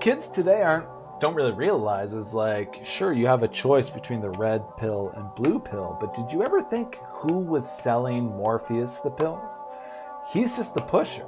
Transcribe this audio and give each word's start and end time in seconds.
kids 0.00 0.28
today 0.28 0.62
aren't 0.62 0.86
don't 1.20 1.34
really 1.34 1.52
realize 1.52 2.14
is 2.14 2.32
like 2.32 2.82
sure 2.82 3.12
you 3.12 3.26
have 3.26 3.42
a 3.42 3.48
choice 3.48 3.90
between 3.90 4.22
the 4.22 4.30
red 4.30 4.64
pill 4.78 5.12
and 5.14 5.34
blue 5.34 5.58
pill 5.58 5.98
but 6.00 6.14
did 6.14 6.32
you 6.32 6.42
ever 6.42 6.62
think 6.62 6.98
who 7.12 7.38
was 7.38 7.70
selling 7.70 8.24
morpheus 8.24 8.96
the 8.96 9.10
pills? 9.10 9.62
He's 10.32 10.56
just 10.56 10.72
the 10.72 10.80
pusher. 10.80 11.26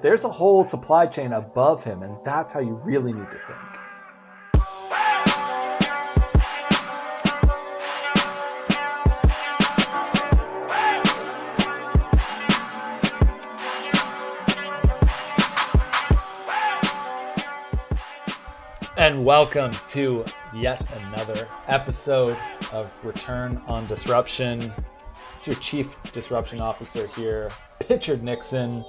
There's 0.00 0.24
a 0.24 0.30
whole 0.30 0.64
supply 0.64 1.06
chain 1.06 1.34
above 1.34 1.84
him 1.84 2.02
and 2.02 2.16
that's 2.24 2.54
how 2.54 2.60
you 2.60 2.72
really 2.72 3.12
need 3.12 3.30
to 3.30 3.36
think 3.36 3.93
and 19.04 19.22
welcome 19.22 19.70
to 19.86 20.24
yet 20.54 20.82
another 21.02 21.46
episode 21.68 22.38
of 22.72 22.90
Return 23.04 23.60
on 23.66 23.86
Disruption. 23.86 24.72
It's 25.36 25.46
your 25.46 25.56
Chief 25.56 26.02
Disruption 26.12 26.58
Officer 26.62 27.06
here, 27.08 27.50
Pitchard 27.80 28.22
Nixon. 28.22 28.82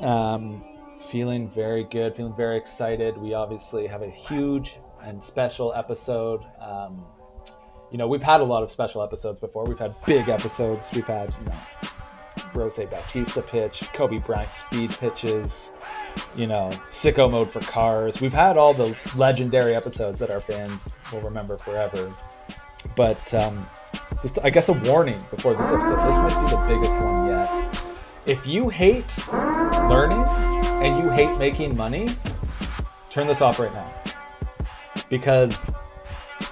Um, 0.00 0.64
feeling 1.10 1.48
very 1.48 1.84
good, 1.84 2.16
feeling 2.16 2.34
very 2.34 2.56
excited. 2.56 3.16
We 3.16 3.34
obviously 3.34 3.86
have 3.86 4.02
a 4.02 4.10
huge 4.10 4.80
and 5.04 5.22
special 5.22 5.72
episode. 5.74 6.42
Um, 6.60 7.04
you 7.92 7.98
know, 7.98 8.08
we've 8.08 8.24
had 8.24 8.40
a 8.40 8.44
lot 8.44 8.64
of 8.64 8.72
special 8.72 9.00
episodes 9.00 9.38
before. 9.38 9.64
We've 9.64 9.78
had 9.78 9.94
big 10.06 10.28
episodes. 10.28 10.90
We've 10.92 11.06
had, 11.06 11.32
you 11.38 11.50
know, 11.50 11.56
Rose 12.52 12.78
Bautista 12.78 13.42
pitch, 13.42 13.84
Kobe 13.92 14.18
Bryant 14.18 14.56
speed 14.56 14.90
pitches 14.90 15.70
you 16.36 16.46
know, 16.46 16.70
sicko 16.88 17.30
mode 17.30 17.50
for 17.50 17.60
cars. 17.60 18.20
We've 18.20 18.32
had 18.32 18.56
all 18.56 18.74
the 18.74 18.96
legendary 19.16 19.74
episodes 19.74 20.18
that 20.18 20.30
our 20.30 20.40
fans 20.40 20.94
will 21.12 21.20
remember 21.20 21.56
forever. 21.56 22.12
But 22.94 23.32
um, 23.34 23.68
just, 24.22 24.38
I 24.42 24.50
guess, 24.50 24.68
a 24.68 24.72
warning 24.72 25.22
before 25.30 25.54
this 25.54 25.70
episode. 25.70 25.96
This 26.06 26.16
might 26.16 26.44
be 26.44 26.50
the 26.50 26.74
biggest 26.74 26.96
one 26.96 27.26
yet. 27.26 27.82
If 28.26 28.46
you 28.46 28.68
hate 28.68 29.16
learning 29.88 30.24
and 30.82 31.02
you 31.02 31.10
hate 31.10 31.38
making 31.38 31.76
money, 31.76 32.08
turn 33.10 33.26
this 33.26 33.40
off 33.40 33.58
right 33.58 33.72
now. 33.72 33.92
Because 35.08 35.72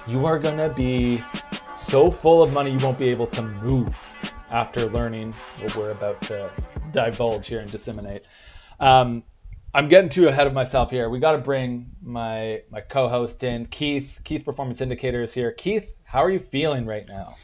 you 0.07 0.25
are 0.25 0.39
going 0.39 0.57
to 0.57 0.69
be 0.69 1.23
so 1.73 2.09
full 2.09 2.41
of 2.41 2.53
money 2.53 2.71
you 2.71 2.77
won't 2.77 2.97
be 2.97 3.09
able 3.09 3.27
to 3.27 3.41
move 3.41 3.93
after 4.49 4.85
learning 4.89 5.33
what 5.59 5.75
we're 5.75 5.91
about 5.91 6.21
to 6.21 6.49
divulge 6.91 7.47
here 7.47 7.59
and 7.59 7.71
disseminate. 7.71 8.23
Um, 8.79 9.23
I'm 9.75 9.89
getting 9.89 10.09
too 10.09 10.29
ahead 10.29 10.47
of 10.47 10.53
myself 10.53 10.89
here. 10.89 11.09
We 11.09 11.19
got 11.19 11.33
to 11.33 11.37
bring 11.37 11.91
my 12.01 12.61
my 12.71 12.79
co-host 12.79 13.43
in, 13.43 13.65
Keith. 13.65 14.21
Keith 14.23 14.45
Performance 14.45 14.79
Indicators 14.79 15.33
here. 15.33 15.51
Keith, 15.51 15.95
how 16.05 16.23
are 16.23 16.29
you 16.29 16.39
feeling 16.39 16.85
right 16.85 17.05
now? 17.05 17.35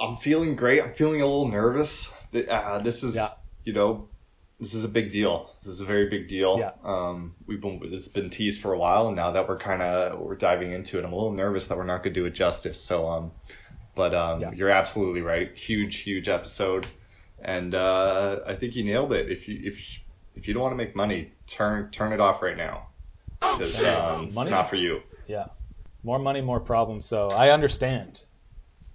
I'm 0.00 0.16
feeling 0.16 0.56
great. 0.56 0.82
I'm 0.82 0.94
feeling 0.94 1.20
a 1.20 1.26
little 1.26 1.46
nervous. 1.46 2.10
Uh, 2.48 2.78
this 2.78 3.02
is, 3.02 3.14
yeah. 3.14 3.28
you 3.64 3.74
know, 3.74 4.08
this 4.58 4.72
is 4.72 4.82
a 4.82 4.88
big 4.88 5.12
deal. 5.12 5.54
This 5.62 5.74
is 5.74 5.82
a 5.82 5.84
very 5.84 6.08
big 6.08 6.26
deal. 6.26 6.58
Yeah. 6.58 6.70
Um, 6.82 7.34
we've 7.46 7.60
been 7.60 7.78
it's 7.82 8.08
been 8.08 8.30
teased 8.30 8.62
for 8.62 8.72
a 8.72 8.78
while, 8.78 9.08
and 9.08 9.16
now 9.16 9.30
that 9.32 9.46
we're 9.46 9.58
kind 9.58 9.82
of 9.82 10.18
we're 10.20 10.36
diving 10.36 10.72
into 10.72 10.98
it, 10.98 11.04
I'm 11.04 11.12
a 11.12 11.14
little 11.14 11.32
nervous 11.32 11.66
that 11.66 11.76
we're 11.76 11.84
not 11.84 12.02
going 12.02 12.14
to 12.14 12.20
do 12.20 12.24
it 12.24 12.30
justice. 12.30 12.80
So, 12.80 13.06
um, 13.06 13.32
but 13.94 14.14
um, 14.14 14.40
yeah. 14.40 14.52
you're 14.52 14.70
absolutely 14.70 15.20
right. 15.20 15.54
Huge, 15.54 15.96
huge 15.96 16.30
episode, 16.30 16.86
and 17.42 17.74
uh, 17.74 18.40
I 18.46 18.54
think 18.54 18.74
you 18.74 18.84
nailed 18.84 19.12
it. 19.12 19.30
If 19.30 19.46
you 19.48 19.60
if 19.62 20.00
if 20.34 20.48
you 20.48 20.54
don't 20.54 20.62
want 20.62 20.72
to 20.72 20.76
make 20.76 20.96
money, 20.96 21.32
turn 21.46 21.90
turn 21.90 22.12
it 22.12 22.20
off 22.20 22.42
right 22.42 22.56
now 22.56 22.88
because 23.40 23.82
um, 23.84 24.26
it's 24.26 24.50
not 24.50 24.68
for 24.68 24.76
you. 24.76 25.02
Yeah, 25.26 25.46
more 26.02 26.18
money, 26.18 26.40
more 26.40 26.60
problems. 26.60 27.04
So 27.04 27.28
I 27.28 27.50
understand. 27.50 28.22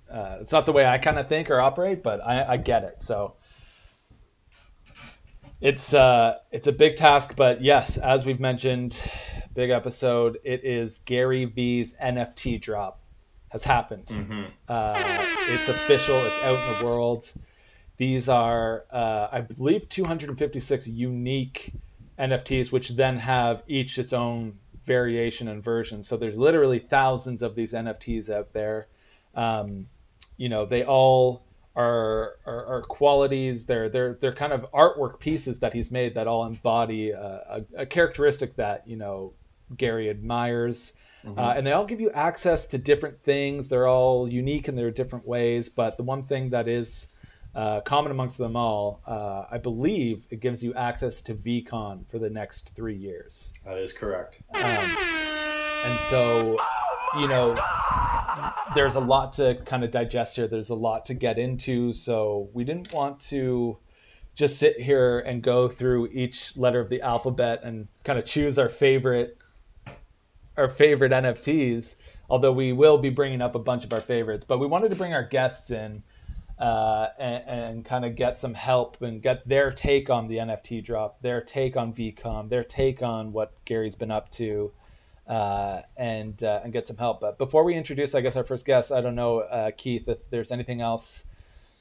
Uh, 0.10 0.38
it's 0.42 0.52
not 0.52 0.66
the 0.66 0.74
way 0.74 0.86
I 0.86 0.98
kind 0.98 1.20
of 1.20 1.30
think 1.30 1.52
or 1.52 1.62
operate, 1.62 2.02
but 2.02 2.20
I, 2.26 2.54
I 2.54 2.58
get 2.58 2.84
it. 2.84 3.02
So 3.02 3.36
it's 5.62 5.94
uh, 5.94 6.38
it's 6.52 6.68
a 6.68 6.72
big 6.72 6.96
task, 6.96 7.36
but 7.36 7.62
yes, 7.62 7.98
as 7.98 8.26
we've 8.26 8.40
mentioned, 8.40 9.04
big 9.54 9.70
episode. 9.70 10.40
It 10.44 10.64
is 10.64 11.00
Gary 11.00 11.46
V's 11.46 11.96
NFT 12.02 12.62
drop 12.62 13.02
has 13.50 13.64
happened. 13.64 14.06
Mm-hmm. 14.06 14.44
Uh, 14.68 14.94
it's 15.50 15.68
official. 15.68 16.18
It's 16.18 16.44
out 16.44 16.58
in 16.58 16.80
the 16.80 16.86
world. 16.86 17.32
These 18.00 18.30
are, 18.30 18.86
uh, 18.92 19.28
I 19.30 19.42
believe, 19.42 19.90
256 19.90 20.88
unique 20.88 21.74
NFTs, 22.18 22.72
which 22.72 22.92
then 22.92 23.18
have 23.18 23.62
each 23.68 24.00
its 24.00 24.14
own 24.14 24.58
variation 24.86 25.50
and 25.50 25.62
version. 25.62 26.02
So 26.02 26.16
there's 26.16 26.38
literally 26.38 26.80
thousands 26.80 27.42
of 27.42 27.56
these 27.56 27.74
NFTs 27.74 28.34
out 28.34 28.54
there. 28.54 28.88
Um, 29.36 29.88
you 30.38 30.48
know, 30.48 30.66
they 30.66 30.82
all 30.82 31.44
are, 31.76 32.38
are, 32.46 32.66
are, 32.68 32.82
qualities. 32.84 33.66
They're 33.66 33.90
they're 33.90 34.14
they're 34.14 34.34
kind 34.34 34.54
of 34.54 34.66
artwork 34.72 35.20
pieces 35.20 35.60
that 35.60 35.74
he's 35.74 35.92
made 35.92 36.16
that 36.16 36.26
all 36.26 36.46
embody 36.46 37.12
a, 37.12 37.66
a, 37.76 37.82
a 37.82 37.86
characteristic 37.86 38.56
that 38.56 38.88
you 38.88 38.96
know 38.96 39.34
Gary 39.76 40.10
admires. 40.10 40.94
Mm-hmm. 41.26 41.38
Uh, 41.38 41.54
and 41.58 41.68
they 41.68 41.74
all 41.74 41.86
give 41.86 42.00
you 42.00 42.12
access 42.12 42.66
to 42.68 42.78
different 42.78 43.20
things. 43.20 43.68
They're 43.68 43.90
all 43.90 44.30
unique 44.30 44.70
in 44.70 44.78
their 44.78 44.90
different 44.90 45.28
ways. 45.28 45.68
But 45.68 45.98
the 45.98 46.04
one 46.04 46.24
thing 46.24 46.52
that 46.52 46.70
is 46.70 47.10
uh, 47.56 47.82
common 47.82 48.12
amongst 48.12 48.38
them 48.38 48.56
all, 48.56 49.02
uh, 49.08 49.46
I 49.50 49.58
believe 49.58 50.26
it 50.30 50.40
gives 50.40 50.64
you 50.64 50.74
access 50.76 51.22
to 51.24 51.34
VCon 51.34 52.08
for 52.08 52.20
the 52.20 52.30
next 52.30 52.76
three 52.76 52.96
years. 52.96 53.54
That 53.66 53.78
is 53.78 53.92
correct. 53.92 54.42
Um, 54.54 54.98
and 55.86 56.00
so, 56.00 56.56
you 57.18 57.28
know, 57.28 57.56
there's 58.76 58.96
a 58.96 59.00
lot 59.00 59.34
to 59.34 59.56
kind 59.66 59.84
of 59.84 59.92
digest 59.92 60.36
here. 60.36 60.48
There's 60.48 60.70
a 60.70 60.76
lot 60.76 61.06
to 61.06 61.14
get 61.14 61.40
into. 61.40 61.92
So 61.94 62.50
we 62.54 62.64
didn't 62.64 62.94
want 62.94 63.20
to 63.22 63.78
just 64.36 64.58
sit 64.58 64.80
here 64.80 65.20
and 65.20 65.42
go 65.42 65.68
through 65.68 66.08
each 66.08 66.56
letter 66.56 66.80
of 66.80 66.90
the 66.90 67.02
alphabet 67.02 67.62
and 67.64 67.88
kind 68.04 68.20
of 68.20 68.26
choose 68.26 68.58
our 68.58 68.70
favorite 68.70 69.38
our 70.56 70.70
favorite 70.70 71.12
NFTs. 71.12 71.96
Although 72.30 72.52
we 72.52 72.72
will 72.74 73.00
be 73.00 73.10
bringing 73.10 73.42
up 73.42 73.56
a 73.56 73.60
bunch 73.60 73.86
of 73.86 73.92
our 73.92 74.00
favorites, 74.00 74.44
but 74.44 74.60
we 74.60 74.68
wanted 74.68 74.92
to 74.92 74.98
bring 74.98 75.14
our 75.14 75.24
guests 75.24 75.72
in 75.72 76.04
uh, 76.60 77.08
and, 77.18 77.44
and 77.48 77.86
kind 77.86 78.04
of 78.04 78.16
get 78.16 78.36
some 78.36 78.54
help 78.54 79.02
and 79.02 79.22
get 79.22 79.48
their 79.48 79.72
take 79.72 80.10
on 80.10 80.28
the 80.28 80.38
NFT 80.38 80.84
drop, 80.84 81.22
their 81.22 81.42
take 81.42 81.78
on 81.78 81.94
VCon, 81.94 82.50
their 82.50 82.66
take 82.66 83.02
on 83.02 83.32
what 83.32 83.54
Gary's 83.64 83.96
been 83.96 84.12
up 84.12 84.30
to, 84.32 84.74
uh, 85.26 85.82
and 85.98 86.44
uh, 86.44 86.60
and 86.64 86.74
get 86.74 86.86
some 86.86 86.98
help. 86.98 87.22
But 87.22 87.38
before 87.38 87.64
we 87.64 87.76
introduce, 87.76 88.14
I 88.14 88.22
guess 88.22 88.36
our 88.36 88.44
first 88.44 88.66
guest, 88.66 88.92
I 88.92 89.00
don't 89.00 89.16
know, 89.16 89.40
uh, 89.40 89.72
Keith, 89.72 90.10
if 90.10 90.30
there's 90.30 90.52
anything 90.52 90.82
else 90.82 91.28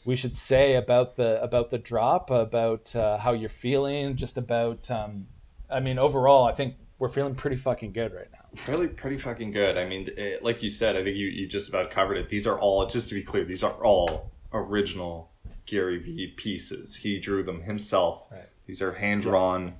we 0.05 0.15
should 0.15 0.37
say 0.37 0.75
about 0.75 1.17
the 1.17 1.43
about 1.43 1.71
the 1.71 1.79
drop, 1.79 2.31
about 2.31 2.95
uh, 2.95 3.19
how 3.19 3.33
you're 3.33 3.49
feeling, 3.49 4.15
just 4.15 4.39
about. 4.39 4.91
Um, 4.91 5.27
I 5.69 5.81
mean, 5.81 5.99
overall, 5.99 6.47
I 6.47 6.53
think 6.53 6.77
we're 6.99 7.09
feeling 7.09 7.35
pretty 7.35 7.57
fucking 7.57 7.93
good 7.93 8.15
right 8.15 8.29
now. 8.33 8.73
Really, 8.73 8.89
pretty 8.89 9.19
fucking 9.19 9.51
good. 9.51 9.77
I 9.77 9.85
mean, 9.85 10.09
it, 10.17 10.43
like 10.43 10.63
you 10.63 10.71
said, 10.71 10.97
I 10.97 11.05
think 11.05 11.17
you, 11.17 11.27
you 11.27 11.47
just 11.47 11.69
about 11.69 11.91
covered 11.91 12.17
it. 12.17 12.29
These 12.29 12.47
are 12.47 12.59
all, 12.59 12.87
just 12.87 13.09
to 13.11 13.15
be 13.15 13.23
clear, 13.23 13.45
these 13.45 13.63
are 13.63 13.75
all 13.85 14.33
original 14.53 15.31
Gary 15.67 15.99
Vee 15.99 16.29
pieces. 16.29 16.97
He 16.97 17.19
drew 17.19 17.43
them 17.43 17.63
himself. 17.63 18.25
Right. 18.31 18.49
These 18.67 18.83
are 18.83 18.93
hand 18.93 19.23
drawn 19.23 19.75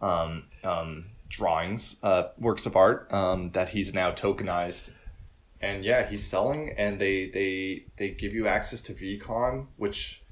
um, 0.00 0.44
um, 0.64 1.06
drawings, 1.28 1.96
uh, 2.02 2.28
works 2.38 2.66
of 2.66 2.76
art 2.76 3.12
um, 3.12 3.50
that 3.52 3.70
he's 3.70 3.92
now 3.94 4.12
tokenized. 4.12 4.90
And 5.60 5.84
yeah, 5.84 6.08
he's 6.08 6.26
selling, 6.26 6.74
and 6.76 7.00
they 7.00 7.30
they 7.30 7.84
they 7.96 8.10
give 8.10 8.32
you 8.32 8.48
access 8.48 8.82
to 8.82 8.94
VCon, 8.94 9.66
which, 9.76 10.22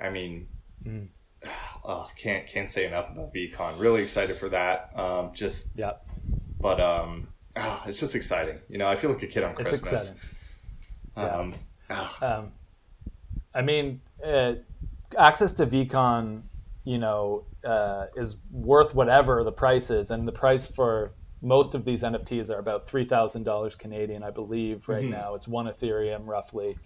I 0.00 0.10
mean, 0.10 0.46
mm. 0.84 1.08
uh, 1.84 2.06
can't 2.16 2.46
can't 2.46 2.68
say 2.68 2.86
enough 2.86 3.10
about 3.10 3.34
VCon. 3.34 3.80
Really 3.80 4.02
excited 4.02 4.36
for 4.36 4.48
that. 4.50 4.96
Um, 4.96 5.32
just 5.34 5.70
yeah, 5.74 5.94
but 6.60 6.80
um, 6.80 7.26
oh, 7.56 7.82
it's 7.86 7.98
just 7.98 8.14
exciting. 8.14 8.60
You 8.68 8.78
know, 8.78 8.86
I 8.86 8.94
feel 8.94 9.10
like 9.10 9.24
a 9.24 9.26
kid 9.26 9.42
on 9.42 9.56
Christmas. 9.56 9.80
It's 9.80 9.92
exciting. 9.92 10.20
Um, 11.16 11.54
yeah. 11.90 12.08
Oh. 12.22 12.26
Um, 12.26 12.52
I 13.54 13.62
mean, 13.62 14.00
uh, 14.24 14.54
access 15.18 15.52
to 15.54 15.66
VCon, 15.66 16.42
you 16.84 16.98
know, 16.98 17.44
uh, 17.64 18.06
is 18.16 18.36
worth 18.50 18.94
whatever 18.94 19.44
the 19.44 19.52
price 19.52 19.90
is, 19.90 20.10
and 20.10 20.26
the 20.26 20.32
price 20.32 20.66
for 20.66 21.12
most 21.42 21.74
of 21.74 21.84
these 21.84 22.02
NFTs 22.02 22.50
are 22.50 22.58
about 22.58 22.86
three 22.86 23.04
thousand 23.04 23.44
dollars 23.44 23.76
Canadian, 23.76 24.22
I 24.22 24.30
believe. 24.30 24.88
Right 24.88 25.02
mm-hmm. 25.02 25.12
now, 25.12 25.34
it's 25.34 25.48
one 25.48 25.66
Ethereum 25.66 26.26
roughly, 26.26 26.78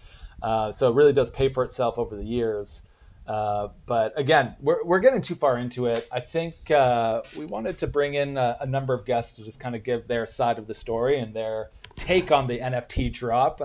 uh, 0.43 0.73
so 0.73 0.91
it 0.91 0.95
really 0.95 1.13
does 1.13 1.31
pay 1.31 1.49
for 1.49 1.63
itself 1.63 1.99
over 1.99 2.17
the 2.17 2.25
years. 2.25 2.85
Uh, 3.27 3.69
but 3.87 4.13
again, 4.19 4.55
we're, 4.61 4.85
we're 4.85 4.99
getting 4.99 5.23
too 5.23 5.35
far 5.35 5.57
into 5.57 5.87
it. 5.87 6.07
I 6.13 6.21
think 6.21 6.71
uh, 6.71 7.23
we 7.39 7.47
wanted 7.47 7.79
to 7.79 7.87
bring 7.87 8.13
in 8.13 8.37
a, 8.37 8.59
a, 8.61 8.67
number 8.67 8.93
of 8.93 9.07
guests 9.07 9.37
to 9.37 9.45
just 9.45 9.59
kind 9.59 9.75
of 9.75 9.83
give 9.83 10.09
their 10.09 10.27
side 10.27 10.59
of 10.59 10.67
the 10.67 10.75
story 10.75 11.19
and 11.19 11.33
their 11.33 11.71
take 11.97 12.31
on 12.31 12.49
the 12.49 12.59
NFT 12.59 13.11
drop. 13.11 13.63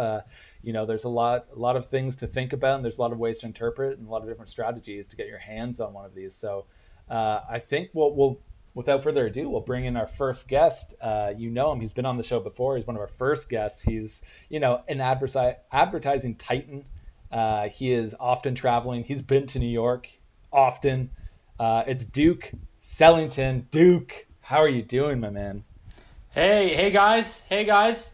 You 0.62 0.74
know 0.74 0.86
there's 0.86 1.06
a 1.06 1.10
lot 1.10 1.48
a 1.56 1.60
lot 1.60 1.76
of 1.76 1.88
things 1.88 2.16
to 2.18 2.28
think 2.28 2.52
about 2.54 2.76
and 2.76 2.84
there's 2.84 2.98
a 2.98 3.02
lot 3.02 3.12
of 3.12 3.18
ways 3.18 3.38
to 3.40 3.46
interpret 3.46 3.98
and 3.98 4.08
a 4.08 4.12
lot 4.12 4.22
of 4.24 4.28
different 4.28 4.50
strategies 4.50 5.08
to 5.08 5.16
get 5.16 5.28
your 5.28 5.38
hands 5.38 5.80
on 5.80 5.94
one 5.94 6.06
of 6.06 6.14
these 6.14 6.36
so 6.36 6.66
uh, 7.10 7.40
i 7.50 7.60
think 7.60 7.90
we'll, 7.94 8.14
we'll 8.14 8.40
without 8.76 9.02
further 9.04 9.26
ado, 9.26 9.50
we'll 9.50 9.62
bring 9.62 9.84
in 9.86 9.98
our 9.98 10.06
first 10.08 10.48
guest. 10.48 10.94
Uh, 11.02 11.34
you 11.36 11.50
know 11.50 11.72
him; 11.72 11.82
he's 11.82 11.92
been 11.92 12.06
on 12.06 12.18
the 12.18 12.24
show 12.24 12.40
before. 12.40 12.78
He's 12.78 12.86
one 12.86 12.96
of 12.96 13.02
our 13.02 13.08
first 13.08 13.50
guests. 13.50 13.82
He's 13.84 14.22
you 14.48 14.60
know 14.60 14.84
an 14.88 15.00
adversi- 15.00 15.56
advertising 15.72 16.36
titan. 16.36 16.86
Uh, 17.32 17.68
he 17.70 17.92
is 17.92 18.16
often 18.20 18.54
traveling. 18.56 19.04
He's 19.04 19.22
been 19.24 19.48
to 19.48 19.60
New 19.60 19.68
York 19.68 20.08
often. 20.54 21.10
Uh, 21.60 21.84
it's 21.88 22.06
Duke 22.06 22.52
Sellington. 22.80 23.70
Duke, 23.72 24.28
how 24.42 24.58
are 24.58 24.70
you 24.70 24.84
doing, 24.84 25.20
my 25.20 25.30
man? 25.32 25.64
Hey, 26.32 26.70
hey 26.76 26.92
guys, 26.92 27.42
hey 27.50 27.66
guys, 27.66 28.14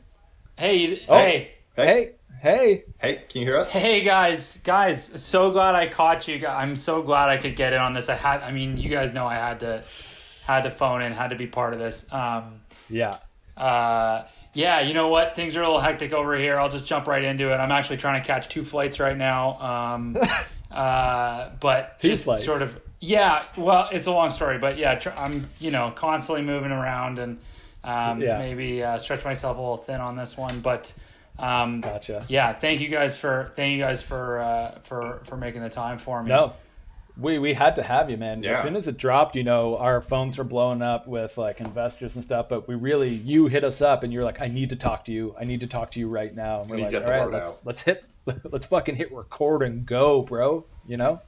hey, 0.57 1.03
Oh. 1.09 1.17
hey, 1.17 1.51
Hey, 1.75 2.13
hey. 2.45 2.83
Hey, 2.99 3.23
can 3.27 3.41
you 3.41 3.47
hear 3.47 3.57
us? 3.57 3.71
hey 3.71 4.03
guys, 4.03 4.57
guys. 4.63 5.11
So 5.23 5.49
glad 5.51 5.73
I 5.73 5.87
caught 5.87 6.27
you. 6.27 6.45
I'm 6.45 6.75
so 6.75 7.01
glad 7.01 7.29
I 7.29 7.37
could 7.37 7.55
get 7.55 7.73
in 7.73 7.79
on 7.79 7.93
this. 7.93 8.07
I 8.07 8.13
had, 8.15 8.41
I 8.41 8.51
mean, 8.51 8.77
you 8.77 8.87
guys 8.89 9.13
know 9.13 9.25
I 9.25 9.33
had 9.35 9.59
to, 9.61 9.83
had 10.45 10.61
to 10.61 10.69
phone 10.71 11.01
in, 11.01 11.11
had 11.11 11.31
to 11.31 11.35
be 11.35 11.47
part 11.47 11.73
of 11.73 11.79
this. 11.79 12.05
Um, 12.13 12.61
Yeah. 12.87 13.17
uh, 13.57 14.25
yeah, 14.53 14.81
you 14.81 14.93
know 14.93 15.07
what? 15.07 15.35
Things 15.35 15.57
are 15.57 15.61
a 15.63 15.65
little 15.65 15.81
hectic 15.81 16.13
over 16.13 16.35
here. 16.37 16.59
I'll 16.59 16.69
just 16.69 16.85
jump 16.87 17.07
right 17.07 17.23
into 17.23 17.51
it. 17.51 17.57
I'm 17.57 17.71
actually 17.71 17.97
trying 17.97 18.21
to 18.21 18.25
catch 18.27 18.47
two 18.47 18.63
flights 18.63 18.99
right 18.99 19.17
now. 19.17 19.59
Um, 19.59 20.15
uh, 20.71 21.49
but 21.59 21.97
Two 21.97 22.09
just 22.09 22.25
flights? 22.25 22.45
sort 22.45 22.61
of, 22.61 22.79
yeah. 23.01 23.45
Well, 23.57 23.89
it's 23.91 24.05
a 24.07 24.11
long 24.11 24.29
story, 24.29 24.59
but 24.59 24.77
yeah, 24.77 24.95
tr- 24.95 25.09
I'm 25.17 25.49
you 25.59 25.71
know 25.71 25.91
constantly 25.95 26.43
moving 26.45 26.71
around 26.71 27.17
and 27.19 27.39
um, 27.83 28.21
Yeah. 28.21 28.37
maybe 28.37 28.81
uh, 28.83 28.97
stretch 28.99 29.25
myself 29.25 29.57
a 29.57 29.59
little 29.59 29.77
thin 29.77 29.99
on 29.99 30.15
this 30.15 30.37
one, 30.37 30.59
but. 30.59 30.93
Um, 31.37 31.81
Gotcha. 31.81 32.25
yeah, 32.29 32.53
thank 32.53 32.79
you 32.81 32.87
guys 32.87 33.17
for 33.17 33.51
thank 33.55 33.73
you 33.75 33.79
guys 33.83 34.01
for 34.01 34.39
uh, 34.39 34.79
for 34.83 35.21
for 35.25 35.35
making 35.37 35.61
the 35.61 35.69
time 35.69 35.97
for 35.97 36.23
me. 36.23 36.29
No, 36.29 36.53
we 37.17 37.39
we 37.39 37.53
had 37.53 37.75
to 37.75 37.83
have 37.83 38.09
you, 38.09 38.17
man. 38.17 38.41
Yeah. 38.41 38.51
As 38.51 38.61
soon 38.61 38.75
as 38.75 38.87
it 38.87 38.97
dropped, 38.97 39.35
you 39.35 39.43
know, 39.43 39.77
our 39.77 39.99
phones 40.01 40.37
were 40.37 40.43
blowing 40.45 40.81
up 40.81 41.07
with 41.07 41.37
like 41.37 41.59
investors 41.59 42.15
and 42.15 42.23
stuff. 42.23 42.47
But 42.47 42.67
we 42.67 42.75
really, 42.75 43.13
you 43.13 43.47
hit 43.47 43.63
us 43.65 43.81
up, 43.81 44.03
and 44.03 44.13
you're 44.13 44.23
like, 44.23 44.41
"I 44.41 44.47
need 44.47 44.69
to 44.69 44.75
talk 44.77 45.03
to 45.05 45.11
you. 45.11 45.35
I 45.39 45.43
need 45.43 45.59
to 45.61 45.67
talk 45.67 45.91
to 45.91 45.99
you 45.99 46.07
right 46.07 46.33
now." 46.33 46.61
And 46.61 46.69
we're 46.69 46.77
You 46.77 46.83
like, 46.83 46.91
get 46.91 47.09
"All 47.09 47.25
the 47.29 47.31
let's 47.37 47.59
out." 47.59 47.65
let's 47.65 47.81
hit, 47.81 48.05
let's 48.51 48.65
fucking 48.67 48.95
hit 48.95 49.11
record 49.13 49.61
and 49.63 49.85
go, 49.85 50.21
bro." 50.21 50.65
You 50.87 50.97
know? 50.97 51.21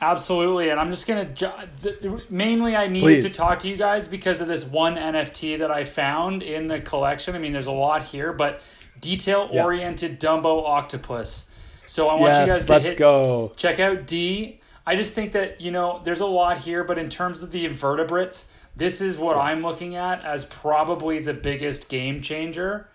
Absolutely, 0.00 0.70
and 0.70 0.80
I'm 0.80 0.90
just 0.90 1.06
gonna 1.06 1.26
ju- 1.26 1.48
the, 1.80 1.96
the- 2.00 2.22
mainly 2.28 2.74
I 2.74 2.88
needed 2.88 3.22
Please. 3.22 3.30
to 3.30 3.36
talk 3.36 3.60
to 3.60 3.68
you 3.68 3.76
guys 3.76 4.08
because 4.08 4.40
of 4.40 4.48
this 4.48 4.64
one 4.64 4.96
NFT 4.96 5.58
that 5.58 5.70
I 5.70 5.84
found 5.84 6.42
in 6.42 6.66
the 6.66 6.80
collection. 6.80 7.36
I 7.36 7.38
mean, 7.38 7.52
there's 7.52 7.68
a 7.68 7.72
lot 7.72 8.02
here, 8.02 8.32
but 8.32 8.60
detail 9.02 9.48
oriented 9.52 10.18
Dumbo 10.18 10.64
octopus. 10.66 11.46
So 11.86 12.08
I 12.08 12.14
want 12.14 12.40
you 12.40 12.46
guys 12.54 12.64
to 12.66 12.72
let's 12.72 12.88
hit 12.90 12.98
go. 12.98 13.52
check 13.56 13.78
out 13.78 14.06
D. 14.06 14.60
I 14.86 14.96
just 14.96 15.12
think 15.12 15.32
that 15.32 15.60
you 15.60 15.70
know 15.70 16.00
there's 16.04 16.20
a 16.20 16.26
lot 16.26 16.58
here, 16.58 16.82
but 16.84 16.96
in 16.96 17.10
terms 17.10 17.42
of 17.42 17.52
the 17.52 17.66
invertebrates, 17.66 18.46
this 18.74 19.02
is 19.02 19.18
what 19.18 19.36
I'm 19.36 19.60
looking 19.62 19.96
at 19.96 20.24
as 20.24 20.46
probably 20.46 21.18
the 21.18 21.34
biggest 21.34 21.90
game 21.90 22.22
changer. 22.22 22.88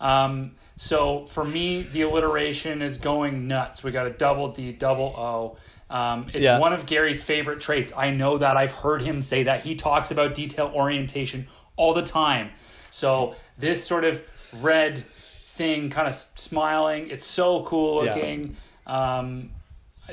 Um, 0.00 0.52
so 0.76 1.24
for 1.26 1.44
me, 1.44 1.82
the 1.82 2.02
alliteration 2.02 2.80
is 2.82 2.98
going 2.98 3.48
nuts. 3.48 3.82
We 3.82 3.90
got 3.90 4.06
a 4.06 4.10
double 4.10 4.52
D, 4.52 4.72
double 4.72 5.14
O. 5.16 5.56
Um, 5.94 6.26
it's 6.32 6.44
Yeah. 6.44 6.58
one 6.58 6.72
of 6.72 6.86
Gary's 6.86 7.22
favorite 7.22 7.60
traits. 7.60 7.92
I 7.96 8.10
know 8.10 8.38
that. 8.38 8.56
I've 8.56 8.72
heard 8.72 9.02
him 9.02 9.20
say 9.22 9.42
that. 9.44 9.62
He 9.62 9.74
talks 9.74 10.10
about 10.10 10.34
detail 10.34 10.70
orientation 10.74 11.46
all 11.76 11.94
the 11.94 12.02
time. 12.02 12.50
So 12.90 13.34
this 13.58 13.84
sort 13.84 14.04
of 14.04 14.20
red 14.60 15.04
thing, 15.54 15.90
kind 15.90 16.08
of 16.08 16.14
smiling, 16.14 17.10
it's 17.10 17.24
so 17.24 17.62
cool 17.64 18.04
Yeah. 18.04 18.14
looking. 18.14 18.56
Um, 18.86 19.50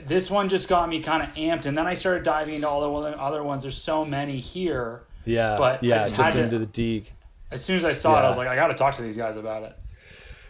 this 0.07 0.31
one 0.31 0.47
just 0.49 0.69
got 0.69 0.87
me 0.87 1.01
kind 1.01 1.21
of 1.23 1.29
amped, 1.35 1.65
and 1.65 1.77
then 1.77 1.85
I 1.87 1.93
started 1.95 2.23
diving 2.23 2.55
into 2.55 2.69
all 2.69 2.79
the 3.01 3.09
other 3.19 3.43
ones. 3.43 3.63
There's 3.63 3.77
so 3.77 4.05
many 4.05 4.37
here. 4.39 5.01
Yeah, 5.25 5.55
But 5.57 5.83
yeah, 5.83 5.99
just 5.99 6.15
just, 6.15 6.33
had 6.33 6.37
to- 6.39 6.43
into 6.45 6.59
the 6.59 6.65
D. 6.65 7.05
As 7.51 7.63
soon 7.63 7.75
as 7.75 7.83
I 7.83 7.91
saw 7.91 8.17
it, 8.19 8.23
I 8.23 8.27
was 8.29 8.37
like, 8.37 8.47
I 8.47 8.55
got 8.55 8.67
to 8.67 8.73
talk 8.75 8.95
to 8.95 9.01
these 9.01 9.17
guys 9.17 9.35
about 9.35 9.63
it. 9.63 9.75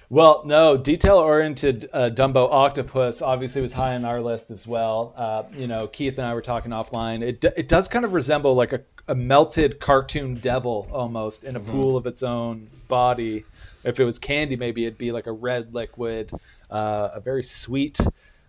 Well, 0.09 0.43
no, 0.45 0.75
detail-oriented 0.77 1.89
uh, 1.93 2.09
Dumbo 2.13 2.51
octopus 2.51 3.21
obviously 3.21 3.61
was 3.61 3.73
high 3.73 3.95
on 3.95 4.03
our 4.05 4.21
list 4.21 4.51
as 4.51 4.67
well. 4.67 5.13
Uh, 5.15 5.43
you 5.57 5.67
know, 5.67 5.87
Keith 5.87 6.17
and 6.17 6.27
I 6.27 6.33
were 6.33 6.41
talking 6.41 6.71
offline. 6.71 7.21
It 7.23 7.39
d- 7.41 7.49
it 7.55 7.67
does 7.69 7.87
kind 7.87 8.03
of 8.05 8.11
resemble 8.13 8.53
like 8.53 8.73
a, 8.73 8.81
a 9.07 9.15
melted 9.15 9.79
cartoon 9.79 10.35
devil 10.35 10.87
almost 10.91 11.43
in 11.45 11.55
a 11.55 11.59
pool 11.61 11.95
of 11.97 12.05
its 12.05 12.21
own 12.21 12.69
body. 12.89 13.45
If 13.83 13.99
it 13.99 14.05
was 14.05 14.19
candy, 14.19 14.55
maybe 14.55 14.85
it'd 14.85 14.97
be 14.97 15.11
like 15.11 15.27
a 15.27 15.31
red 15.31 15.73
liquid, 15.73 16.31
uh, 16.69 17.09
a 17.13 17.19
very 17.19 17.43
sweet. 17.43 17.99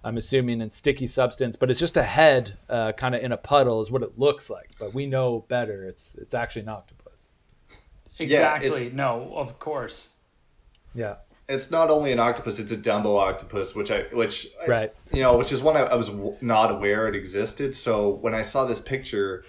I'm 0.04 0.16
assuming 0.16 0.60
and 0.60 0.72
sticky 0.72 1.06
substance, 1.06 1.54
but 1.54 1.70
it's 1.70 1.78
just 1.78 1.96
a 1.96 2.02
head, 2.02 2.58
uh, 2.68 2.90
kind 2.92 3.14
of 3.14 3.22
in 3.22 3.30
a 3.30 3.36
puddle, 3.36 3.80
is 3.80 3.88
what 3.90 4.02
it 4.02 4.18
looks 4.18 4.50
like. 4.50 4.70
But 4.78 4.92
we 4.92 5.06
know 5.06 5.44
better. 5.48 5.84
It's 5.86 6.16
it's 6.16 6.34
actually 6.34 6.62
an 6.62 6.68
octopus. 6.70 7.32
Exactly. 8.18 8.90
no, 8.92 9.32
of 9.36 9.58
course. 9.58 10.08
Yeah. 10.94 11.16
It's 11.48 11.70
not 11.70 11.90
only 11.90 12.12
an 12.12 12.18
octopus; 12.18 12.58
it's 12.58 12.72
a 12.72 12.76
Dumbo 12.76 13.18
octopus, 13.18 13.74
which 13.74 13.90
I, 13.90 14.02
which 14.12 14.48
I- 14.62 14.66
Right. 14.66 14.94
you 15.12 15.22
know, 15.22 15.36
which 15.36 15.52
is 15.52 15.62
one 15.62 15.76
I, 15.76 15.80
I 15.82 15.94
was 15.94 16.10
not 16.40 16.70
aware 16.70 17.08
it 17.08 17.16
existed. 17.16 17.74
So 17.74 18.10
when 18.10 18.34
I 18.34 18.42
saw 18.42 18.64
this 18.64 18.80
picture, 18.80 19.44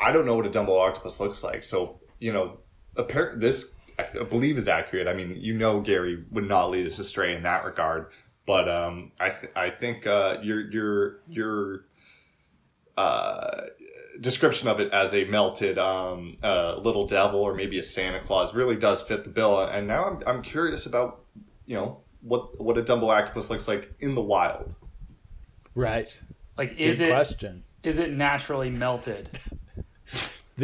I 0.00 0.10
don't 0.12 0.26
know 0.26 0.34
what 0.34 0.46
a 0.46 0.50
Dumbo 0.50 0.78
octopus 0.80 1.20
looks 1.20 1.42
like. 1.44 1.62
So 1.62 1.98
you 2.18 2.32
know, 2.32 2.58
appar- 2.96 3.38
this 3.40 3.74
I 3.98 4.22
believe 4.24 4.56
is 4.56 4.68
accurate. 4.68 5.08
I 5.08 5.14
mean, 5.14 5.36
you 5.36 5.54
know, 5.54 5.80
Gary 5.80 6.24
would 6.30 6.46
not 6.48 6.70
lead 6.70 6.86
us 6.86 6.98
astray 6.98 7.34
in 7.34 7.42
that 7.42 7.64
regard. 7.64 8.06
But 8.46 8.68
um, 8.68 9.12
I 9.20 9.30
th- 9.30 9.52
I 9.54 9.70
think 9.70 10.06
uh, 10.06 10.38
your 10.42 10.70
your 10.70 11.20
your 11.28 11.84
uh, 12.96 13.66
description 14.20 14.68
of 14.68 14.80
it 14.80 14.92
as 14.92 15.14
a 15.14 15.24
melted 15.24 15.78
um, 15.78 16.36
uh, 16.42 16.76
little 16.78 17.06
devil 17.06 17.40
or 17.40 17.54
maybe 17.54 17.78
a 17.78 17.82
Santa 17.82 18.20
Claus 18.20 18.54
really 18.54 18.76
does 18.76 19.02
fit 19.02 19.24
the 19.24 19.30
bill. 19.30 19.60
And 19.60 19.86
now 19.86 20.04
I'm, 20.04 20.22
I'm 20.26 20.42
curious 20.42 20.86
about 20.86 21.24
you 21.66 21.76
know 21.76 22.00
what 22.22 22.60
what 22.60 22.78
a 22.78 22.82
Dumbo 22.82 23.14
octopus 23.14 23.50
looks 23.50 23.68
like 23.68 23.92
in 24.00 24.14
the 24.14 24.22
wild. 24.22 24.76
Right. 25.74 26.18
Like, 26.56 26.76
is 26.78 26.98
Good 26.98 27.08
it 27.08 27.12
question. 27.12 27.64
is 27.82 27.98
it 27.98 28.12
naturally 28.12 28.70
melted? 28.70 29.38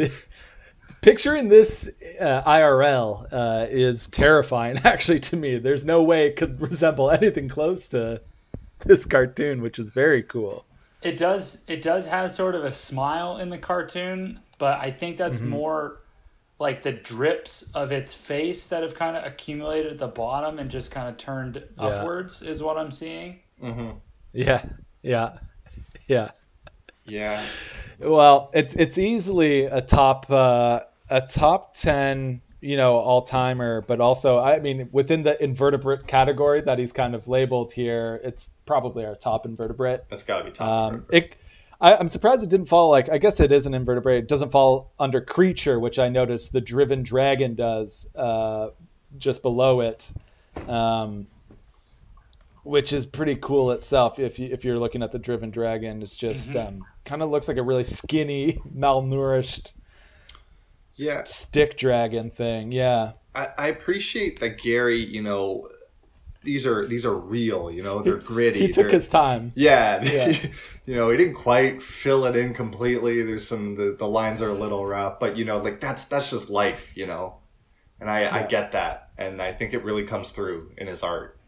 The- 1.05 1.11
picturing 1.11 1.49
this 1.49 1.89
uh, 2.19 2.41
IRL 2.43 3.27
uh, 3.31 3.67
is 3.69 4.07
terrifying, 4.07 4.77
actually, 4.83 5.19
to 5.21 5.37
me. 5.37 5.57
There's 5.57 5.85
no 5.85 6.01
way 6.03 6.27
it 6.27 6.35
could 6.35 6.59
resemble 6.59 7.09
anything 7.11 7.47
close 7.49 7.87
to 7.89 8.21
this 8.85 9.05
cartoon, 9.05 9.61
which 9.61 9.79
is 9.79 9.91
very 9.91 10.21
cool. 10.23 10.65
It 11.01 11.17
does. 11.17 11.59
It 11.67 11.81
does 11.81 12.07
have 12.07 12.31
sort 12.31 12.55
of 12.55 12.63
a 12.63 12.71
smile 12.71 13.37
in 13.37 13.49
the 13.49 13.57
cartoon, 13.57 14.39
but 14.57 14.79
I 14.79 14.91
think 14.91 15.17
that's 15.17 15.37
Mm-hmm. 15.39 15.49
more 15.49 15.99
like 16.57 16.83
the 16.83 16.91
drips 16.93 17.63
of 17.73 17.91
its 17.91 18.13
face 18.13 18.65
that 18.67 18.81
have 18.81 18.95
kind 18.95 19.17
of 19.17 19.23
accumulated 19.25 19.91
at 19.91 19.99
the 19.99 20.07
bottom 20.07 20.57
and 20.57 20.71
just 20.71 20.89
kind 20.89 21.07
of 21.09 21.17
turned 21.17 21.61
Yeah. 21.77 21.83
upwards 21.85 22.41
is 22.41 22.63
what 22.63 22.77
I'm 22.77 22.91
seeing. 22.91 23.39
Yeah, 24.33 24.63
yeah, 25.03 25.37
yeah. 26.07 26.31
Yeah. 27.05 27.43
Well, 27.99 28.49
it's 28.53 28.73
it's 28.73 28.97
easily 28.97 29.65
a 29.65 29.81
top 29.81 30.25
uh, 30.29 30.79
a 31.09 31.21
top 31.21 31.73
ten, 31.73 32.41
you 32.61 32.77
know, 32.77 32.95
all 32.95 33.21
timer. 33.21 33.81
But 33.81 34.01
also, 34.01 34.39
I 34.39 34.59
mean, 34.59 34.89
within 34.91 35.23
the 35.23 35.41
invertebrate 35.43 36.07
category 36.07 36.61
that 36.61 36.79
he's 36.79 36.91
kind 36.91 37.15
of 37.15 37.27
labeled 37.27 37.73
here, 37.73 38.19
it's 38.23 38.51
probably 38.65 39.05
our 39.05 39.15
top 39.15 39.45
invertebrate. 39.45 40.01
That's 40.09 40.23
got 40.23 40.39
to 40.39 40.43
be 40.45 40.51
top. 40.51 40.93
Um, 40.93 41.05
it, 41.11 41.35
I, 41.79 41.95
I'm 41.95 42.09
surprised 42.09 42.43
it 42.43 42.49
didn't 42.49 42.67
fall 42.67 42.89
like 42.89 43.09
I 43.09 43.17
guess 43.17 43.39
it 43.39 43.51
is 43.51 43.65
an 43.65 43.73
invertebrate. 43.73 44.23
It 44.23 44.27
doesn't 44.27 44.51
fall 44.51 44.91
under 44.99 45.21
creature, 45.21 45.79
which 45.79 45.99
I 45.99 46.09
noticed 46.09 46.53
the 46.53 46.61
driven 46.61 47.03
dragon 47.03 47.55
does 47.55 48.09
uh, 48.15 48.69
just 49.17 49.41
below 49.41 49.81
it, 49.81 50.11
um, 50.67 51.27
which 52.63 52.93
is 52.93 53.05
pretty 53.05 53.35
cool 53.35 53.71
itself. 53.71 54.19
If 54.19 54.39
you 54.39 54.49
if 54.51 54.63
you're 54.63 54.79
looking 54.79 55.03
at 55.03 55.11
the 55.11 55.19
driven 55.19 55.51
dragon, 55.51 56.01
it's 56.01 56.15
just 56.15 56.55
um, 56.55 56.85
kind 57.03 57.21
of 57.21 57.29
looks 57.29 57.47
like 57.47 57.57
a 57.57 57.63
really 57.63 57.83
skinny, 57.83 58.53
malnourished 58.75 59.73
yeah. 60.95 61.23
stick 61.25 61.77
dragon 61.77 62.29
thing. 62.29 62.71
Yeah, 62.71 63.13
I, 63.33 63.49
I 63.57 63.67
appreciate 63.67 64.39
that 64.39 64.57
Gary, 64.61 64.99
you 64.99 65.21
know, 65.21 65.67
these 66.43 66.65
are 66.65 66.85
these 66.85 67.05
are 67.05 67.15
real, 67.17 67.71
you 67.71 67.83
know, 67.83 68.01
they're 68.01 68.17
gritty. 68.17 68.59
he 68.59 68.67
took 68.67 68.85
they're- 68.85 68.93
his 68.93 69.09
time. 69.09 69.51
Yeah, 69.55 70.01
Yeah. 70.03 70.37
you 70.85 70.95
know, 70.95 71.09
he 71.09 71.17
didn't 71.17 71.33
quite 71.35 71.81
fill 71.81 72.25
it 72.25 72.35
in 72.35 72.53
completely. 72.53 73.23
There's 73.23 73.47
some 73.47 73.75
the, 73.75 73.95
the 73.97 74.07
lines 74.07 74.41
are 74.41 74.49
a 74.49 74.53
little 74.53 74.85
rough, 74.85 75.19
but 75.19 75.35
you 75.35 75.43
know, 75.43 75.57
like 75.57 75.79
that's 75.79 76.05
that's 76.05 76.29
just 76.29 76.49
life, 76.49 76.91
you 76.95 77.07
know. 77.07 77.37
And 77.99 78.09
I, 78.09 78.41
I 78.41 78.43
get 78.43 78.73
that, 78.73 79.09
and 79.17 79.41
I 79.41 79.53
think 79.53 79.73
it 79.73 79.83
really 79.83 80.03
comes 80.03 80.29
through 80.29 80.71
in 80.77 80.85
his 80.87 81.01
art. 81.01 81.39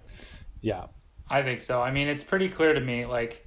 Yeah, 0.62 0.86
I 1.30 1.44
think 1.44 1.62
so. 1.62 1.82
I 1.82 1.92
mean, 1.92 2.08
it's 2.08 2.24
pretty 2.24 2.48
clear 2.50 2.74
to 2.74 2.80
me. 2.80 3.06
Like, 3.06 3.46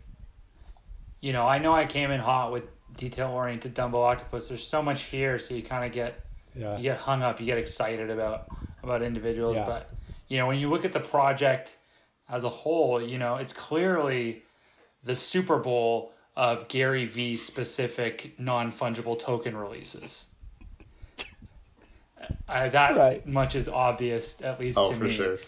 you 1.21 1.33
know, 1.33 1.47
I 1.47 1.59
know 1.59 1.73
I 1.75 1.87
came 1.87 2.11
in 2.11 2.21
hot 2.21 2.52
with 2.52 2.64
detail 3.00 3.30
oriented 3.30 3.75
Dumbo 3.75 3.95
octopus. 4.04 4.49
There's 4.49 4.66
so 4.66 4.83
much 4.83 5.04
here, 5.04 5.38
so 5.38 5.54
you 5.54 5.62
kind 5.62 5.85
of 5.85 5.92
get 5.92 6.21
yeah, 6.54 6.76
you 6.76 6.83
get 6.85 6.99
hung 6.99 7.23
up, 7.23 7.40
you 7.40 7.47
get 7.47 7.59
excited 7.59 8.11
about 8.11 8.47
about 8.83 9.02
individuals. 9.02 9.57
Yeah. 9.57 9.64
But 9.64 9.90
you 10.28 10.37
know, 10.37 10.47
when 10.47 10.59
you 10.59 10.69
look 10.69 10.85
at 10.85 10.92
the 10.92 11.00
project 11.00 11.78
as 12.28 12.45
a 12.45 12.49
whole, 12.49 13.00
you 13.02 13.19
know, 13.19 13.37
it's 13.37 13.52
clearly 13.52 14.42
the 15.02 15.16
Super 15.16 15.59
Bowl 15.59 16.12
of 16.37 16.69
Gary 16.69 17.07
V 17.07 17.37
specific 17.37 18.38
non 18.38 18.71
fungible 18.71 19.19
token 19.19 19.57
releases. 19.57 20.26
Uh, 22.49 22.69
that 22.69 22.97
Right. 22.97 23.26
much 23.26 23.54
is 23.54 23.69
obvious, 23.69 24.42
at 24.42 24.61
least 24.61 24.76
Oh, 24.78 24.90
to 24.90 24.97
for 24.99 25.04
me. 25.04 25.16
sure. 25.16 25.38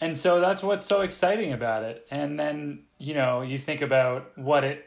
And 0.00 0.18
so 0.18 0.40
that's 0.40 0.62
what's 0.62 0.84
so 0.86 1.00
exciting 1.00 1.52
about 1.52 1.82
it. 1.82 2.06
And 2.10 2.38
then, 2.38 2.84
you 2.98 3.14
know, 3.14 3.40
you 3.42 3.58
think 3.58 3.82
about 3.82 4.36
what 4.38 4.64
it 4.64 4.84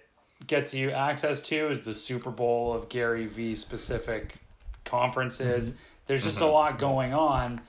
gets 0.48 0.74
you 0.74 0.92
access 0.92 1.42
to 1.42 1.70
is 1.70 1.82
the 1.82 1.94
Super 1.94 2.32
Bowl 2.32 2.74
of 2.74 2.90
Gary 2.90 3.26
V 3.26 3.56
specific 3.56 4.36
conferences. 4.84 5.74
There's 6.06 6.24
just 6.24 6.42
a 6.42 6.46
lot 6.46 6.78
going 6.78 7.14
on. 7.14 7.62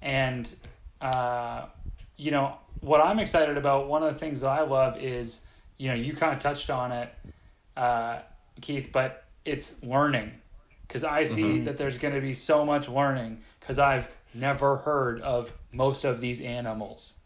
And, 0.00 0.52
uh, 1.00 1.66
you 2.16 2.30
know, 2.30 2.56
what 2.80 3.00
I'm 3.00 3.18
excited 3.18 3.56
about, 3.56 3.88
one 3.88 4.02
of 4.02 4.12
the 4.12 4.18
things 4.18 4.40
that 4.40 4.48
I 4.48 4.62
love 4.62 4.98
is, 4.98 5.42
you 5.76 5.88
know, 5.88 5.94
you 5.94 6.14
kind 6.14 6.32
of 6.32 6.38
touched 6.38 6.70
on 6.70 6.92
it, 6.92 7.14
uh, 7.76 8.20
Keith, 8.60 8.90
but 8.92 9.24
it's 9.44 9.82
learning. 9.82 10.32
Because 10.86 11.04
I 11.04 11.22
see 11.22 11.60
that 11.60 11.78
there's 11.78 11.96
going 11.96 12.14
to 12.14 12.20
be 12.20 12.34
so 12.34 12.66
much 12.66 12.88
learning 12.88 13.38
because 13.58 13.78
I've 13.78 14.08
never 14.34 14.76
heard 14.76 15.22
of 15.22 15.52
most 15.72 16.04
of 16.04 16.20
these 16.20 16.40
animals. 16.40 17.16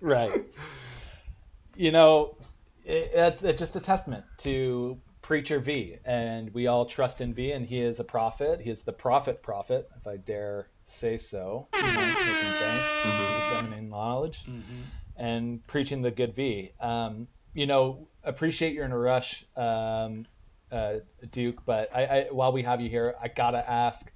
Right. 0.00 0.44
you 1.76 1.92
know, 1.92 2.36
it, 2.84 3.10
it's, 3.14 3.42
it's 3.42 3.58
just 3.58 3.76
a 3.76 3.80
testament 3.80 4.24
to 4.38 4.98
Preacher 5.20 5.60
V, 5.60 5.98
and 6.04 6.52
we 6.52 6.66
all 6.66 6.84
trust 6.84 7.20
in 7.20 7.32
V, 7.32 7.52
and 7.52 7.66
he 7.66 7.80
is 7.80 8.00
a 8.00 8.04
prophet. 8.04 8.60
He 8.62 8.70
is 8.70 8.82
the 8.82 8.92
prophet 8.92 9.42
prophet, 9.42 9.88
if 9.96 10.06
I 10.06 10.16
dare 10.16 10.68
say 10.82 11.16
so. 11.16 11.68
You 11.74 11.82
know, 11.82 11.88
making 11.88 12.50
bank, 12.60 12.82
disseminating 13.36 13.88
knowledge, 13.88 14.44
and 15.16 15.66
preaching 15.66 16.02
the 16.02 16.10
good 16.10 16.34
V. 16.34 16.72
Um, 16.80 17.28
you 17.54 17.66
know, 17.66 18.08
appreciate 18.24 18.72
you're 18.74 18.84
in 18.84 18.92
a 18.92 18.98
rush, 18.98 19.44
um, 19.56 20.26
uh, 20.72 20.94
Duke, 21.30 21.64
but 21.64 21.94
I, 21.94 22.04
I, 22.04 22.26
while 22.30 22.52
we 22.52 22.62
have 22.62 22.80
you 22.80 22.88
here, 22.88 23.14
I 23.22 23.28
gotta 23.28 23.68
ask. 23.68 24.12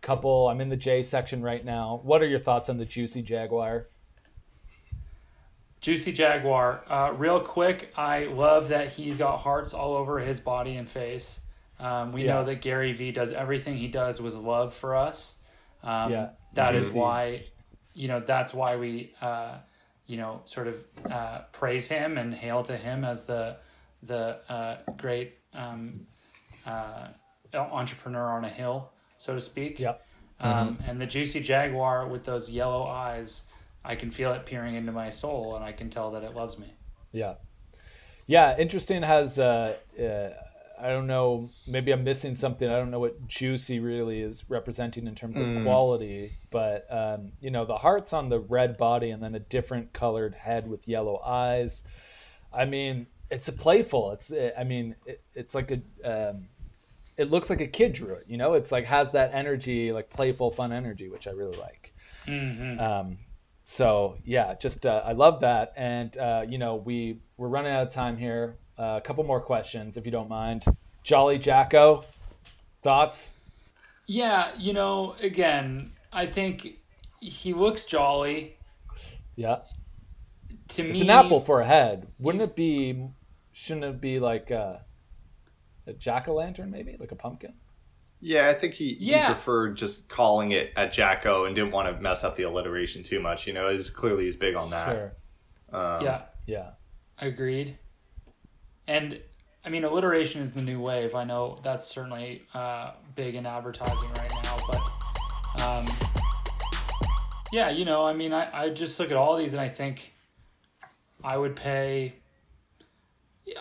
Couple, 0.00 0.48
I'm 0.48 0.60
in 0.60 0.68
the 0.68 0.76
J 0.76 1.02
section 1.02 1.40
right 1.40 1.64
now. 1.64 1.98
What 2.04 2.22
are 2.22 2.26
your 2.26 2.38
thoughts 2.38 2.68
on 2.68 2.76
the 2.76 2.84
Juicy 2.84 3.22
Jaguar? 3.22 3.88
Juicy 5.84 6.12
Jaguar. 6.14 6.82
Uh, 6.88 7.12
real 7.14 7.40
quick, 7.40 7.92
I 7.94 8.24
love 8.24 8.68
that 8.68 8.88
he's 8.94 9.18
got 9.18 9.36
hearts 9.40 9.74
all 9.74 9.92
over 9.92 10.18
his 10.18 10.40
body 10.40 10.76
and 10.78 10.88
face. 10.88 11.40
Um, 11.78 12.10
we 12.12 12.24
Yeah. 12.24 12.36
know 12.36 12.44
that 12.44 12.62
Gary 12.62 12.94
Vee 12.94 13.12
does 13.12 13.32
everything 13.32 13.76
he 13.76 13.88
does 13.88 14.18
with 14.18 14.32
love 14.34 14.72
for 14.72 14.96
us. 14.96 15.36
Um, 15.82 16.10
Yeah. 16.10 16.30
That 16.54 16.74
is 16.74 16.86
Juicy. 16.86 16.98
why, 17.00 17.44
you 17.92 18.08
know, 18.08 18.20
that's 18.20 18.54
why 18.54 18.76
we, 18.76 19.12
uh, 19.20 19.58
you 20.06 20.16
know, 20.16 20.40
sort 20.46 20.68
of 20.68 20.82
uh, 21.10 21.40
praise 21.52 21.86
him 21.88 22.16
and 22.16 22.32
hail 22.34 22.62
to 22.62 22.76
him 22.78 23.04
as 23.04 23.24
the 23.24 23.56
the 24.02 24.38
uh, 24.50 24.76
great 24.96 25.38
um, 25.54 26.06
uh, 26.66 27.08
entrepreneur 27.54 28.30
on 28.32 28.44
a 28.46 28.48
hill, 28.50 28.90
so 29.18 29.34
to 29.34 29.40
speak. 29.40 29.78
Yep. 29.80 30.06
Um, 30.40 30.78
and 30.86 30.98
the 31.00 31.06
juicy 31.06 31.40
jaguar 31.40 32.06
with 32.06 32.24
those 32.24 32.50
yellow 32.50 32.84
eyes, 32.86 33.44
I 33.84 33.96
can 33.96 34.10
feel 34.10 34.32
it 34.32 34.46
peering 34.46 34.74
into 34.74 34.92
my 34.92 35.10
soul, 35.10 35.56
and 35.56 35.64
I 35.64 35.72
can 35.72 35.90
tell 35.90 36.10
that 36.12 36.22
it 36.22 36.34
loves 36.34 36.58
me. 36.58 36.74
Yeah, 37.12 37.34
yeah. 38.26 38.56
Interesting 38.58 39.02
has 39.02 39.38
uh, 39.38 39.76
uh, 40.00 40.28
I 40.80 40.88
don't 40.88 41.06
know. 41.06 41.50
Maybe 41.66 41.92
I'm 41.92 42.04
missing 42.04 42.34
something. 42.34 42.68
I 42.68 42.76
don't 42.76 42.90
know 42.90 43.00
what 43.00 43.28
juicy 43.28 43.80
really 43.80 44.20
is 44.20 44.48
representing 44.48 45.06
in 45.06 45.14
terms 45.14 45.38
of 45.38 45.62
quality, 45.62 46.32
but 46.50 46.86
um, 46.90 47.32
you 47.40 47.50
know 47.50 47.64
the 47.64 47.78
heart's 47.78 48.12
on 48.12 48.28
the 48.28 48.40
red 48.40 48.76
body 48.76 49.10
and 49.10 49.22
then 49.22 49.34
a 49.34 49.40
different 49.40 49.92
colored 49.92 50.34
head 50.34 50.68
with 50.68 50.88
yellow 50.88 51.20
eyes. 51.24 51.84
I 52.52 52.64
mean, 52.64 53.06
it's 53.30 53.48
a 53.48 53.52
playful. 53.52 54.12
It's 54.12 54.32
I 54.56 54.64
mean, 54.64 54.96
it, 55.06 55.20
it's 55.34 55.54
like 55.54 55.70
a. 55.70 56.30
Um, 56.30 56.48
it 57.16 57.30
looks 57.30 57.48
like 57.48 57.60
a 57.60 57.66
kid 57.68 57.92
drew 57.92 58.14
it. 58.14 58.24
You 58.26 58.36
know, 58.36 58.54
it's 58.54 58.72
like 58.72 58.86
has 58.86 59.12
that 59.12 59.32
energy, 59.34 59.92
like 59.92 60.10
playful, 60.10 60.50
fun 60.50 60.72
energy, 60.72 61.08
which 61.08 61.28
I 61.28 61.30
really 61.30 61.56
like. 61.56 61.94
Um, 62.80 63.18
so 63.64 64.16
yeah, 64.24 64.54
just 64.54 64.86
uh, 64.86 65.02
I 65.04 65.12
love 65.12 65.40
that, 65.40 65.72
and 65.76 66.16
uh, 66.16 66.44
you 66.48 66.58
know 66.58 66.76
we 66.76 67.18
we're 67.36 67.48
running 67.48 67.72
out 67.72 67.82
of 67.82 67.92
time 67.92 68.16
here. 68.16 68.56
Uh, 68.78 68.98
a 68.98 69.00
couple 69.00 69.24
more 69.24 69.40
questions, 69.40 69.96
if 69.96 70.04
you 70.04 70.12
don't 70.12 70.28
mind. 70.28 70.64
Jolly 71.02 71.38
Jacko, 71.38 72.04
thoughts? 72.82 73.34
Yeah, 74.06 74.50
you 74.58 74.72
know, 74.72 75.14
again, 75.20 75.92
I 76.12 76.26
think 76.26 76.78
he 77.20 77.54
looks 77.54 77.84
jolly 77.84 78.56
Yeah, 79.36 79.58
to 80.68 80.82
me. 80.82 80.90
it's 80.90 81.00
an 81.00 81.10
apple 81.10 81.40
for 81.40 81.60
a 81.60 81.64
head. 81.64 82.08
Wouldn't 82.18 82.42
it 82.42 82.54
be? 82.56 83.08
Shouldn't 83.52 83.84
it 83.84 84.00
be 84.00 84.18
like 84.18 84.50
a, 84.50 84.84
a 85.86 85.92
jack 85.92 86.26
o' 86.28 86.34
lantern, 86.34 86.70
maybe 86.70 86.96
like 86.98 87.12
a 87.12 87.16
pumpkin? 87.16 87.54
Yeah, 88.26 88.48
I 88.48 88.54
think 88.54 88.72
he, 88.72 88.96
Yeah. 88.98 89.28
he 89.28 89.34
preferred 89.34 89.76
just 89.76 90.08
calling 90.08 90.52
it 90.52 90.72
a 90.76 90.88
Jacko 90.88 91.44
and 91.44 91.54
didn't 91.54 91.72
want 91.72 91.94
to 91.94 92.00
mess 92.00 92.24
up 92.24 92.36
the 92.36 92.44
alliteration 92.44 93.02
too 93.02 93.20
much. 93.20 93.46
You 93.46 93.52
know, 93.52 93.68
is 93.68 93.90
clearly 93.90 94.24
he's 94.24 94.34
big 94.34 94.54
on 94.54 94.70
that. 94.70 94.88
Sure. 94.88 95.12
Um, 95.70 96.02
Yeah, 96.02 96.22
Yeah. 96.46 96.70
agreed. 97.18 97.76
And 98.86 99.20
I 99.62 99.68
mean, 99.68 99.84
alliteration 99.84 100.40
is 100.40 100.52
the 100.52 100.62
new 100.62 100.80
wave. 100.80 101.14
I 101.14 101.24
know 101.24 101.58
that's 101.62 101.86
certainly 101.86 102.42
uh, 102.54 102.92
big 103.14 103.34
in 103.34 103.44
advertising 103.44 104.10
right 104.16 104.30
now, 104.42 104.58
but 104.68 105.62
um, 105.62 105.86
yeah, 107.52 107.68
you 107.68 107.84
know, 107.84 108.06
I 108.06 108.14
mean, 108.14 108.32
I, 108.32 108.64
I 108.64 108.68
just 108.70 108.98
look 108.98 109.10
at 109.10 109.16
all 109.18 109.36
these 109.36 109.52
and 109.52 109.60
I 109.60 109.68
think 109.68 110.12
I 111.22 111.36
would 111.36 111.56
pay. 111.56 112.14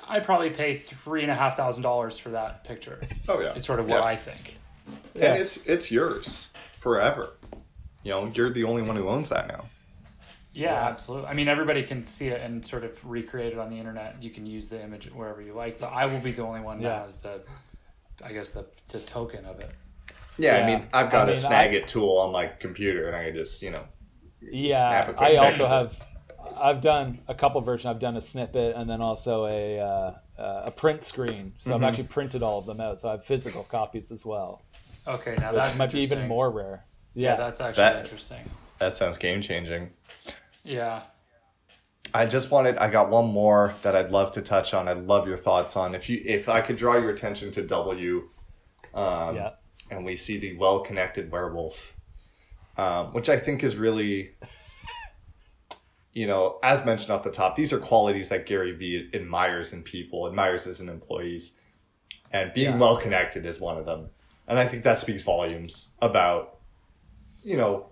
I'd 0.07 0.23
probably 0.23 0.49
pay 0.49 0.75
three 0.75 1.23
and 1.23 1.31
a 1.31 1.35
half 1.35 1.57
thousand 1.57 1.83
dollars 1.83 2.17
for 2.17 2.29
that 2.29 2.63
picture. 2.63 2.99
Oh 3.27 3.39
yeah. 3.41 3.53
Is 3.53 3.63
sort 3.65 3.79
of 3.79 3.87
what 3.87 3.97
Yeah. 4.01 4.03
I 4.05 4.15
think. 4.15 4.57
Yeah. 5.13 5.33
And 5.33 5.41
it's 5.41 5.57
it's 5.65 5.91
yours 5.91 6.49
forever. 6.79 7.31
You 8.03 8.11
know, 8.11 8.31
you're 8.33 8.51
the 8.51 8.63
only 8.65 8.81
one 8.81 8.95
who 8.95 9.07
owns 9.07 9.29
that 9.29 9.47
now. 9.47 9.65
Yeah, 10.53 10.73
absolutely. 10.87 11.29
I 11.29 11.33
mean, 11.33 11.47
everybody 11.47 11.81
can 11.83 12.05
see 12.05 12.27
it 12.27 12.39
and 12.41 12.65
sort 12.65 12.83
of 12.83 13.03
recreate 13.09 13.53
it 13.53 13.59
on 13.59 13.69
the 13.71 13.77
internet. 13.77 14.21
You 14.21 14.29
can 14.29 14.45
use 14.45 14.69
the 14.69 14.83
image 14.83 15.09
wherever 15.11 15.41
you 15.41 15.53
like, 15.53 15.79
but 15.79 15.87
I 15.87 16.05
will 16.05 16.19
be 16.19 16.31
the 16.31 16.43
only 16.43 16.61
one 16.61 16.79
Yeah. 16.79 16.89
that 16.89 17.01
has 17.01 17.15
the, 17.15 17.41
I 18.23 18.33
guess 18.33 18.51
the 18.51 18.65
the 18.89 18.99
token 18.99 19.45
of 19.45 19.59
it. 19.61 19.71
Yeah, 20.37 20.57
Yeah. 20.59 20.63
I 20.63 20.67
mean, 20.75 20.87
I've 20.93 21.11
got 21.11 21.21
I 21.21 21.23
a 21.23 21.33
mean, 21.33 21.35
snag 21.35 21.71
I- 21.71 21.73
it 21.77 21.87
tool 21.87 22.17
on 22.19 22.31
my 22.31 22.47
computer, 22.47 23.07
and 23.07 23.15
I 23.15 23.25
can 23.25 23.35
just 23.35 23.61
you 23.61 23.71
know. 23.71 23.83
Yeah, 24.41 24.89
snap 24.89 25.09
a 25.09 25.13
quick 25.13 25.29
I 25.29 25.35
also 25.37 25.49
picture. 25.49 25.67
have. 25.67 26.03
I've 26.57 26.81
done 26.81 27.19
a 27.27 27.33
couple 27.35 27.59
versions. 27.61 27.85
I've 27.87 27.99
done 27.99 28.17
a 28.17 28.21
snippet 28.21 28.75
and 28.75 28.89
then 28.89 29.01
also 29.01 29.45
a 29.45 29.79
uh, 29.79 30.13
uh, 30.41 30.63
a 30.65 30.71
print 30.71 31.03
screen. 31.03 31.53
So 31.59 31.71
Mm-hmm. 31.71 31.83
I've 31.83 31.89
actually 31.89 32.07
printed 32.07 32.43
all 32.43 32.59
of 32.59 32.65
them 32.65 32.79
out. 32.81 32.99
So 32.99 33.09
I 33.09 33.11
have 33.11 33.25
physical 33.25 33.63
copies 33.63 34.11
as 34.11 34.25
well, 34.25 34.61
Okay, 35.07 35.35
now 35.39 35.51
which 35.51 35.55
that's 35.61 35.77
might 35.77 35.91
be 35.91 36.01
even 36.01 36.27
more 36.27 36.49
rare. 36.51 36.85
Yeah, 37.13 37.31
Yeah, 37.31 37.35
that's 37.37 37.61
actually 37.61 37.83
That- 37.83 37.99
interesting. 38.03 38.49
That 38.79 38.97
sounds 38.97 39.17
game 39.17 39.41
changing. 39.41 39.91
Yeah, 40.63 41.03
I 42.13 42.25
just 42.25 42.51
wanted. 42.51 42.77
I 42.77 42.89
got 42.89 43.09
one 43.09 43.27
more 43.31 43.73
that 43.83 43.95
I'd 43.95 44.11
love 44.11 44.31
to 44.33 44.41
touch 44.41 44.73
on. 44.73 44.87
I'd 44.87 45.05
love 45.05 45.27
your 45.27 45.37
thoughts 45.37 45.75
on 45.77 45.95
if 45.95 46.09
you 46.09 46.21
if 46.25 46.49
I 46.49 46.61
could 46.61 46.75
draw 46.75 46.97
your 46.97 47.09
attention 47.11 47.51
to 47.51 47.61
W, 47.63 48.29
um, 48.93 49.35
yeah, 49.35 49.51
and 49.89 50.03
we 50.05 50.15
see 50.15 50.37
the 50.37 50.57
well 50.57 50.79
connected 50.81 51.31
werewolf, 51.31 51.93
um, 52.77 53.13
which 53.13 53.29
I 53.29 53.37
think 53.39 53.63
is 53.63 53.75
really, 53.75 54.31
you 56.13 56.27
know, 56.27 56.59
as 56.63 56.85
mentioned 56.85 57.11
off 57.11 57.23
the 57.23 57.31
top, 57.31 57.55
these 57.55 57.73
are 57.73 57.79
qualities 57.79 58.29
that 58.29 58.45
Gary 58.45 58.71
Vee 58.71 59.09
admires 59.13 59.73
in 59.73 59.81
people, 59.83 60.27
admires 60.27 60.67
as 60.67 60.79
in 60.79 60.89
employees, 60.89 61.53
and 62.31 62.53
being 62.53 62.73
Yeah. 62.73 62.77
well 62.79 62.97
connected 62.97 63.45
is 63.45 63.59
one 63.59 63.77
of 63.77 63.85
them. 63.85 64.09
And 64.47 64.59
I 64.59 64.67
think 64.67 64.83
that 64.83 64.99
speaks 64.99 65.23
volumes 65.23 65.89
about, 66.01 66.57
you 67.43 67.57
know, 67.57 67.87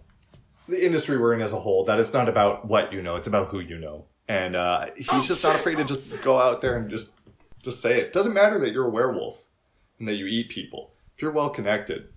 the 0.67 0.83
industry 0.85 1.17
we're 1.17 1.33
in 1.33 1.41
as 1.41 1.53
a 1.53 1.59
whole. 1.59 1.83
That 1.85 1.99
it's 1.99 2.13
not 2.13 2.29
about 2.29 2.65
what 2.67 2.93
you 2.93 3.01
know; 3.01 3.15
it's 3.15 3.27
about 3.27 3.47
who 3.49 3.59
you 3.59 3.77
know. 3.79 4.05
And 4.27 4.55
uh, 4.55 4.87
he's 4.95 5.27
just 5.27 5.43
not 5.43 5.55
afraid 5.55 5.75
to 5.77 5.83
just 5.83 6.21
go 6.21 6.39
out 6.39 6.61
there 6.61 6.77
and 6.77 6.89
just 6.89 7.09
just 7.63 7.81
say 7.81 7.99
it. 8.01 8.13
Doesn't 8.13 8.33
matter 8.33 8.59
that 8.59 8.71
you're 8.71 8.85
a 8.87 8.89
werewolf 8.89 9.39
and 9.99 10.07
that 10.07 10.15
you 10.15 10.25
eat 10.27 10.49
people. 10.49 10.93
If 11.15 11.21
you're 11.21 11.31
well 11.31 11.49
connected, 11.49 12.09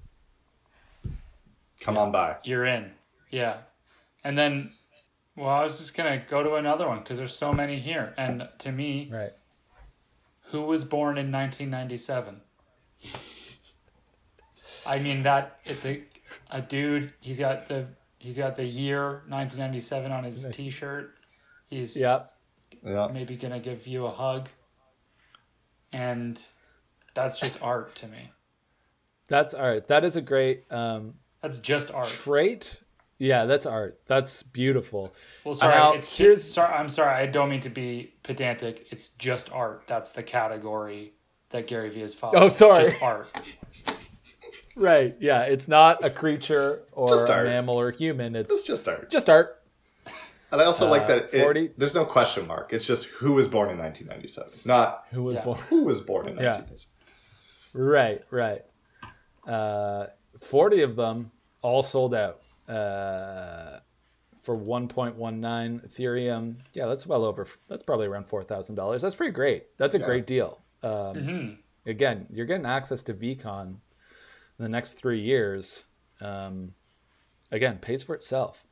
come 1.81 1.97
on 1.97 2.13
by. 2.13 2.37
you're 2.45 2.65
in. 2.65 2.91
Yeah, 3.31 3.59
and 4.23 4.39
then, 4.39 4.71
well, 5.37 5.49
I 5.49 5.63
was 5.65 5.79
just 5.79 5.97
gonna 5.97 6.23
go 6.29 6.43
to 6.43 6.55
another 6.55 6.87
one 6.89 6.99
because 7.01 7.19
there's 7.19 7.35
so 7.35 7.53
many 7.53 7.79
here, 7.81 8.15
and 8.17 8.49
to 8.59 8.73
me, 8.73 9.09
right. 9.13 9.33
who 10.51 10.63
was 10.63 10.85
born 10.85 11.19
in 11.19 11.31
1997? 11.33 12.41
I 14.87 14.99
mean 14.99 15.23
that 15.23 15.59
it's 15.65 15.87
a 15.87 16.03
a 16.51 16.61
dude. 16.61 17.13
He's 17.21 17.39
got 17.39 17.69
the 17.69 17.87
he's 18.19 18.37
got 18.37 18.57
the 18.57 18.65
year 18.65 19.23
1997 19.29 20.13
on 20.13 20.25
his 20.25 20.47
T-shirt. 20.53 21.15
He's 21.69 21.97
Yeah, 21.97 22.25
Yeah. 22.83 23.09
maybe 23.13 23.37
gonna 23.37 23.61
give 23.61 23.87
you 23.87 24.07
a 24.07 24.11
hug, 24.11 24.49
and 25.93 26.41
that's 27.15 27.39
just 27.41 27.61
art 27.63 27.95
to 27.97 28.07
me. 28.07 28.31
that's 29.27 29.55
art. 29.55 29.89
That 29.89 30.05
is 30.05 30.17
a 30.17 30.21
great 30.23 30.71
um, 30.71 31.15
That's 31.41 31.59
just 31.59 31.91
art. 31.93 32.07
trait. 32.09 32.83
Yeah, 33.19 33.45
that's 33.47 33.65
art. 33.67 34.01
That's 34.07 34.43
beautiful. 34.43 35.15
Well, 35.45 35.55
sorry, 35.55 35.75
Now, 35.75 35.93
it's 35.93 36.17
here's- 36.17 36.43
just, 36.43 36.55
sorry. 36.55 36.75
I'm 36.75 36.89
sorry. 36.89 37.15
I 37.15 37.27
don't 37.27 37.49
mean 37.49 37.61
to 37.61 37.69
be 37.71 38.15
pedantic. 38.23 38.87
It's 38.91 39.09
just 39.11 39.53
art. 39.53 39.85
That's 39.87 40.11
the 40.13 40.23
category 40.23 41.15
that 41.51 41.67
Gary 41.69 41.91
Vee 41.91 42.03
is 42.03 42.15
following. 42.15 42.43
Oh, 42.43 42.49
sorry. 42.49 42.85
Just 42.87 43.03
art. 43.03 43.29
Right. 44.77 45.15
Yeah, 45.21 45.43
it's 45.43 45.69
not 45.69 46.03
a 46.05 46.11
creature 46.11 46.83
or 46.91 47.25
a 47.27 47.45
mammal 47.45 47.79
or 47.79 47.93
human. 47.93 48.35
It's 48.35 48.53
It's 48.53 48.63
just 48.65 48.89
art. 48.89 49.09
just 49.09 49.31
art. 49.31 49.63
And 50.51 50.61
I 50.61 50.65
also 50.65 50.89
like 50.89 51.07
that 51.07 51.33
it, 51.33 51.43
40 51.43 51.71
there's 51.77 51.95
no 51.95 52.05
question 52.05 52.47
mark. 52.49 52.73
It's 52.73 52.85
just 52.85 53.07
who 53.07 53.35
was 53.35 53.47
born 53.47 53.71
in 53.71 53.79
1997, 53.79 54.61
not 54.65 55.05
Who 55.13 55.23
was 55.23 55.37
Yeah. 55.37 55.45
born? 55.45 55.59
who 55.69 55.85
was 55.85 56.01
born 56.01 56.29
in 56.29 56.37
Yeah. 56.39 56.55
1997. 56.59 56.91
Right, 57.73 58.23
right. 58.33 58.65
Uh, 59.47 60.07
40 60.41 60.83
of 60.83 60.97
them 60.97 61.31
all 61.63 61.85
sold 61.85 62.13
out 62.13 62.41
uh, 62.69 63.79
for 64.43 64.57
1.19 64.57 65.17
Ethereum. 65.19 66.57
Yeah, 66.75 66.87
that's 66.87 67.07
well 67.07 67.25
over, 67.25 67.47
that's 67.69 67.83
probably 67.83 68.07
around 68.07 68.29
$4,000. 68.29 69.01
That's 69.01 69.15
pretty 69.15 69.33
great. 69.33 69.77
That's 69.79 69.95
a 69.95 69.99
great 69.99 70.27
deal. 70.27 70.61
Um, 70.83 71.59
Again, 71.87 72.27
you're 72.31 72.47
getting 72.47 72.67
access 72.67 73.03
to 73.05 73.15
VCon 73.15 73.67
in 73.69 73.79
the 74.59 74.69
next 74.69 74.95
three 74.95 75.21
years. 75.21 75.87
Um, 76.21 76.73
again, 77.51 77.79
pays 77.79 78.03
for 78.03 78.15
itself. 78.15 78.67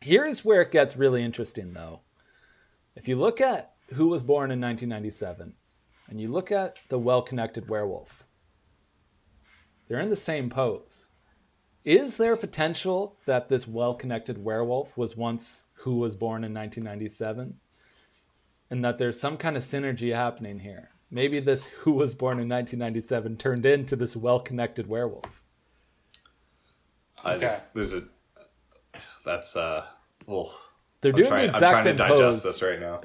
Here's 0.00 0.44
where 0.44 0.62
it 0.62 0.70
gets 0.70 0.96
really 0.96 1.22
interesting, 1.22 1.72
though. 1.72 2.00
If 2.96 3.08
you 3.08 3.16
look 3.16 3.40
at 3.40 3.74
who 3.94 4.08
was 4.08 4.22
born 4.22 4.50
in 4.50 4.60
1997 4.60 5.54
and 6.08 6.20
you 6.20 6.28
look 6.28 6.50
at 6.50 6.78
the 6.88 6.98
well 6.98 7.22
connected 7.22 7.68
werewolf, 7.68 8.24
they're 9.86 10.00
in 10.00 10.08
the 10.10 10.16
same 10.16 10.48
pose. 10.50 11.09
Is 11.84 12.16
there 12.18 12.36
potential 12.36 13.16
that 13.26 13.48
this 13.48 13.66
well 13.66 13.94
connected 13.94 14.42
werewolf 14.44 14.96
was 14.96 15.16
once 15.16 15.64
who 15.74 15.96
was 15.96 16.14
born 16.14 16.44
in 16.44 16.52
1997? 16.52 17.58
And 18.70 18.84
that 18.84 18.98
there's 18.98 19.18
some 19.18 19.36
kind 19.36 19.56
of 19.56 19.62
synergy 19.62 20.14
happening 20.14 20.60
here? 20.60 20.90
Maybe 21.10 21.40
this 21.40 21.66
who 21.68 21.92
was 21.92 22.14
born 22.14 22.38
in 22.38 22.48
1997 22.48 23.36
turned 23.36 23.66
into 23.66 23.96
this 23.96 24.16
well 24.16 24.38
connected 24.40 24.86
werewolf. 24.86 25.42
Okay. 27.24 27.38
think 27.38 27.62
there's 27.74 27.94
a 27.94 28.04
that's 29.24 29.56
uh 29.56 29.84
well 30.26 30.54
They're 31.00 31.12
I'm 31.12 31.16
doing 31.16 31.28
trying, 31.28 31.50
the 31.50 31.56
I'm 31.56 31.62
exact 31.62 31.82
trying 31.82 31.96
to 31.96 32.02
same 32.02 32.08
digest 32.16 32.42
pose. 32.42 32.42
this 32.42 32.62
right 32.62 32.80
now. 32.80 33.00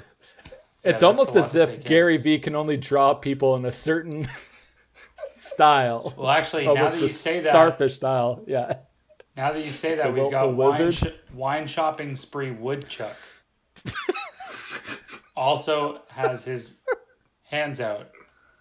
It's 0.84 1.01
that's 1.01 1.03
almost 1.03 1.36
as 1.36 1.55
if 1.55 1.70
take 1.70 1.82
in. 1.82 1.88
Gary 1.88 2.17
Vee 2.17 2.39
can 2.39 2.55
only 2.55 2.77
draw 2.77 3.13
people 3.15 3.55
in 3.55 3.65
a 3.65 3.72
certain 3.72 4.27
style. 5.36 6.13
Well, 6.18 6.30
actually, 6.30 6.63
now 6.65 6.72
Almost 6.72 6.96
that 6.98 7.01
you 7.04 7.08
say 7.10 7.39
that, 7.42 7.51
starfish 7.54 7.96
style. 7.96 8.44
Yeah. 8.48 8.77
now 9.36 9.51
that 9.51 9.58
you 9.63 9.72
say 9.72 9.96
that, 9.96 10.06
The 10.13 10.22
we've 10.22 10.32
got 10.32 10.48
willful 10.56 10.56
wine, 10.56 10.86
wizard. 10.88 10.94
sh- 11.13 11.34
wine 11.34 11.68
shopping 11.68 12.15
spree 12.15 12.51
woodchuck. 12.51 13.15
also 15.36 16.01
has 16.10 16.46
his 16.46 16.75
hands 17.44 17.80
out, 17.82 18.10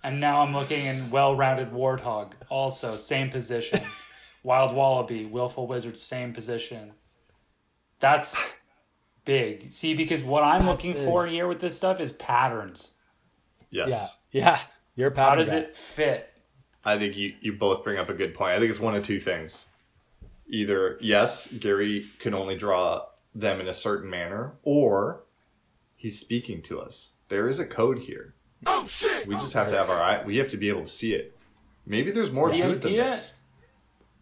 and 0.02 0.20
now 0.20 0.40
I'm 0.40 0.52
looking 0.52 0.86
in 0.86 1.10
well-rounded 1.10 1.72
warthog. 1.72 2.32
Also, 2.48 2.96
same 2.96 3.30
position. 3.30 3.80
Wild 4.42 4.74
wallaby, 4.76 5.24
willful 5.24 5.66
wizard, 5.66 5.96
same 5.96 6.32
position. 6.34 6.92
That's 8.00 8.36
big. 9.24 9.72
See, 9.72 9.94
because 9.94 10.22
what 10.22 10.44
I'm 10.44 10.66
looking 10.66 10.92
big. 10.92 11.04
for 11.04 11.26
here 11.26 11.46
with 11.46 11.60
this 11.60 11.74
stuff 11.74 11.98
is 11.98 12.12
patterns. 12.12 12.90
Yes. 13.70 13.88
Yeah. 14.32 14.42
Yeah. 14.42 14.60
You're 14.96 15.10
a 15.10 15.16
How 15.16 15.34
does 15.34 15.50
guy. 15.50 15.56
it 15.58 15.74
fit? 15.76 16.30
I 16.84 16.98
think 16.98 17.16
you, 17.16 17.34
you 17.40 17.52
both 17.54 17.82
bring 17.82 17.98
up 17.98 18.08
a 18.10 18.14
good 18.14 18.34
point. 18.34 18.52
I 18.52 18.58
think 18.58 18.70
it's 18.70 18.80
one 18.80 18.94
of 18.94 19.04
two 19.04 19.18
things. 19.20 19.66
Either, 20.48 20.98
yes, 21.00 21.46
Gary 21.46 22.06
can 22.18 22.34
only 22.34 22.56
draw 22.56 23.06
them 23.34 23.60
in 23.60 23.68
a 23.68 23.72
certain 23.72 24.10
manner, 24.10 24.52
or 24.62 25.22
he's 25.96 26.18
speaking 26.18 26.60
to 26.62 26.80
us. 26.80 27.12
There 27.28 27.48
is 27.48 27.58
a 27.58 27.66
code 27.66 28.00
here. 28.00 28.34
Oh 28.66 28.86
shit! 28.86 29.26
We 29.26 29.34
just 29.36 29.52
have 29.54 29.68
to 29.70 29.76
have 29.76 29.90
our 29.90 30.02
eye 30.02 30.22
we 30.24 30.36
have 30.38 30.48
to 30.48 30.56
be 30.56 30.68
able 30.68 30.82
to 30.82 30.88
see 30.88 31.14
it. 31.14 31.36
Maybe 31.86 32.10
there's 32.10 32.30
more 32.30 32.48
The 32.50 32.56
to 32.56 32.70
it 32.70 32.82
than 32.82 32.92
this. 32.92 33.32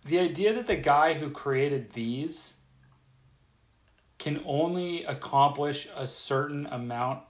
the 0.04 0.18
idea 0.18 0.52
that 0.54 0.66
the 0.66 0.76
guy 0.76 1.14
who 1.14 1.30
created 1.30 1.90
these 1.92 2.56
can 4.18 4.42
only 4.46 5.04
accomplish 5.04 5.88
a 5.96 6.06
certain 6.06 6.66
amount 6.66 7.22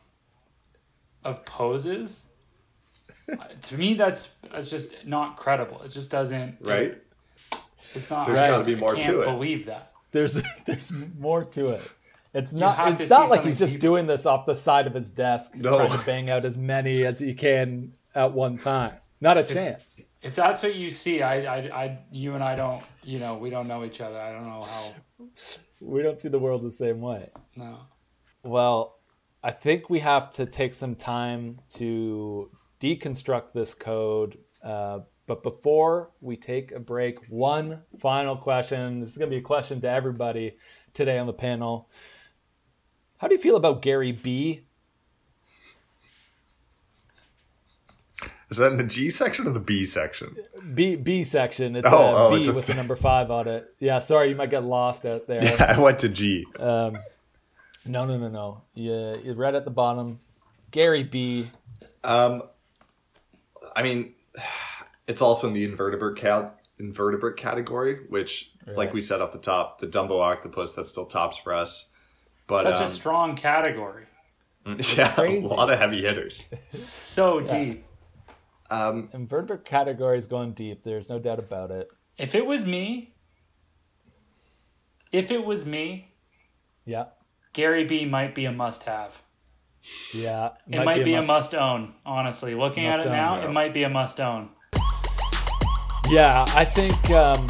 of 1.24 1.44
poses 1.44 2.26
to 3.62 3.76
me 3.76 3.94
that's 3.94 4.30
that's 4.50 4.70
just 4.70 4.94
not 5.06 5.36
credible 5.36 5.80
it 5.82 5.88
just 5.90 6.10
doesn't 6.10 6.56
Right? 6.60 7.00
it's 7.94 8.10
not 8.10 8.26
There's 8.26 8.38
I 8.38 8.50
gotta 8.50 8.64
be 8.64 8.74
more 8.74 8.94
can't 8.94 9.06
to 9.06 9.20
it. 9.22 9.24
believe 9.24 9.66
that 9.66 9.92
There's 10.12 10.42
there's 10.66 10.92
more 11.18 11.44
to 11.44 11.70
it. 11.70 11.82
It's 12.34 12.52
not 12.52 13.00
it's 13.00 13.10
not 13.10 13.28
like 13.30 13.44
he's 13.44 13.58
just 13.58 13.74
deeper. 13.74 13.80
doing 13.82 14.06
this 14.06 14.24
off 14.26 14.46
the 14.46 14.54
side 14.54 14.86
of 14.86 14.94
his 14.94 15.10
desk 15.10 15.54
No. 15.56 15.76
trying 15.76 15.98
to 15.98 16.04
bang 16.06 16.30
out 16.30 16.44
as 16.44 16.56
many 16.56 17.04
as 17.04 17.20
he 17.20 17.34
can 17.34 17.94
at 18.14 18.32
one 18.32 18.56
time. 18.58 18.94
Not 19.20 19.38
a 19.38 19.44
chance. 19.44 20.00
if 20.22 20.34
that's 20.34 20.62
what 20.62 20.74
you 20.74 20.90
see 20.90 21.22
I, 21.22 21.34
I 21.56 21.58
i 21.84 21.98
you 22.10 22.34
and 22.34 22.42
i 22.42 22.54
don't 22.56 22.82
you 23.04 23.18
know 23.18 23.36
we 23.36 23.50
don't 23.50 23.68
know 23.68 23.84
each 23.84 24.00
other 24.00 24.18
i 24.18 24.32
don't 24.32 24.44
know 24.44 24.62
how 24.62 24.94
We 25.80 26.02
don't 26.02 26.18
see 26.18 26.28
the 26.28 26.38
world 26.38 26.62
the 26.62 26.70
same 26.70 27.00
way. 27.00 27.30
no 27.56 27.78
Well, 28.44 28.98
I 29.44 29.50
think 29.50 29.90
we 29.90 29.98
have 30.00 30.30
to 30.32 30.46
take 30.46 30.74
some 30.74 30.94
time 30.94 31.58
to 31.74 32.50
deconstruct 32.82 33.52
this 33.54 33.74
code. 33.74 34.38
Uh, 34.62 35.00
but 35.26 35.42
before 35.42 36.10
we 36.20 36.36
take 36.36 36.72
a 36.72 36.80
break, 36.80 37.18
one 37.28 37.82
final 38.00 38.36
question. 38.36 38.98
This 39.00 39.10
is 39.10 39.18
going 39.18 39.30
to 39.30 39.34
be 39.34 39.40
a 39.40 39.44
question 39.44 39.80
to 39.82 39.88
everybody 39.88 40.56
today 40.92 41.18
on 41.18 41.26
the 41.28 41.32
panel. 41.32 41.88
How 43.18 43.28
do 43.28 43.34
you 43.36 43.40
feel 43.40 43.54
about 43.56 43.82
Gary 43.82 44.10
B? 44.10 44.64
Is 48.50 48.58
that 48.58 48.72
in 48.72 48.76
the 48.76 48.84
G 48.84 49.08
section 49.08 49.46
or 49.46 49.50
the 49.52 49.60
B 49.60 49.84
section? 49.84 50.36
B 50.74 50.96
B 50.96 51.24
section. 51.24 51.74
It's 51.76 51.86
Oh, 51.88 51.96
a 51.96 52.26
oh, 52.26 52.30
B 52.34 52.40
it's 52.40 52.48
a- 52.48 52.52
with 52.52 52.66
the 52.66 52.74
number 52.74 52.96
five 52.96 53.30
on 53.30 53.48
it. 53.48 53.72
Yeah, 53.78 53.98
sorry, 54.00 54.28
you 54.28 54.34
might 54.36 54.50
get 54.50 54.64
lost 54.64 55.06
out 55.06 55.26
there. 55.26 55.42
Yeah, 55.42 55.74
I 55.76 55.80
went 55.80 56.00
to 56.00 56.08
G. 56.10 56.44
Um, 56.58 56.98
no, 57.86 58.04
no, 58.04 58.18
no, 58.18 58.28
no. 58.28 58.62
Yeah, 58.74 59.16
right 59.34 59.54
at 59.54 59.64
the 59.64 59.70
bottom. 59.70 60.20
Gary 60.70 61.02
B. 61.04 61.50
Um, 62.04 62.42
I 63.74 63.82
mean, 63.82 64.14
it's 65.06 65.22
also 65.22 65.48
in 65.48 65.54
the 65.54 65.64
invertebrate 65.64 66.16
cat 66.16 66.58
invertebrate 66.78 67.36
category, 67.36 68.00
which, 68.08 68.50
like 68.66 68.92
we 68.92 69.00
said 69.00 69.20
off 69.20 69.32
the 69.32 69.38
top, 69.38 69.78
the 69.78 69.86
Dumbo 69.86 70.20
octopus 70.20 70.72
that 70.72 70.86
still 70.86 71.06
tops 71.06 71.38
for 71.38 71.52
us. 71.52 71.86
But 72.48 72.64
such 72.64 72.76
um, 72.76 72.82
a 72.82 72.86
strong 72.86 73.36
category 73.36 74.06
yeah, 74.96 75.12
crazy. 75.14 75.44
a 75.44 75.48
lot 75.48 75.70
of 75.70 75.78
heavy 75.78 76.02
hitters. 76.02 76.44
so 76.70 77.40
deep 77.40 77.84
Um, 78.70 79.08
Invertebrate 79.12 79.64
category 79.64 80.18
is 80.18 80.26
going 80.26 80.52
deep. 80.52 80.82
There's 80.82 81.08
no 81.08 81.18
doubt 81.18 81.38
about 81.38 81.70
it. 81.70 81.88
if 82.16 82.34
it 82.34 82.46
was 82.46 82.66
me 82.66 83.14
if 85.10 85.30
it 85.30 85.44
was 85.44 85.66
me 85.66 86.12
Yeah, 86.84 87.06
Gary 87.52 87.84
B 87.84 88.04
might 88.04 88.34
be 88.34 88.44
a 88.44 88.52
must 88.52 88.84
have. 88.84 89.21
Yeah. 90.14 90.50
It 90.68 90.84
might, 90.84 91.04
be, 91.04 91.14
a 91.14 91.22
must 91.22 91.54
own, 91.54 91.94
honestly. 92.04 92.54
Looking 92.54 92.84
Must 92.84 93.00
at 93.00 93.06
it 93.06 93.08
own, 93.08 93.16
now, 93.16 93.36
yeah. 93.36 93.44
it 93.46 93.52
might 93.52 93.74
be 93.74 93.82
a 93.82 93.88
must 93.88 94.20
own. 94.20 94.50
Yeah, 96.08 96.44
I 96.48 96.64
think 96.64 97.10
um, 97.10 97.48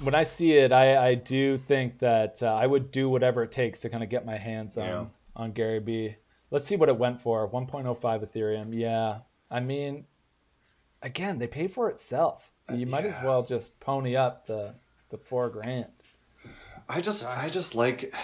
when 0.00 0.14
I 0.14 0.22
see 0.22 0.52
it, 0.52 0.72
I, 0.72 1.08
I 1.10 1.14
do 1.14 1.56
think 1.56 1.98
that 2.00 2.42
uh, 2.42 2.54
I 2.54 2.66
would 2.66 2.90
do 2.90 3.08
whatever 3.08 3.42
it 3.42 3.52
takes 3.52 3.80
to 3.80 3.88
kind 3.88 4.02
of 4.02 4.10
get 4.10 4.26
my 4.26 4.36
hands 4.36 4.76
on 4.76 4.86
Yeah. 4.86 5.04
on 5.36 5.52
Gary 5.52 5.80
B. 5.80 6.16
Let's 6.50 6.66
see 6.66 6.76
what 6.76 6.88
it 6.88 6.98
went 6.98 7.20
for. 7.20 7.48
1.05 7.48 7.98
Ethereum. 8.00 8.74
Yeah, 8.74 9.20
I 9.50 9.60
mean, 9.60 10.04
again, 11.02 11.38
they 11.38 11.46
pay 11.46 11.68
for 11.68 11.88
itself. 11.88 12.50
You 12.72 12.86
might 12.86 13.04
as 13.04 13.18
well 13.22 13.42
just 13.42 13.78
pony 13.80 14.16
up 14.16 14.46
the 14.46 14.74
the 15.10 15.18
four 15.18 15.48
grand. 15.50 15.86
I 16.88 17.00
just, 17.00 17.26
I 17.26 17.48
just 17.48 17.74
like, 17.74 18.14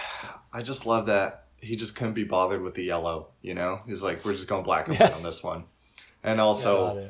I 0.53 0.61
just 0.61 0.85
love 0.85 1.05
that 1.07 1.40
he 1.61 1.75
just 1.75 1.95
couldn't 1.95 2.13
be 2.13 2.23
bothered 2.23 2.61
with 2.61 2.73
the 2.75 2.83
yellow. 2.83 3.29
You 3.41 3.53
know, 3.53 3.79
he's 3.87 4.03
like, 4.03 4.23
we're 4.25 4.33
just 4.33 4.47
going 4.47 4.63
black 4.63 4.87
and 4.87 4.97
white 4.99 5.13
on 5.15 5.23
this 5.23 5.43
one, 5.43 5.65
and 6.23 6.41
also 6.41 7.09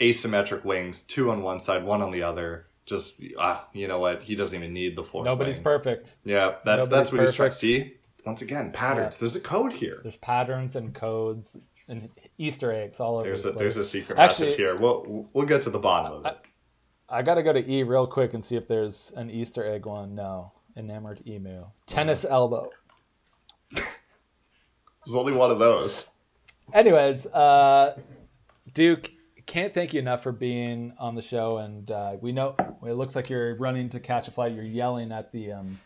asymmetric 0.00 0.64
wings, 0.64 1.02
two 1.02 1.30
on 1.30 1.42
one 1.42 1.60
side, 1.60 1.84
one 1.84 2.02
on 2.02 2.10
the 2.10 2.22
other. 2.22 2.66
Just 2.86 3.20
ah, 3.38 3.66
you 3.72 3.86
know 3.86 3.98
what? 3.98 4.22
He 4.22 4.34
doesn't 4.34 4.56
even 4.56 4.72
need 4.72 4.96
the 4.96 5.04
fourth. 5.04 5.26
Nobody's 5.26 5.56
wing. 5.56 5.64
perfect. 5.64 6.16
Yeah, 6.24 6.56
that's 6.64 6.86
Nobody's 6.86 6.88
that's 6.88 7.12
what 7.12 7.20
he's 7.20 7.34
trying. 7.34 7.50
to 7.50 7.56
See, 7.56 7.94
once 8.24 8.40
again, 8.42 8.72
patterns. 8.72 9.16
Yeah. 9.16 9.20
There's 9.20 9.36
a 9.36 9.40
code 9.40 9.74
here. 9.74 10.00
There's 10.02 10.16
patterns 10.16 10.74
and 10.74 10.94
codes 10.94 11.58
and 11.88 12.08
Easter 12.38 12.72
eggs 12.72 12.98
all 13.00 13.16
over. 13.18 13.24
There's 13.28 13.44
a 13.44 13.52
there's 13.52 13.76
a 13.76 13.84
secret 13.84 14.18
Actually- 14.18 14.46
message 14.46 14.58
here. 14.58 14.76
We'll 14.76 15.28
we'll 15.34 15.46
get 15.46 15.62
to 15.62 15.70
the 15.70 15.78
bottom 15.78 16.12
of 16.12 16.26
it. 16.26 16.36
I 17.10 17.22
gotta 17.22 17.42
go 17.42 17.52
to 17.52 17.70
E 17.70 17.82
real 17.82 18.06
quick 18.06 18.32
and 18.34 18.44
see 18.44 18.56
if 18.56 18.68
there's 18.68 19.12
an 19.16 19.30
Easter 19.30 19.66
egg 19.66 19.84
one. 19.86 20.14
No, 20.14 20.52
enamored 20.76 21.22
emu, 21.26 21.64
tennis 21.86 22.24
elbow. 22.24 22.70
There's 23.72 25.14
only 25.14 25.32
one 25.32 25.50
of 25.50 25.58
those. 25.58 26.06
Anyways, 26.72 27.26
uh, 27.26 27.98
Duke, 28.74 29.10
can't 29.46 29.72
thank 29.72 29.94
you 29.94 30.00
enough 30.00 30.22
for 30.22 30.32
being 30.32 30.92
on 30.98 31.14
the 31.14 31.22
show. 31.22 31.56
And 31.58 31.90
uh, 31.90 32.16
we 32.20 32.32
know 32.32 32.54
it 32.86 32.92
looks 32.92 33.16
like 33.16 33.30
you're 33.30 33.54
running 33.56 33.88
to 33.90 34.00
catch 34.00 34.28
a 34.28 34.30
flight. 34.30 34.52
You're 34.52 34.64
yelling 34.64 35.10
at 35.12 35.32
the 35.32 35.52
um, 35.52 35.80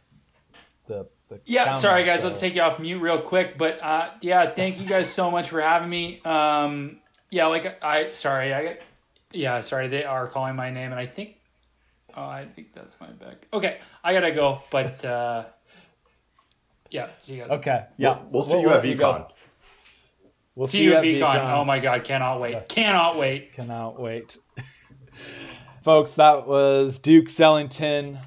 the, 0.86 1.06
the 1.28 1.40
Yeah, 1.44 1.70
sorry 1.70 2.04
guys, 2.04 2.22
so- 2.22 2.28
let's 2.28 2.40
take 2.40 2.54
you 2.54 2.62
off 2.62 2.78
mute 2.78 2.98
real 2.98 3.20
quick. 3.20 3.56
But 3.56 3.80
uh, 3.82 4.10
yeah, 4.20 4.46
thank 4.50 4.80
you 4.80 4.88
guys 4.88 5.08
so 5.08 5.30
much 5.30 5.48
for 5.48 5.60
having 5.60 5.88
me. 5.88 6.20
Um, 6.24 6.98
yeah, 7.30 7.46
like 7.46 7.82
I 7.82 8.10
sorry, 8.10 8.52
I 8.52 8.78
yeah, 9.32 9.60
sorry, 9.60 9.88
they 9.88 10.04
are 10.04 10.26
calling 10.26 10.56
my 10.56 10.70
name, 10.70 10.90
and 10.90 11.00
I 11.00 11.06
think 11.06 11.36
oh, 12.16 12.22
I 12.22 12.44
think 12.44 12.72
that's 12.74 13.00
my 13.00 13.06
bag. 13.06 13.36
Okay, 13.52 13.78
I 14.02 14.12
gotta 14.12 14.32
go, 14.32 14.62
but 14.70 15.04
uh, 15.04 15.44
yeah, 16.92 17.08
see 17.22 17.34
you 17.34 17.40
guys. 17.42 17.50
Okay. 17.50 17.84
Yeah. 17.96 18.18
We'll, 18.18 18.28
we'll 18.30 18.42
see 18.42 18.60
you 18.60 18.70
at 18.70 18.84
let 18.84 18.98
go. 18.98 19.12
VCon. 19.12 19.28
We'll 20.54 20.66
See 20.66 20.84
you 20.84 20.94
at 20.94 21.02
VCon. 21.02 21.20
VCon. 21.20 21.52
Oh 21.54 21.64
my 21.64 21.80
god, 21.80 22.04
cannot 22.04 22.40
wait, 22.40 22.68
cannot 22.68 23.16
wait. 23.16 23.54
Cannot 23.54 23.98
wait. 23.98 24.36
Folks, 25.82 26.14
that 26.14 26.46
was 26.46 26.98
Duke 26.98 27.26
Sellington 27.26 28.20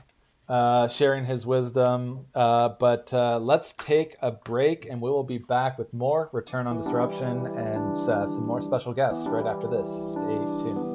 uh, 0.49 0.87
sharing 0.87 1.25
his 1.25 1.45
wisdom. 1.45 2.25
Uh, 2.33 2.69
but 2.69 3.13
uh, 3.13 3.39
let's 3.39 3.73
take 3.73 4.15
a 4.21 4.31
break 4.31 4.85
and 4.89 5.01
we 5.01 5.09
will 5.09 5.23
be 5.23 5.37
back 5.37 5.77
with 5.77 5.93
more 5.93 6.29
Return 6.33 6.67
on 6.67 6.77
Disruption 6.77 7.45
and 7.47 7.95
uh, 7.97 8.25
some 8.25 8.45
more 8.45 8.61
special 8.61 8.93
guests 8.93 9.27
right 9.27 9.45
after 9.45 9.67
this. 9.67 9.89
Stay 10.13 10.63
tuned. 10.63 10.94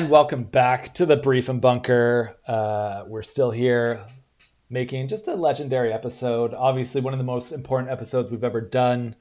And 0.00 0.08
welcome 0.08 0.44
back 0.44 0.94
to 0.94 1.04
the 1.04 1.18
Brief 1.18 1.50
and 1.50 1.60
Bunker. 1.60 2.34
Uh, 2.46 3.04
we're 3.06 3.22
still 3.22 3.50
here 3.50 4.00
making 4.70 5.08
just 5.08 5.28
a 5.28 5.34
legendary 5.34 5.92
episode. 5.92 6.54
Obviously, 6.54 7.02
one 7.02 7.12
of 7.12 7.18
the 7.18 7.24
most 7.24 7.52
important 7.52 7.92
episodes 7.92 8.30
we've 8.30 8.42
ever 8.42 8.62
done. 8.62 9.14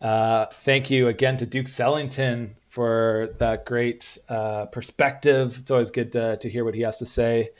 Uh, 0.00 0.46
thank 0.46 0.88
you 0.88 1.08
again 1.08 1.36
to 1.38 1.46
Duke 1.46 1.66
Sellington 1.66 2.50
for 2.68 3.34
that 3.38 3.66
great 3.66 4.18
uh, 4.28 4.66
perspective. 4.66 5.58
It's 5.58 5.70
always 5.72 5.90
good 5.90 6.12
to, 6.12 6.36
to 6.36 6.48
hear 6.48 6.64
what 6.64 6.76
he 6.76 6.82
has 6.82 7.00
to 7.00 7.06
say. 7.06 7.50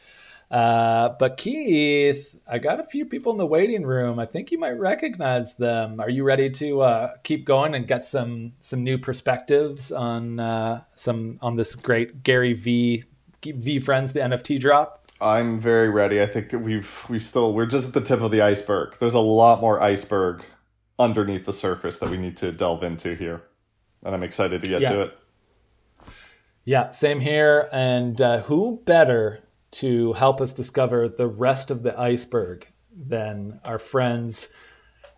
Uh, 0.50 1.10
but 1.20 1.36
Keith, 1.36 2.40
I 2.48 2.58
got 2.58 2.80
a 2.80 2.84
few 2.84 3.06
people 3.06 3.30
in 3.30 3.38
the 3.38 3.46
waiting 3.46 3.84
room. 3.84 4.18
I 4.18 4.26
think 4.26 4.50
you 4.50 4.58
might 4.58 4.72
recognize 4.78 5.54
them. 5.54 6.00
Are 6.00 6.10
you 6.10 6.24
ready 6.24 6.50
to 6.50 6.80
uh, 6.80 7.12
keep 7.22 7.44
going 7.44 7.74
and 7.74 7.86
get 7.86 8.02
some 8.02 8.54
some 8.58 8.82
new 8.82 8.98
perspectives 8.98 9.92
on 9.92 10.40
uh, 10.40 10.82
some 10.94 11.38
on 11.40 11.54
this 11.54 11.76
great 11.76 12.24
Gary 12.24 12.54
V 12.54 13.04
V 13.44 13.78
Friends 13.78 14.12
the 14.12 14.20
NFT 14.20 14.58
drop? 14.58 14.96
I'm 15.20 15.60
very 15.60 15.88
ready. 15.88 16.20
I 16.20 16.26
think 16.26 16.50
that 16.50 16.58
we've 16.60 17.06
we 17.08 17.20
still 17.20 17.52
we're 17.54 17.66
just 17.66 17.88
at 17.88 17.92
the 17.94 18.00
tip 18.00 18.20
of 18.20 18.32
the 18.32 18.42
iceberg. 18.42 18.96
There's 18.98 19.14
a 19.14 19.20
lot 19.20 19.60
more 19.60 19.80
iceberg 19.80 20.42
underneath 20.98 21.44
the 21.46 21.52
surface 21.52 21.98
that 21.98 22.10
we 22.10 22.16
need 22.16 22.36
to 22.38 22.50
delve 22.50 22.82
into 22.82 23.14
here, 23.14 23.42
and 24.04 24.14
I'm 24.16 24.24
excited 24.24 24.64
to 24.64 24.68
get 24.68 24.80
Yeah. 24.82 24.92
to 24.92 25.00
it. 25.02 25.18
Yeah, 26.64 26.90
same 26.90 27.20
here. 27.20 27.68
And 27.72 28.20
uh, 28.20 28.40
who 28.42 28.82
better 28.84 29.40
to 29.72 30.12
help 30.14 30.40
us 30.40 30.52
discover 30.52 31.09
the 31.09 31.26
rest 31.28 31.70
of 31.70 31.83
the 31.83 31.98
iceberg 31.98 32.66
than 32.94 33.61
our 33.64 33.78
friends 33.78 34.48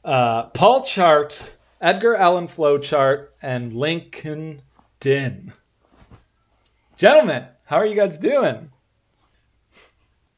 uh, 0.04 0.44
Paul 0.46 0.82
Chart, 0.82 1.56
Edgar 1.80 2.16
Allan 2.16 2.48
Flowchart, 2.48 3.28
and 3.40 3.72
Lincoln 3.72 4.62
Din. 5.00 5.52
Gentlemen, 6.96 7.46
how 7.66 7.76
are 7.76 7.86
you 7.86 7.94
guys 7.94 8.18
doing? 8.18 8.70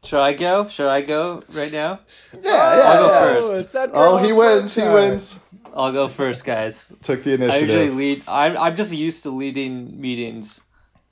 Should 0.05 0.21
I 0.21 0.35
go? 0.35 0.69
Should 0.69 0.89
I 0.89 1.01
go 1.01 1.43
right 1.49 1.73
now? 1.73 2.01
Yeah, 2.43 2.51
I'll 2.53 3.09
go 3.09 3.63
first. 3.63 3.75
Oh, 3.75 3.89
Oh, 3.95 4.17
he 4.19 4.33
wins. 4.33 4.75
He 4.75 4.83
wins. 4.83 5.39
I'll 5.75 5.93
go 5.93 6.09
first, 6.09 6.45
guys. 6.45 6.93
Took 7.03 7.25
the 7.25 7.33
initiative. 7.35 7.71
I 7.71 7.73
usually 7.83 7.91
lead. 7.91 8.23
I'm 8.29 8.57
I'm 8.57 8.77
just 8.77 8.93
used 8.95 9.23
to 9.25 9.31
leading 9.31 9.99
meetings 10.01 10.61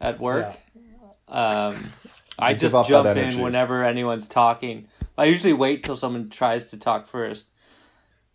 at 0.00 0.20
work. 0.20 0.54
Um, 1.26 1.76
I 2.38 2.54
just 2.54 2.74
off 2.74 2.88
jump 2.88 3.16
in 3.16 3.40
whenever 3.40 3.84
anyone's 3.84 4.28
talking. 4.28 4.88
I 5.16 5.26
usually 5.26 5.52
wait 5.52 5.84
till 5.84 5.96
someone 5.96 6.30
tries 6.30 6.66
to 6.70 6.78
talk 6.78 7.06
first. 7.06 7.50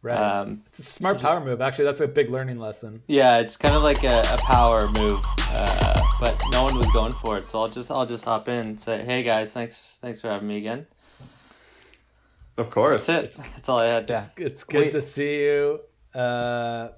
Right. 0.01 0.15
Um, 0.15 0.61
it's 0.67 0.79
a 0.79 0.83
smart 0.83 1.19
power 1.19 1.43
move. 1.43 1.59
Actually, 1.59 1.85
that's 1.85 2.01
a 2.01 2.07
big 2.07 2.29
learning 2.29 2.59
lesson. 2.59 3.01
yeah, 3.07 3.39
it's 3.39 3.57
kind 3.57 3.75
of 3.75 3.83
like 3.83 4.03
a, 4.03 4.21
a 4.31 4.37
power 4.37 4.87
move, 4.87 5.19
uh, 5.51 6.01
but 6.19 6.39
no 6.51 6.63
one 6.63 6.77
was 6.77 6.89
going 6.91 7.13
for 7.13 7.37
it, 7.39 7.45
so 7.45 7.59
I'll 7.59 7.67
just 7.67 7.89
I'll 7.91 8.05
just 8.05 8.23
hop 8.23 8.47
in 8.47 8.59
and 8.59 8.79
say, 8.79 9.03
"Hey 9.03 9.23
guys, 9.23 9.51
thanks 9.51 9.97
thanks 10.01 10.21
for 10.21 10.29
having 10.29 10.47
me 10.47 10.57
again." 10.57 10.85
Of 12.57 12.69
course. 12.69 13.05
That's 13.07 13.37
it. 13.37 13.43
That's 13.53 13.69
all 13.69 13.79
I 13.79 13.85
had. 13.85 14.09
It's, 14.09 14.29
it's 14.37 14.63
good 14.63 14.81
Wait. 14.81 14.91
to 14.93 15.01
see 15.01 15.41
you. 15.43 15.79
Uh, 16.13 16.89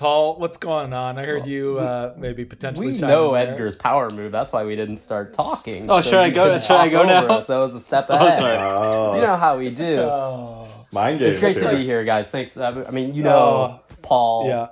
Paul, 0.00 0.36
what's 0.38 0.56
going 0.56 0.94
on? 0.94 1.18
I 1.18 1.26
heard 1.26 1.46
you 1.46 1.78
uh, 1.78 2.14
maybe 2.16 2.46
potentially 2.46 2.92
We 2.92 2.98
know 2.98 3.34
there. 3.34 3.48
Edgar's 3.52 3.76
power 3.76 4.08
move. 4.08 4.32
That's 4.32 4.50
why 4.50 4.64
we 4.64 4.74
didn't 4.74 4.96
start 4.96 5.34
talking. 5.34 5.90
Oh, 5.90 6.00
should 6.00 6.14
I 6.14 6.26
you 6.28 6.32
go- 6.32 6.58
should 6.58 6.70
I 6.70 6.88
talk 6.88 6.90
go 6.90 6.98
over 7.00 7.06
now? 7.28 7.36
us. 7.36 7.48
That 7.48 7.58
was 7.58 7.74
a 7.74 7.80
step 7.80 8.06
Oh, 8.08 8.14
ahead. 8.14 8.38
sorry. 8.38 8.56
Oh, 8.56 9.14
You 9.16 9.20
know 9.20 9.36
how 9.36 9.58
we 9.58 9.68
do. 9.68 9.98
Oh, 9.98 10.66
mind 10.90 11.18
games. 11.18 11.32
it's 11.32 11.38
great 11.40 11.58
to 11.58 11.76
be 11.76 11.84
here, 11.84 12.02
guys. 12.04 12.30
Thanks. 12.30 12.56
I 12.56 12.72
mean, 12.90 13.14
you 13.14 13.22
know, 13.22 13.80
Paul 14.00 14.48
yeah. 14.48 14.68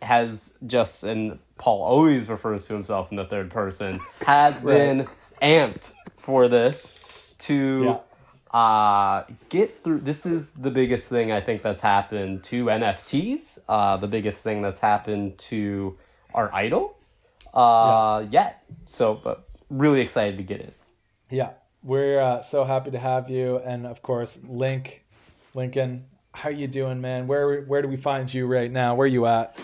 has 0.00 0.56
just, 0.66 1.04
and 1.04 1.38
Paul 1.58 1.82
always 1.82 2.30
refers 2.30 2.64
to 2.68 2.72
himself 2.72 3.10
in 3.10 3.18
the 3.18 3.26
third 3.26 3.50
person, 3.50 4.00
has 4.24 4.64
been 4.64 5.06
amped 5.42 5.92
for 6.16 6.48
this 6.48 6.94
to 7.40 8.00
uh, 8.52 9.24
get 9.48 9.82
through. 9.82 10.00
This 10.00 10.26
is 10.26 10.50
the 10.50 10.70
biggest 10.70 11.08
thing 11.08 11.32
I 11.32 11.40
think 11.40 11.62
that's 11.62 11.80
happened 11.80 12.42
to 12.44 12.66
NFTs. 12.66 13.60
Uh, 13.68 13.96
the 13.96 14.08
biggest 14.08 14.42
thing 14.42 14.62
that's 14.62 14.80
happened 14.80 15.38
to 15.38 15.96
our 16.34 16.54
idol 16.54 16.96
uh, 17.54 18.24
yet. 18.30 18.64
So, 18.86 19.14
but 19.14 19.48
really 19.70 20.00
excited 20.00 20.36
to 20.36 20.42
get 20.42 20.60
it. 20.60 20.76
Yeah, 21.30 21.50
we're 21.82 22.20
uh, 22.20 22.42
so 22.42 22.64
happy 22.64 22.90
to 22.90 22.98
have 22.98 23.30
you, 23.30 23.58
and 23.58 23.86
of 23.86 24.02
course, 24.02 24.38
Link, 24.46 25.04
Lincoln. 25.54 26.06
How 26.34 26.48
you 26.48 26.66
doing, 26.66 27.00
man? 27.00 27.26
Where 27.26 27.62
where 27.62 27.82
do 27.82 27.88
we 27.88 27.96
find 27.96 28.32
you 28.32 28.46
right 28.46 28.70
now? 28.70 28.94
Where 28.94 29.06
you 29.06 29.26
at? 29.26 29.58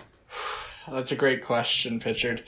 That's 0.91 1.13
a 1.13 1.17
great 1.17 1.45
question, 1.45 2.01
Pitchard. 2.01 2.41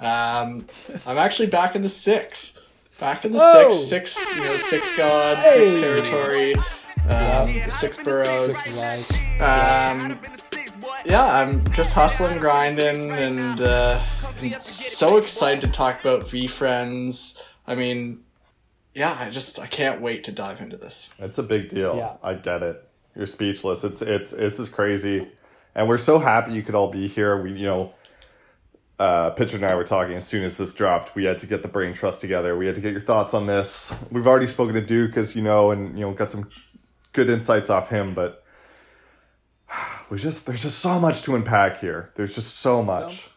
Um, 0.00 0.66
I'm 1.06 1.18
actually 1.18 1.48
back 1.48 1.76
in 1.76 1.82
the 1.82 1.88
six. 1.88 2.58
Back 2.98 3.24
in 3.24 3.32
the 3.32 3.38
Oh! 3.40 3.72
six, 3.72 4.12
six, 4.12 4.36
you 4.36 4.44
know, 4.44 4.56
six 4.56 4.96
gods, 4.96 5.40
Hey! 5.40 5.66
six 5.66 5.80
territory, 5.80 6.54
um, 7.08 7.52
six 7.68 8.02
boroughs. 8.02 8.56
Six 8.56 9.40
Um, 9.40 10.20
yeah, 11.04 11.24
I'm 11.24 11.64
just 11.72 11.94
hustling, 11.94 12.38
grinding, 12.38 13.10
and 13.10 13.60
uh, 13.60 14.04
so 14.60 15.16
excited 15.16 15.60
to 15.62 15.66
talk 15.66 16.00
about 16.00 16.28
V 16.28 16.46
Friends. 16.46 17.42
I 17.66 17.74
mean, 17.74 18.20
yeah, 18.94 19.16
I 19.18 19.28
just 19.28 19.58
I 19.58 19.66
can't 19.66 20.00
wait 20.00 20.22
to 20.24 20.32
dive 20.32 20.60
into 20.60 20.76
this. 20.76 21.10
It's 21.18 21.38
a 21.38 21.42
big 21.42 21.68
deal. 21.68 21.96
Yeah. 21.96 22.12
I 22.22 22.34
get 22.34 22.62
it. 22.62 22.86
You're 23.16 23.26
speechless. 23.26 23.82
It's 23.84 24.02
it's 24.02 24.30
this 24.30 24.58
is 24.60 24.68
crazy, 24.68 25.28
and 25.74 25.88
we're 25.88 25.98
so 25.98 26.18
happy 26.18 26.52
you 26.52 26.62
could 26.62 26.74
all 26.74 26.90
be 26.90 27.08
here. 27.08 27.40
We 27.42 27.52
you 27.52 27.66
know, 27.66 27.92
uh, 28.98 29.30
Pitcher 29.30 29.56
and 29.56 29.64
I 29.64 29.74
were 29.74 29.84
talking 29.84 30.14
as 30.14 30.26
soon 30.26 30.44
as 30.44 30.56
this 30.56 30.74
dropped. 30.74 31.14
We 31.14 31.24
had 31.24 31.38
to 31.40 31.46
get 31.46 31.62
the 31.62 31.68
brain 31.68 31.92
trust 31.92 32.20
together. 32.20 32.56
We 32.56 32.66
had 32.66 32.74
to 32.76 32.80
get 32.80 32.92
your 32.92 33.00
thoughts 33.00 33.34
on 33.34 33.46
this. 33.46 33.92
We've 34.10 34.26
already 34.26 34.46
spoken 34.46 34.74
to 34.74 34.80
Duke, 34.80 35.16
as 35.16 35.34
you 35.34 35.42
know, 35.42 35.70
and 35.70 35.98
you 35.98 36.04
know 36.04 36.12
got 36.12 36.30
some 36.30 36.48
good 37.12 37.28
insights 37.28 37.70
off 37.70 37.88
him, 37.88 38.14
but. 38.14 38.42
We 40.10 40.18
just 40.18 40.44
there's 40.44 40.62
just 40.62 40.80
so 40.80 41.00
much 41.00 41.22
to 41.22 41.34
unpack 41.34 41.80
here. 41.80 42.12
There's 42.14 42.34
just 42.34 42.58
so 42.58 42.82
much. 42.82 43.30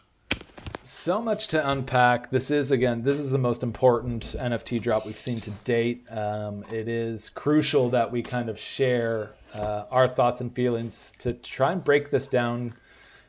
So 0.82 1.20
much 1.20 1.48
to 1.48 1.70
unpack. 1.70 2.30
This 2.30 2.50
is 2.50 2.70
again, 2.70 3.02
this 3.02 3.18
is 3.18 3.30
the 3.30 3.38
most 3.38 3.62
important 3.62 4.22
NFT 4.22 4.80
drop 4.80 5.04
we've 5.04 5.18
seen 5.18 5.40
to 5.40 5.50
date. 5.64 6.04
Um, 6.10 6.64
it 6.70 6.88
is 6.88 7.30
crucial 7.30 7.90
that 7.90 8.12
we 8.12 8.22
kind 8.22 8.48
of 8.48 8.58
share 8.58 9.30
uh, 9.54 9.84
our 9.90 10.06
thoughts 10.06 10.40
and 10.40 10.54
feelings 10.54 11.12
to 11.18 11.32
try 11.32 11.72
and 11.72 11.82
break 11.82 12.10
this 12.10 12.28
down 12.28 12.74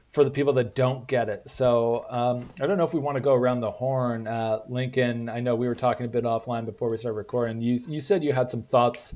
for 0.10 0.24
the 0.24 0.32
people 0.32 0.54
that 0.54 0.76
don't 0.76 1.08
get 1.08 1.30
it. 1.30 1.48
So 1.50 2.06
um, 2.10 2.50
I 2.60 2.66
don't 2.66 2.78
know 2.78 2.84
if 2.84 2.94
we 2.94 3.00
want 3.00 3.16
to 3.16 3.22
go 3.22 3.34
around 3.34 3.62
the 3.62 3.72
horn. 3.72 4.28
Uh, 4.28 4.60
Lincoln, 4.68 5.30
I 5.30 5.40
know 5.40 5.56
we 5.56 5.68
were 5.68 5.76
talking 5.76 6.06
a 6.06 6.10
bit 6.10 6.24
offline 6.24 6.66
before 6.66 6.90
we 6.90 6.98
started 6.98 7.18
recording. 7.18 7.62
You 7.62 7.80
you 7.88 8.00
said 8.00 8.24
you 8.24 8.34
had 8.34 8.50
some 8.50 8.64
thoughts 8.64 9.14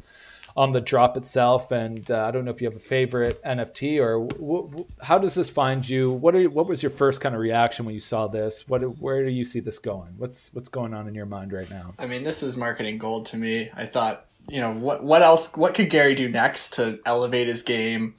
on 0.56 0.72
the 0.72 0.82
drop 0.82 1.18
itself, 1.18 1.72
and 1.72 2.10
uh, 2.12 2.26
I 2.26 2.32
don't 2.32 2.46
know 2.46 2.52
if 2.52 2.62
you 2.62 2.68
have 2.68 2.76
a 2.76 2.80
favorite 2.80 3.42
NFT 3.44 4.00
or 4.00 4.28
w- 4.28 4.70
w- 4.70 4.86
how 5.02 5.18
does 5.18 5.34
this 5.34 5.50
find 5.50 5.88
you? 5.88 6.12
What 6.12 6.36
are 6.36 6.44
what 6.50 6.68
was 6.68 6.84
your 6.84 6.92
first 6.92 7.22
kind 7.22 7.34
of 7.34 7.42
reaction 7.42 7.86
when 7.86 7.96
you 7.96 8.00
saw 8.00 8.28
this? 8.28 8.68
What 8.70 8.82
where 9.00 9.26
do 9.26 9.32
you 9.32 9.46
see 9.46 9.60
this 9.60 9.80
going? 9.80 10.14
What's 10.18 10.54
what's 10.54 10.70
going 10.70 10.94
on 10.94 11.08
in 11.08 11.16
your 11.16 11.26
mind 11.26 11.54
right 11.54 11.70
now? 11.70 11.96
I 11.98 12.06
mean, 12.06 12.22
this 12.24 12.44
is 12.44 12.56
marketing 12.56 13.00
gold 13.00 13.26
to 13.28 13.38
me. 13.38 13.72
I 13.74 13.88
thought, 13.88 14.28
you 14.48 14.62
know, 14.62 14.74
what 14.74 15.04
what 15.04 15.24
else? 15.24 15.56
What 15.58 15.74
could 15.74 15.90
Gary 15.90 16.14
do 16.14 16.30
next 16.30 16.74
to 16.74 17.00
elevate 17.04 17.48
his 17.48 17.64
game 17.64 18.14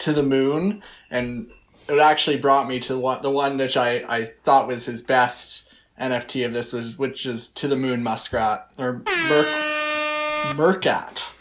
to 0.00 0.12
the 0.12 0.22
moon? 0.22 0.82
And 1.10 1.50
it 1.90 1.98
actually 1.98 2.38
brought 2.38 2.68
me 2.68 2.80
to 2.80 2.98
one, 2.98 3.22
the 3.22 3.30
one 3.30 3.56
which 3.56 3.76
I, 3.76 4.04
I 4.08 4.24
thought 4.24 4.66
was 4.66 4.86
his 4.86 5.02
best 5.02 5.72
NFT 6.00 6.46
of 6.46 6.52
this 6.52 6.72
was 6.72 6.98
which 6.98 7.26
is 7.26 7.48
to 7.48 7.68
the 7.68 7.76
moon 7.76 8.02
muskrat 8.02 8.70
or 8.78 9.02
Merc 9.28 10.56
Meerkat. 10.56 11.34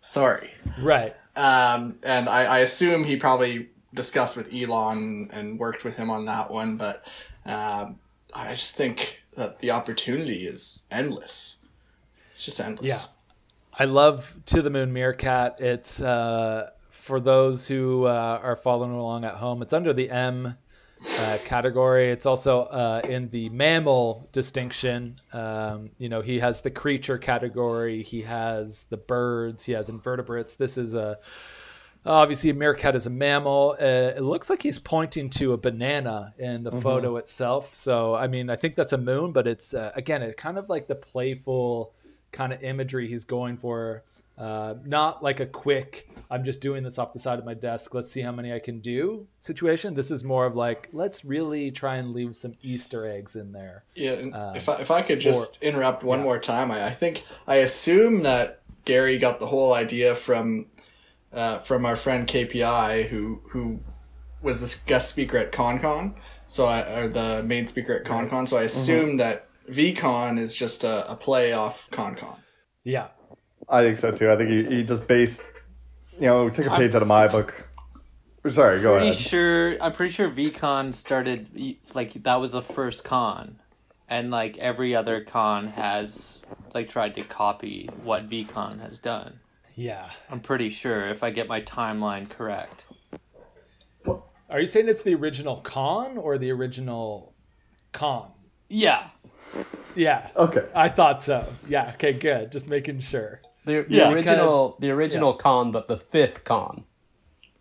Sorry. 0.00 0.50
Right. 0.78 1.16
Um, 1.36 1.96
and 2.02 2.28
I, 2.28 2.44
I 2.44 2.58
assume 2.58 3.04
he 3.04 3.16
probably 3.16 3.70
discussed 3.94 4.36
with 4.36 4.52
Elon 4.54 5.30
and 5.32 5.58
worked 5.58 5.84
with 5.84 5.96
him 5.96 6.10
on 6.10 6.26
that 6.26 6.50
one, 6.50 6.76
but 6.76 7.06
um, 7.46 7.98
I 8.34 8.52
just 8.52 8.74
think 8.74 9.22
that 9.36 9.60
the 9.60 9.70
opportunity 9.70 10.46
is 10.46 10.84
endless. 10.90 11.62
It's 12.32 12.44
just 12.44 12.60
endless. 12.60 12.88
Yeah. 12.88 13.00
I 13.78 13.86
love 13.86 14.36
To 14.46 14.60
the 14.60 14.68
Moon 14.68 14.92
Meerkat. 14.92 15.60
It's 15.60 16.02
uh, 16.02 16.70
for 17.02 17.18
those 17.18 17.66
who 17.66 18.04
uh, 18.04 18.38
are 18.40 18.54
following 18.54 18.92
along 18.92 19.24
at 19.24 19.34
home. 19.34 19.60
It's 19.60 19.72
under 19.72 19.92
the 19.92 20.08
M 20.08 20.56
uh, 21.18 21.38
category. 21.44 22.12
It's 22.12 22.26
also 22.26 22.60
uh, 22.60 23.00
in 23.02 23.28
the 23.30 23.48
mammal 23.48 24.28
distinction. 24.30 25.20
Um, 25.32 25.90
you 25.98 26.08
know, 26.08 26.20
he 26.20 26.38
has 26.38 26.60
the 26.60 26.70
creature 26.70 27.18
category. 27.18 28.04
He 28.04 28.22
has 28.22 28.84
the 28.84 28.98
birds. 28.98 29.64
He 29.64 29.72
has 29.72 29.88
invertebrates. 29.88 30.54
This 30.54 30.78
is 30.78 30.94
a 30.94 31.18
obviously 32.06 32.50
a 32.50 32.54
meerkat 32.54 32.94
is 32.94 33.08
a 33.08 33.10
mammal. 33.10 33.76
Uh, 33.80 34.14
it 34.16 34.22
looks 34.22 34.48
like 34.48 34.62
he's 34.62 34.78
pointing 34.78 35.28
to 35.30 35.54
a 35.54 35.56
banana 35.56 36.32
in 36.38 36.62
the 36.62 36.70
mm-hmm. 36.70 36.78
photo 36.78 37.16
itself. 37.16 37.74
So 37.74 38.14
I 38.14 38.28
mean, 38.28 38.48
I 38.48 38.54
think 38.54 38.76
that's 38.76 38.92
a 38.92 38.98
moon, 38.98 39.32
but 39.32 39.48
it's 39.48 39.74
uh, 39.74 39.90
again, 39.96 40.22
it 40.22 40.36
kind 40.36 40.56
of 40.56 40.68
like 40.68 40.86
the 40.86 40.94
playful 40.94 41.94
kind 42.30 42.52
of 42.52 42.62
imagery 42.62 43.08
he's 43.08 43.24
going 43.24 43.56
for. 43.56 44.04
Uh, 44.38 44.74
not 44.84 45.22
like 45.22 45.40
a 45.40 45.46
quick, 45.46 46.10
I'm 46.30 46.42
just 46.42 46.60
doing 46.60 46.82
this 46.82 46.98
off 46.98 47.12
the 47.12 47.18
side 47.18 47.38
of 47.38 47.44
my 47.44 47.54
desk. 47.54 47.94
Let's 47.94 48.10
see 48.10 48.22
how 48.22 48.32
many 48.32 48.52
I 48.52 48.58
can 48.58 48.80
do 48.80 49.28
situation. 49.38 49.94
This 49.94 50.10
is 50.10 50.24
more 50.24 50.46
of 50.46 50.56
like, 50.56 50.88
let's 50.92 51.24
really 51.24 51.70
try 51.70 51.96
and 51.96 52.12
leave 52.12 52.34
some 52.34 52.54
Easter 52.62 53.06
eggs 53.06 53.36
in 53.36 53.52
there. 53.52 53.84
Yeah. 53.94 54.12
Um, 54.32 54.56
if, 54.56 54.68
I, 54.68 54.80
if 54.80 54.90
I 54.90 55.02
could 55.02 55.18
for, 55.18 55.24
just 55.24 55.62
interrupt 55.62 56.02
one 56.02 56.20
yeah. 56.20 56.24
more 56.24 56.38
time, 56.38 56.70
I, 56.70 56.86
I 56.86 56.90
think, 56.90 57.24
I 57.46 57.56
assume 57.56 58.22
that 58.22 58.62
Gary 58.84 59.18
got 59.18 59.38
the 59.38 59.46
whole 59.46 59.74
idea 59.74 60.14
from 60.14 60.66
uh, 61.32 61.58
from 61.58 61.86
our 61.86 61.96
friend 61.96 62.26
KPI, 62.26 63.08
who 63.08 63.40
who 63.48 63.80
was 64.42 64.60
the 64.60 64.88
guest 64.88 65.08
speaker 65.08 65.38
at 65.38 65.52
ConCon, 65.52 66.14
so 66.46 66.66
I, 66.66 67.00
or 67.00 67.08
the 67.08 67.42
main 67.42 67.66
speaker 67.66 67.94
at 67.94 68.04
ConCon. 68.04 68.48
So 68.48 68.56
I 68.56 68.64
assume 68.64 69.10
mm-hmm. 69.10 69.18
that 69.18 69.48
VCon 69.70 70.38
is 70.38 70.54
just 70.54 70.84
a, 70.84 71.10
a 71.10 71.16
play 71.16 71.52
off 71.52 71.88
ConCon. 71.90 72.36
Yeah, 72.84 73.08
I 73.68 73.82
think 73.82 73.98
so 73.98 74.10
too. 74.10 74.30
I 74.30 74.36
think 74.36 74.50
he, 74.50 74.76
he 74.76 74.84
just 74.84 75.06
based, 75.06 75.42
you 76.14 76.26
know, 76.26 76.50
took 76.50 76.66
a 76.66 76.70
page 76.70 76.90
I'm, 76.90 76.96
out 76.96 77.02
of 77.02 77.08
my 77.08 77.28
book. 77.28 77.54
Sorry, 78.50 78.80
go 78.80 78.94
pretty 78.94 79.10
ahead. 79.10 79.20
Sure, 79.20 79.82
I'm 79.82 79.92
pretty 79.92 80.12
sure 80.12 80.28
VCon 80.28 80.92
started 80.92 81.76
like 81.94 82.22
that 82.24 82.36
was 82.36 82.52
the 82.52 82.62
first 82.62 83.04
con, 83.04 83.60
and 84.08 84.30
like 84.30 84.58
every 84.58 84.94
other 84.94 85.22
con 85.22 85.68
has 85.68 86.42
like 86.74 86.88
tried 86.88 87.14
to 87.14 87.22
copy 87.22 87.88
what 88.02 88.28
VCon 88.28 88.80
has 88.80 88.98
done. 88.98 89.40
Yeah. 89.74 90.08
I'm 90.30 90.40
pretty 90.40 90.70
sure 90.70 91.08
if 91.08 91.22
I 91.22 91.30
get 91.30 91.48
my 91.48 91.60
timeline 91.62 92.28
correct. 92.28 92.84
Are 94.50 94.60
you 94.60 94.66
saying 94.66 94.88
it's 94.88 95.02
the 95.02 95.14
original 95.14 95.56
con 95.56 96.18
or 96.18 96.36
the 96.36 96.50
original 96.50 97.34
con? 97.92 98.30
Yeah. 98.68 99.08
Yeah. 99.94 100.28
Okay. 100.36 100.66
I 100.74 100.88
thought 100.88 101.22
so. 101.22 101.54
Yeah. 101.66 101.92
Okay. 101.94 102.12
Good. 102.12 102.52
Just 102.52 102.68
making 102.68 103.00
sure. 103.00 103.40
The, 103.64 103.82
the 103.82 103.96
yeah, 103.96 104.12
original, 104.12 104.70
because, 104.70 104.80
the 104.80 104.90
original 104.90 105.32
yeah. 105.32 105.42
con, 105.42 105.72
but 105.72 105.88
the 105.88 105.96
fifth 105.96 106.44
con. 106.44 106.84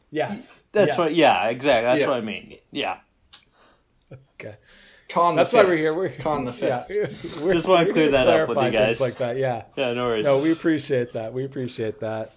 Yes. 0.09 0.63
That's 0.71 0.89
yes. 0.89 0.97
what. 0.97 1.13
Yeah. 1.13 1.47
Exactly. 1.47 1.83
That's 1.83 2.01
yeah. 2.01 2.07
what 2.07 2.17
I 2.17 2.21
mean. 2.21 2.57
Yeah. 2.71 2.97
Okay. 4.39 4.55
Con 5.09 5.35
That's 5.35 5.51
why 5.51 5.63
we're 5.63 5.75
here. 5.75 5.93
We're 5.93 6.09
con 6.09 6.45
the 6.45 6.53
fifth. 6.53 6.89
Yeah. 6.89 7.07
Just 7.51 7.67
want 7.67 7.87
to 7.87 7.93
clear 7.93 8.11
that 8.11 8.27
up 8.27 8.49
with 8.49 8.63
you 8.63 8.71
guys. 8.71 9.01
Like 9.01 9.15
that, 9.17 9.37
yeah. 9.37 9.63
Yeah, 9.75 9.93
no 9.93 10.05
worries. 10.05 10.25
No, 10.25 10.39
we 10.39 10.51
appreciate 10.51 11.13
that. 11.13 11.33
We 11.33 11.43
appreciate 11.43 11.99
that. 11.99 12.33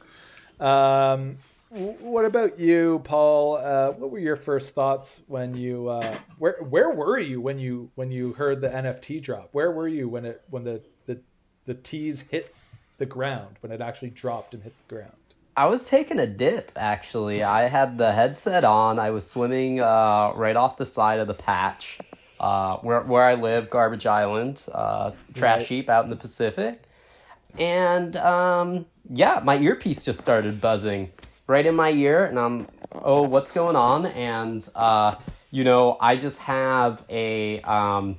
Um, 0.59 1.39
what 1.71 2.25
about 2.25 2.59
you, 2.59 3.01
Paul? 3.05 3.57
Uh, 3.57 3.93
what 3.93 4.11
were 4.11 4.19
your 4.19 4.37
first 4.37 4.75
thoughts 4.75 5.21
when 5.27 5.57
you 5.57 5.89
uh, 5.89 6.17
where 6.39 6.57
where 6.63 6.91
were 6.91 7.19
you 7.19 7.41
when 7.41 7.59
you 7.59 7.91
when 7.95 8.11
you 8.11 8.33
heard 8.33 8.61
the 8.61 8.69
NFT 8.69 9.23
drop? 9.23 9.49
Where 9.53 9.71
were 9.71 9.89
you 9.89 10.09
when 10.09 10.25
it 10.25 10.43
when 10.51 10.65
the 10.65 10.83
the 11.07 11.21
the 11.67 11.75
teas 11.75 12.23
hit 12.23 12.55
the 12.99 13.07
ground 13.07 13.57
when 13.61 13.73
it 13.73 13.81
actually 13.81 14.11
dropped 14.11 14.55
and 14.55 14.63
hit 14.63 14.75
the 14.89 14.95
ground? 14.95 15.13
I 15.57 15.67
was 15.67 15.89
taking 15.89 16.19
a 16.19 16.27
dip 16.27 16.73
actually. 16.77 17.43
I 17.43 17.69
had 17.69 17.99
the 17.99 18.13
headset 18.13 18.65
on. 18.65 18.99
I 18.99 19.11
was 19.11 19.29
swimming 19.29 19.81
uh, 19.81 20.33
right 20.35 20.57
off 20.57 20.77
the 20.77 20.87
side 20.87 21.21
of 21.21 21.29
the 21.29 21.35
patch 21.35 21.99
uh, 22.41 22.77
where 22.79 23.01
where 23.01 23.25
I 23.25 23.35
live, 23.35 23.71
Garbage 23.71 24.07
Island, 24.07 24.67
uh, 24.73 25.13
trash 25.35 25.61
right. 25.61 25.67
heap 25.67 25.89
out 25.89 26.05
in 26.05 26.11
the 26.11 26.17
Pacific, 26.17 26.83
and 27.59 28.17
um, 28.17 28.87
yeah, 29.09 29.41
my 29.43 29.57
earpiece 29.57 30.05
just 30.05 30.21
started 30.21 30.61
buzzing 30.61 31.13
right 31.47 31.65
in 31.65 31.75
my 31.75 31.91
ear, 31.91 32.27
and 32.27 32.39
I'm 32.39 32.69
oh, 32.93 33.23
what's 33.23 33.51
going 33.51 33.77
on? 33.77 34.07
And 34.07 34.69
uh, 34.75 35.17
you 35.51 35.65
know, 35.65 35.97
I 36.01 36.17
just 36.17 36.41
have 36.41 37.05
a 37.09 37.61
um, 37.63 38.19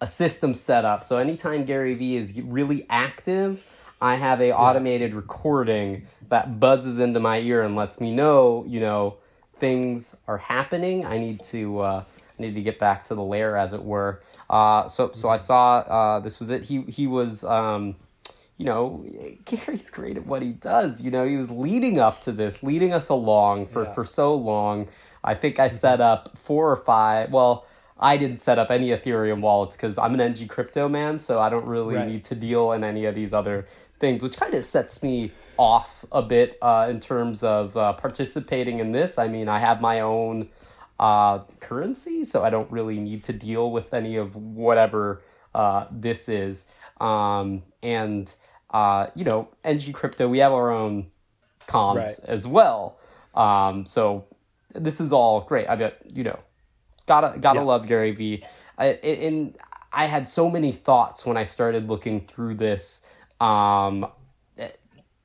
a 0.00 0.06
system 0.06 0.54
set 0.54 0.84
up, 0.84 1.04
so 1.04 1.18
anytime 1.18 1.64
Gary 1.64 1.94
Vee 1.94 2.16
is 2.16 2.38
really 2.40 2.86
active, 2.90 3.62
I 4.00 4.16
have 4.16 4.40
a 4.40 4.54
automated 4.54 5.14
recording 5.14 6.06
that 6.28 6.60
buzzes 6.60 6.98
into 6.98 7.20
my 7.20 7.38
ear 7.38 7.62
and 7.62 7.76
lets 7.76 8.00
me 8.00 8.14
know, 8.14 8.64
you 8.68 8.80
know, 8.80 9.16
things 9.58 10.16
are 10.28 10.38
happening. 10.38 11.06
I 11.06 11.18
need 11.18 11.42
to 11.44 11.80
uh, 11.80 12.04
need 12.38 12.54
to 12.54 12.62
get 12.62 12.78
back 12.78 13.04
to 13.04 13.14
the 13.14 13.22
lair, 13.22 13.56
as 13.56 13.72
it 13.72 13.82
were. 13.82 14.20
Uh, 14.50 14.86
so 14.88 15.12
so 15.12 15.30
I 15.30 15.38
saw 15.38 15.78
uh, 15.78 16.20
this 16.20 16.40
was 16.40 16.50
it. 16.50 16.64
He 16.64 16.82
he 16.82 17.06
was. 17.06 17.44
Um, 17.44 17.96
you 18.58 18.64
know, 18.64 19.04
Gary's 19.44 19.90
great 19.90 20.16
at 20.16 20.26
what 20.26 20.40
he 20.40 20.52
does. 20.52 21.02
You 21.02 21.10
know, 21.10 21.26
he 21.26 21.36
was 21.36 21.50
leading 21.50 21.98
up 21.98 22.22
to 22.22 22.32
this, 22.32 22.62
leading 22.62 22.90
us 22.90 23.10
along 23.10 23.66
for, 23.66 23.84
yeah. 23.84 23.92
for 23.92 24.04
so 24.06 24.34
long. 24.34 24.88
I 25.22 25.34
think 25.34 25.58
I 25.58 25.68
set 25.68 26.00
up 26.00 26.38
four 26.38 26.70
or 26.70 26.76
five. 26.76 27.30
Well, 27.30 27.66
I 27.98 28.16
didn't 28.16 28.38
set 28.38 28.58
up 28.58 28.70
any 28.70 28.88
Ethereum 28.88 29.40
wallets 29.40 29.76
because 29.76 29.96
I'm 29.96 30.14
an 30.14 30.20
NG 30.20 30.48
crypto 30.48 30.88
man, 30.88 31.18
so 31.18 31.40
I 31.40 31.48
don't 31.48 31.66
really 31.66 31.96
right. 31.96 32.08
need 32.08 32.24
to 32.24 32.34
deal 32.34 32.72
in 32.72 32.84
any 32.84 33.06
of 33.06 33.14
these 33.14 33.32
other 33.32 33.66
things, 33.98 34.22
which 34.22 34.36
kind 34.36 34.52
of 34.54 34.64
sets 34.64 35.02
me 35.02 35.32
off 35.56 36.04
a 36.12 36.22
bit 36.22 36.58
uh, 36.60 36.86
in 36.90 37.00
terms 37.00 37.42
of 37.42 37.76
uh, 37.76 37.94
participating 37.94 38.78
in 38.80 38.92
this. 38.92 39.18
I 39.18 39.28
mean, 39.28 39.48
I 39.48 39.58
have 39.60 39.80
my 39.80 40.00
own 40.00 40.50
uh, 41.00 41.40
currency, 41.60 42.24
so 42.24 42.44
I 42.44 42.50
don't 42.50 42.70
really 42.70 42.98
need 42.98 43.24
to 43.24 43.32
deal 43.32 43.70
with 43.70 43.94
any 43.94 44.16
of 44.16 44.36
whatever 44.36 45.22
uh, 45.54 45.86
this 45.90 46.28
is. 46.28 46.66
Um, 47.00 47.62
and 47.82 48.32
uh, 48.70 49.06
you 49.14 49.24
know, 49.24 49.48
NG 49.64 49.92
Crypto, 49.92 50.28
we 50.28 50.38
have 50.38 50.52
our 50.52 50.70
own 50.70 51.06
cons 51.66 51.96
right. 51.96 52.28
as 52.28 52.46
well. 52.46 52.98
Um, 53.34 53.86
so 53.86 54.26
this 54.74 55.00
is 55.00 55.12
all 55.12 55.40
great. 55.40 55.68
I've 55.68 55.78
got 55.78 55.94
you 56.10 56.24
know, 56.24 56.38
gotta 57.06 57.38
gotta 57.38 57.60
yeah. 57.60 57.64
love 57.64 57.86
Gary 57.86 58.12
Vee. 58.12 58.44
I, 58.78 58.86
and 58.86 59.56
I 59.92 60.06
had 60.06 60.26
so 60.26 60.50
many 60.50 60.72
thoughts 60.72 61.24
when 61.24 61.36
I 61.36 61.44
started 61.44 61.88
looking 61.88 62.26
through 62.26 62.56
this. 62.56 63.02
Um, 63.40 64.06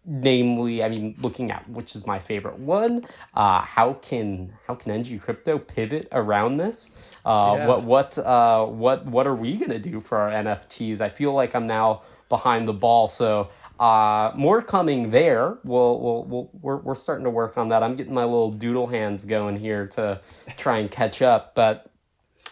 namely, 0.05 0.83
I 0.83 0.89
mean, 0.89 1.15
looking 1.21 1.51
at 1.51 1.69
which 1.69 1.95
is 1.95 2.07
my 2.07 2.19
favorite 2.19 2.59
one. 2.59 3.05
Uh, 3.33 3.61
how 3.61 3.93
can 3.93 4.53
how 4.67 4.75
can 4.75 4.91
NG 4.91 5.19
Crypto 5.19 5.57
pivot 5.57 6.07
around 6.11 6.57
this? 6.57 6.91
Uh, 7.25 7.55
yeah. 7.57 7.67
What 7.67 7.83
what 7.83 8.17
uh, 8.17 8.65
what 8.65 9.05
what 9.05 9.27
are 9.27 9.35
we 9.35 9.57
gonna 9.57 9.79
do 9.79 10.01
for 10.01 10.17
our 10.17 10.31
NFTs? 10.31 11.01
I 11.01 11.09
feel 11.09 11.33
like 11.33 11.55
I'm 11.55 11.67
now 11.67 12.03
behind 12.29 12.67
the 12.67 12.73
ball, 12.73 13.07
so. 13.07 13.49
Uh, 13.81 14.31
more 14.35 14.61
coming 14.61 15.09
there. 15.09 15.57
We'll, 15.63 15.99
we'll, 15.99 16.23
we'll, 16.25 16.49
we're, 16.61 16.77
we're 16.77 16.95
starting 16.95 17.23
to 17.23 17.31
work 17.31 17.57
on 17.57 17.69
that. 17.69 17.81
I'm 17.81 17.95
getting 17.95 18.13
my 18.13 18.25
little 18.25 18.51
doodle 18.51 18.85
hands 18.85 19.25
going 19.25 19.55
here 19.55 19.87
to 19.87 20.21
try 20.55 20.77
and 20.77 20.91
catch 20.91 21.23
up. 21.23 21.55
But 21.55 21.89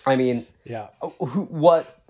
I 0.08 0.15
mean, 0.15 0.48
yeah, 0.65 0.88
what 0.88 2.02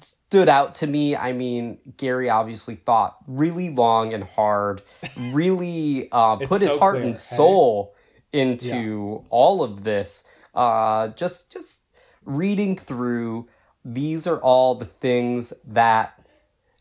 stood 0.00 0.48
out 0.48 0.76
to 0.76 0.86
me. 0.86 1.14
I 1.14 1.34
mean, 1.34 1.76
Gary 1.98 2.30
obviously 2.30 2.76
thought 2.76 3.18
really 3.26 3.68
long 3.68 4.14
and 4.14 4.24
hard, 4.24 4.80
really 5.18 6.08
uh, 6.12 6.36
put 6.36 6.62
his 6.62 6.74
heart 6.78 6.94
clear, 6.94 7.04
and 7.04 7.16
soul 7.16 7.94
hey? 8.32 8.40
into 8.40 9.20
yeah. 9.20 9.28
all 9.28 9.62
of 9.62 9.84
this. 9.84 10.24
Uh, 10.54 11.08
just 11.08 11.52
just 11.52 11.82
reading 12.24 12.78
through, 12.78 13.46
these 13.84 14.26
are 14.26 14.38
all 14.38 14.74
the 14.74 14.86
things 14.86 15.52
that 15.66 16.17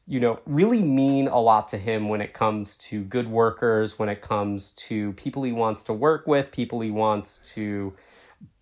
you 0.07 0.19
know 0.19 0.39
really 0.45 0.81
mean 0.81 1.27
a 1.27 1.39
lot 1.39 1.67
to 1.67 1.77
him 1.77 2.07
when 2.07 2.21
it 2.21 2.33
comes 2.33 2.75
to 2.75 3.03
good 3.03 3.27
workers, 3.27 3.99
when 3.99 4.09
it 4.09 4.21
comes 4.21 4.71
to 4.71 5.13
people 5.13 5.43
he 5.43 5.51
wants 5.51 5.83
to 5.83 5.93
work 5.93 6.25
with, 6.25 6.51
people 6.51 6.81
he 6.81 6.91
wants 6.91 7.53
to 7.55 7.93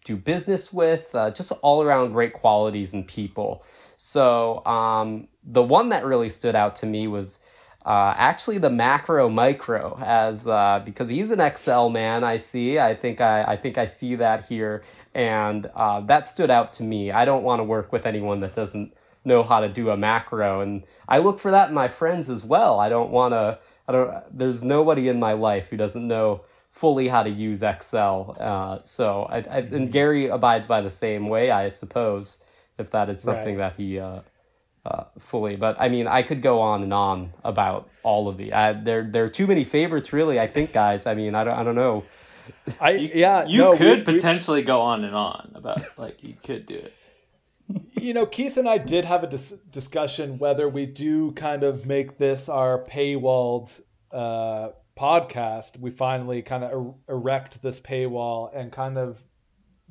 do 0.04 0.16
business 0.16 0.72
with, 0.72 1.14
uh, 1.16 1.32
just 1.32 1.52
all 1.62 1.82
around 1.82 2.12
great 2.12 2.34
qualities 2.34 2.94
and 2.94 3.08
people. 3.08 3.64
So 3.98 4.66
um, 4.66 5.28
the 5.44 5.64
one 5.64 5.90
that 5.90 6.06
really 6.06 6.30
stood 6.30 6.56
out 6.56 6.76
to 6.78 6.86
me 6.86 7.08
was 7.08 7.40
uh, 7.86 8.14
actually 8.18 8.58
the 8.58 8.70
macro 8.70 9.30
micro 9.30 9.98
as 10.04 10.48
uh, 10.48 10.82
because 10.84 11.10
he's 11.10 11.32
an 11.32 11.40
Excel 11.40 11.90
man. 11.90 12.24
I 12.24 12.38
see. 12.38 12.80
I 12.80 12.96
think 12.96 13.22
I, 13.22 13.44
I 13.44 13.58
think 13.58 13.78
I 13.78 13.86
see 13.86 14.16
that 14.16 14.46
here, 14.46 14.84
and 15.14 15.68
uh, 15.76 16.00
that 16.02 16.28
stood 16.30 16.50
out 16.50 16.72
to 16.74 16.84
me. 16.84 17.12
I 17.12 17.26
don't 17.26 17.44
want 17.44 17.60
to 17.60 17.64
work 17.64 17.92
with 17.92 18.08
anyone 18.08 18.40
that 18.40 18.56
doesn't 18.56 18.94
know 19.26 19.44
how 19.44 19.60
to 19.60 19.70
do 19.70 19.90
a 19.90 19.98
macro, 19.98 20.62
and 20.62 20.84
I 21.08 21.20
look 21.20 21.40
for 21.40 21.52
that 21.52 21.70
in 21.70 21.76
my 21.76 21.88
friends 21.88 22.30
as 22.30 22.44
well. 22.44 22.80
I 22.80 22.90
don't 22.90 23.12
want 23.12 23.34
to. 23.34 23.60
I 23.88 23.92
don't. 23.92 24.38
There's 24.38 24.64
nobody 24.64 25.08
in 25.08 25.20
my 25.20 25.34
life 25.34 25.70
who 25.70 25.78
doesn't 25.78 26.08
know 26.08 26.42
fully 26.76 27.08
how 27.08 27.24
to 27.24 27.30
use 27.30 27.64
Excel. 27.64 28.36
Uh, 28.40 28.80
so 28.84 29.24
I, 29.24 29.38
I, 29.38 29.60
and 29.60 29.92
Gary 29.92 30.28
abides 30.28 30.68
by 30.68 30.82
the 30.82 30.90
same 30.90 31.30
way, 31.30 31.50
I 31.50 31.70
suppose, 31.70 32.38
if 32.78 32.92
that 32.92 33.10
is 33.10 33.22
something 33.22 33.56
right. 33.56 33.70
that 33.70 33.82
he 33.82 33.98
uh, 33.98 34.20
uh, 34.86 35.06
fully. 35.20 35.56
But 35.56 35.78
I 35.80 35.88
mean, 35.88 36.06
I 36.06 36.22
could 36.22 36.42
go 36.42 36.60
on 36.60 36.84
and 36.84 36.94
on 36.94 37.34
about 37.44 37.90
all 38.04 38.28
of 38.28 38.38
the. 38.38 38.54
I, 38.54 38.74
there, 38.74 39.04
there 39.04 39.24
are 39.24 39.30
too 39.30 39.48
many 39.48 39.64
favorites, 39.64 40.12
really. 40.12 40.40
I 40.40 40.48
think, 40.48 40.74
guys. 40.74 41.06
I 41.08 41.16
mean, 41.16 41.34
I 41.34 41.44
don't, 41.44 41.58
I 41.58 41.64
don't 41.64 41.76
know. 41.76 42.04
I 42.80 42.92
yeah, 42.92 43.46
you 43.46 43.60
no, 43.60 43.78
could 43.78 44.06
we, 44.06 44.14
potentially 44.14 44.62
we, 44.62 44.66
go 44.66 44.82
on 44.82 45.04
and 45.04 45.16
on 45.16 45.54
about 45.56 45.84
like 45.98 46.24
you 46.24 46.36
could 46.44 46.66
do 46.66 46.76
it. 46.76 46.94
You 47.94 48.14
know, 48.14 48.26
Keith 48.26 48.58
and 48.58 48.70
I 48.70 48.78
did 48.78 49.06
have 49.06 49.24
a 49.24 49.28
dis- 49.28 49.60
discussion 49.72 50.38
whether 50.38 50.70
we 50.70 50.86
do 50.86 51.32
kind 51.32 51.64
of 51.64 51.86
make 51.86 52.18
this 52.18 52.48
our 52.48 52.84
paywalled 52.84 53.82
uh, 54.12 54.70
podcast. 54.98 55.80
We 55.80 55.92
finally 55.92 56.42
kind 56.42 56.64
of 56.64 56.72
er- 56.72 57.14
erect 57.14 57.62
this 57.62 57.80
paywall 57.80 58.56
and 58.56 58.72
kind 58.72 58.98
of 58.98 59.24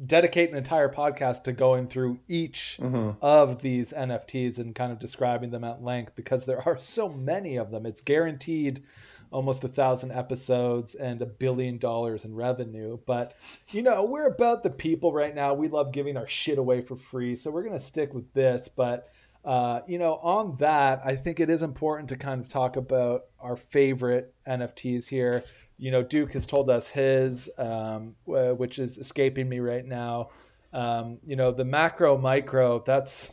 dedicate 0.04 0.50
an 0.50 0.56
entire 0.56 0.88
podcast 0.88 1.44
to 1.44 1.52
going 1.52 1.86
through 1.86 2.18
each 2.28 2.78
mm-hmm. 2.80 3.10
of 3.22 3.62
these 3.62 3.92
NFTs 3.92 4.58
and 4.58 4.74
kind 4.74 4.90
of 4.90 4.98
describing 4.98 5.50
them 5.50 5.64
at 5.64 5.82
length 5.82 6.14
because 6.16 6.46
there 6.46 6.66
are 6.66 6.78
so 6.78 7.08
many 7.08 7.56
of 7.56 7.70
them. 7.70 7.86
It's 7.86 8.00
guaranteed 8.00 8.82
almost 9.30 9.64
a 9.64 9.68
thousand 9.68 10.12
episodes 10.12 10.94
and 10.94 11.20
a 11.22 11.26
billion 11.26 11.78
dollars 11.78 12.24
in 12.24 12.34
revenue. 12.34 12.98
But 13.06 13.34
you 13.70 13.82
know, 13.82 14.04
we're 14.04 14.28
about 14.28 14.62
the 14.62 14.70
people 14.70 15.12
right 15.12 15.34
now. 15.34 15.54
We 15.54 15.68
love 15.68 15.92
giving 15.92 16.16
our 16.16 16.28
shit 16.28 16.58
away 16.58 16.80
for 16.80 16.96
free, 16.96 17.36
so 17.36 17.50
we're 17.50 17.64
gonna 17.64 17.78
stick 17.78 18.14
with 18.14 18.32
this. 18.32 18.68
But 18.68 19.08
uh, 19.44 19.80
you 19.86 19.98
know, 19.98 20.14
on 20.16 20.56
that, 20.56 21.02
I 21.04 21.16
think 21.16 21.38
it 21.40 21.50
is 21.50 21.62
important 21.62 22.08
to 22.10 22.16
kind 22.16 22.40
of 22.40 22.48
talk 22.48 22.76
about 22.76 23.24
our 23.40 23.56
favorite 23.56 24.34
NFTs 24.46 25.08
here 25.08 25.44
you 25.76 25.90
know, 25.90 26.02
Duke 26.02 26.32
has 26.34 26.46
told 26.46 26.70
us 26.70 26.88
his, 26.88 27.50
um, 27.58 28.14
which 28.24 28.78
is 28.78 28.98
escaping 28.98 29.48
me 29.48 29.60
right 29.60 29.84
now. 29.84 30.30
Um, 30.72 31.18
you 31.24 31.36
know, 31.36 31.52
the 31.52 31.64
macro 31.64 32.18
micro, 32.18 32.82
that's 32.84 33.32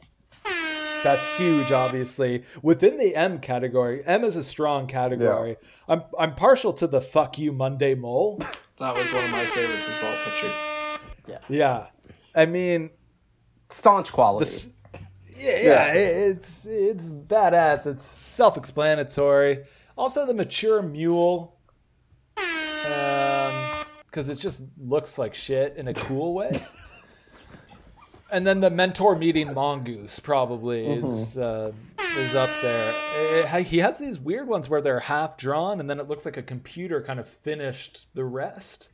that's 1.04 1.28
huge, 1.38 1.72
obviously. 1.72 2.44
Within 2.62 2.98
the 2.98 3.16
M 3.16 3.40
category, 3.40 4.04
M 4.06 4.24
is 4.24 4.36
a 4.36 4.44
strong 4.44 4.88
category. 4.88 5.58
Yeah. 5.62 5.68
I'm 5.88 6.04
I'm 6.18 6.36
partial 6.36 6.74
to 6.74 6.88
the 6.88 7.02
fuck 7.02 7.38
you 7.38 7.52
Monday 7.52 7.96
mole. 7.96 8.40
That 8.78 8.96
was 8.96 9.14
one 9.14 9.24
of 9.24 9.32
my 9.32 9.46
favorites 9.46 9.90
as 9.90 10.02
well, 10.02 10.18
pictured. 10.24 10.52
Yeah. 11.28 11.38
Yeah. 11.50 11.88
I 12.36 12.46
mean 12.46 12.92
staunch 13.70 14.12
quality. 14.12 14.46
The, 14.46 14.74
yeah, 15.38 15.58
yeah, 15.58 15.62
yeah, 15.62 15.94
it's 15.94 16.66
it's 16.66 17.12
badass. 17.12 17.88
It's 17.88 18.04
self-explanatory. 18.04 19.64
Also, 19.98 20.26
the 20.26 20.34
mature 20.34 20.82
mule 20.82 21.58
because 22.36 24.28
um, 24.28 24.32
it 24.32 24.36
just 24.36 24.64
looks 24.78 25.18
like 25.18 25.34
shit 25.34 25.76
in 25.78 25.88
a 25.88 25.94
cool 25.94 26.34
way. 26.34 26.52
And 28.32 28.48
then 28.48 28.62
the 28.62 28.70
mentor 28.70 29.16
meeting 29.16 29.54
mongoose 29.54 30.20
probably 30.20 30.86
mm-hmm. 30.86 31.06
is 31.06 31.38
uh, 31.38 31.72
is 32.18 32.36
up 32.36 32.50
there. 32.62 32.94
It, 33.16 33.66
he 33.68 33.80
has 33.80 34.00
these 34.00 34.20
weird 34.20 34.48
ones 34.48 34.70
where 34.70 34.82
they're 34.82 35.02
half 35.02 35.38
drawn, 35.38 35.80
and 35.80 35.90
then 35.90 36.00
it 36.00 36.08
looks 36.08 36.26
like 36.26 36.38
a 36.38 36.44
computer 36.44 37.02
kind 37.02 37.20
of 37.20 37.28
finished 37.28 38.08
the 38.14 38.24
rest. 38.24 38.92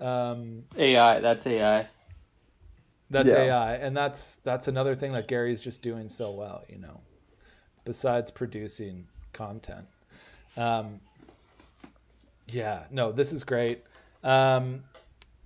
Um, 0.00 0.64
AI, 0.76 1.20
that's 1.20 1.46
AI. 1.46 1.88
That's 3.10 3.32
yeah. 3.32 3.38
AI, 3.38 3.74
and 3.74 3.96
that's 3.96 4.36
that's 4.36 4.68
another 4.68 4.94
thing 4.94 5.12
that 5.12 5.28
Gary's 5.28 5.60
just 5.60 5.82
doing 5.82 6.08
so 6.08 6.30
well. 6.30 6.64
You 6.68 6.78
know, 6.78 7.00
besides 7.84 8.30
producing 8.30 9.06
content. 9.32 9.86
Um, 10.56 11.00
yeah, 12.48 12.84
no, 12.90 13.12
this 13.12 13.32
is 13.32 13.44
great. 13.44 13.84
Um, 14.24 14.84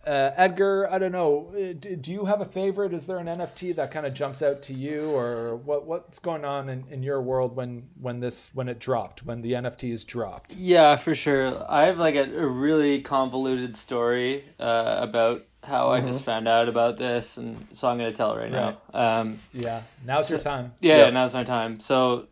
uh, 0.06 0.30
Edgar, 0.36 0.88
I 0.90 0.98
don't 0.98 1.12
know. 1.12 1.52
Uh, 1.54 1.72
do, 1.74 2.12
you 2.12 2.24
have 2.24 2.40
a 2.40 2.44
favorite? 2.44 2.92
Is 2.92 3.06
there 3.06 3.18
an 3.18 3.26
NFT 3.26 3.76
that 3.76 3.90
kind 3.90 4.04
of 4.04 4.14
jumps 4.14 4.42
out 4.42 4.62
to 4.62 4.74
you, 4.74 5.10
or 5.10 5.56
what? 5.56 5.86
What's 5.86 6.18
going 6.18 6.44
on 6.44 6.68
in, 6.68 6.84
in 6.90 7.02
your 7.02 7.22
world 7.22 7.54
when 7.54 7.88
when 8.00 8.20
this 8.20 8.50
when 8.54 8.68
it 8.68 8.78
dropped 8.78 9.24
when 9.24 9.42
the 9.42 9.52
NFT 9.52 9.92
is 9.92 10.04
dropped? 10.04 10.56
Yeah, 10.56 10.96
for 10.96 11.14
sure. 11.14 11.64
I 11.70 11.86
have 11.86 11.98
like 11.98 12.16
a, 12.16 12.24
a 12.36 12.46
really 12.46 13.00
convoluted 13.00 13.76
story 13.76 14.44
uh, 14.58 14.96
about 14.98 15.44
how 15.62 15.88
mm-hmm. 15.88 16.04
I 16.04 16.06
just 16.06 16.20
mm-hmm. 16.20 16.26
found 16.26 16.48
out 16.48 16.68
about 16.68 16.98
this, 16.98 17.36
and 17.36 17.64
so 17.72 17.88
I'm 17.88 17.98
going 17.98 18.10
to 18.10 18.16
tell 18.16 18.34
it 18.34 18.38
right, 18.38 18.52
right. 18.52 18.76
now. 18.92 19.20
Um, 19.20 19.38
yeah, 19.52 19.82
now's 20.04 20.28
your 20.28 20.40
time. 20.40 20.72
Yeah, 20.80 21.04
yeah, 21.04 21.10
now's 21.10 21.32
my 21.32 21.44
time. 21.44 21.80
So 21.80 22.26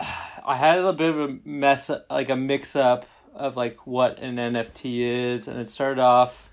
I 0.00 0.56
had 0.56 0.76
a 0.76 0.78
little 0.78 0.92
bit 0.94 1.10
of 1.10 1.18
a 1.18 1.38
mess, 1.44 1.90
like 2.08 2.30
a 2.30 2.36
mix 2.36 2.76
up 2.76 3.06
of 3.34 3.56
like 3.56 3.86
what 3.86 4.18
an 4.20 4.36
NFT 4.36 5.32
is, 5.32 5.48
and 5.48 5.60
it 5.60 5.68
started 5.68 6.00
off 6.00 6.49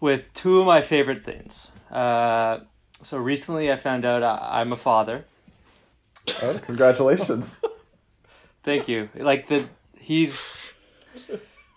with 0.00 0.32
two 0.32 0.60
of 0.60 0.66
my 0.66 0.82
favorite 0.82 1.24
things. 1.24 1.68
Uh, 1.90 2.60
so 3.02 3.18
recently, 3.18 3.70
I 3.70 3.76
found 3.76 4.04
out 4.04 4.22
I, 4.22 4.60
am 4.60 4.72
a 4.72 4.76
father. 4.76 5.24
Oh, 6.42 6.58
congratulations! 6.64 7.60
Thank 8.62 8.88
you. 8.88 9.08
Like 9.14 9.48
the 9.48 9.66
he's 9.98 10.74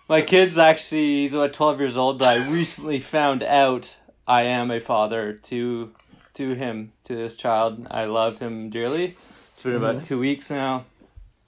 my 0.10 0.22
kid's 0.22 0.58
actually 0.58 1.22
he's 1.22 1.34
about 1.34 1.54
twelve 1.54 1.80
years 1.80 1.98
old, 1.98 2.20
but 2.20 2.28
I 2.28 2.50
recently 2.50 3.00
found 3.00 3.42
out 3.44 3.96
I 4.28 4.44
am 4.44 4.70
a 4.72 4.80
father 4.80 5.34
to 5.34 5.94
to 6.36 6.54
him 6.54 6.92
to 7.06 7.16
this 7.16 7.36
child. 7.36 7.88
I 7.90 8.06
love 8.06 8.40
him 8.40 8.70
dearly. 8.70 9.16
It's 9.54 9.64
been 9.64 9.76
about 9.76 9.96
mm-hmm. 9.96 10.04
two 10.04 10.20
weeks 10.20 10.50
now. 10.50 10.86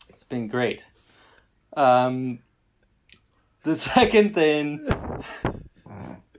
It's 0.09 0.23
been 0.23 0.47
great. 0.47 0.85
Um, 1.75 2.39
the 3.63 3.75
second 3.75 4.33
thing 4.33 4.87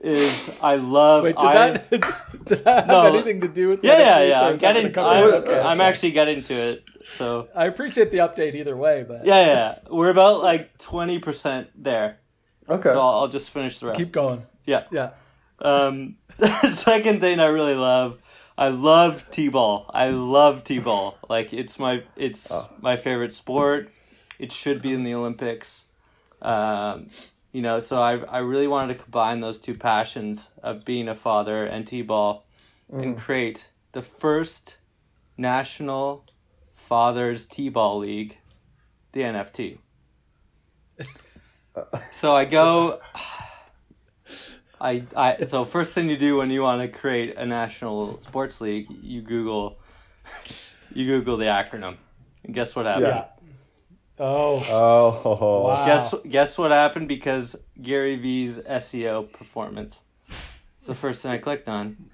is 0.01 0.51
I 0.61 0.75
love. 0.75 1.23
Wait, 1.23 1.35
did 1.35 1.45
I, 1.45 1.53
that, 1.53 1.89
did 2.45 2.63
that 2.63 2.85
have 2.85 2.87
no, 2.87 3.01
anything 3.05 3.41
to 3.41 3.47
do 3.47 3.69
with? 3.69 3.83
Yeah, 3.83 3.97
yeah, 3.97 4.21
yeah. 4.23 4.41
I'm 4.41 4.57
getting. 4.57 4.85
I'm, 4.97 5.23
okay, 5.33 5.59
I'm 5.59 5.79
okay. 5.79 5.89
actually 5.89 6.11
getting 6.11 6.41
to 6.43 6.53
it. 6.53 6.83
So 7.03 7.47
I 7.55 7.65
appreciate 7.65 8.11
the 8.11 8.17
update 8.17 8.55
either 8.55 8.75
way, 8.75 9.05
but 9.07 9.25
yeah, 9.25 9.45
yeah, 9.45 9.77
we're 9.89 10.09
about 10.09 10.43
like 10.43 10.77
twenty 10.77 11.19
percent 11.19 11.69
there. 11.75 12.19
Okay. 12.69 12.89
So 12.89 12.99
I'll, 12.99 13.19
I'll, 13.19 13.27
just 13.27 13.51
finish 13.51 13.79
the 13.79 13.87
rest. 13.87 13.99
Keep 13.99 14.11
going. 14.11 14.43
Yeah, 14.65 14.83
yeah. 14.91 15.11
Um, 15.59 16.17
second 16.73 17.21
thing 17.21 17.39
I 17.39 17.45
really 17.45 17.75
love, 17.75 18.19
I 18.57 18.69
love 18.69 19.23
t-ball. 19.31 19.89
I 19.93 20.09
love 20.09 20.63
t-ball. 20.63 21.17
Like 21.29 21.53
it's 21.53 21.79
my 21.79 22.03
it's 22.15 22.51
oh. 22.51 22.69
my 22.81 22.97
favorite 22.97 23.33
sport. 23.33 23.89
It 24.37 24.51
should 24.51 24.81
be 24.81 24.93
in 24.93 25.03
the 25.03 25.13
Olympics. 25.13 25.85
Um, 26.41 27.09
you 27.57 27.63
know, 27.63 27.79
so 27.79 27.99
I 27.99 28.17
I 28.17 28.37
really 28.37 28.67
wanted 28.67 28.95
to 28.95 29.03
combine 29.03 29.41
those 29.41 29.57
two 29.57 29.73
passions 29.73 30.51
of 30.61 30.85
being 30.85 31.07
a 31.07 31.15
father 31.15 31.65
and 31.65 31.87
t-ball, 31.87 32.45
mm. 32.93 33.01
and 33.01 33.17
create 33.17 33.69
the 33.93 34.03
first 34.03 34.77
national 35.39 36.23
fathers 36.75 37.47
t-ball 37.47 37.97
league, 37.97 38.37
the 39.11 39.21
NFT. 39.21 39.79
so 42.11 42.35
I 42.35 42.45
go. 42.45 42.99
I, 44.79 45.01
I 45.15 45.43
so 45.45 45.63
first 45.63 45.95
thing 45.95 46.11
you 46.11 46.17
do 46.17 46.37
when 46.37 46.51
you 46.51 46.61
want 46.61 46.83
to 46.83 46.95
create 46.95 47.37
a 47.37 47.45
national 47.47 48.19
sports 48.19 48.61
league, 48.61 48.85
you 49.01 49.23
Google, 49.23 49.79
you 50.93 51.07
Google 51.07 51.37
the 51.37 51.45
acronym, 51.45 51.97
and 52.43 52.53
guess 52.53 52.75
what 52.75 52.85
happened? 52.85 53.07
Yeah. 53.07 53.25
Oh. 54.19 54.65
Oh. 54.69 55.67
Wow. 55.67 55.85
Guess 55.85 56.13
guess 56.27 56.57
what 56.57 56.71
happened 56.71 57.07
because 57.07 57.55
Gary 57.81 58.15
V's 58.15 58.57
SEO 58.57 59.31
performance. 59.31 60.01
It's 60.77 60.87
the 60.87 60.95
first 60.95 61.21
thing 61.21 61.31
I 61.31 61.37
clicked 61.37 61.69
on. 61.69 62.09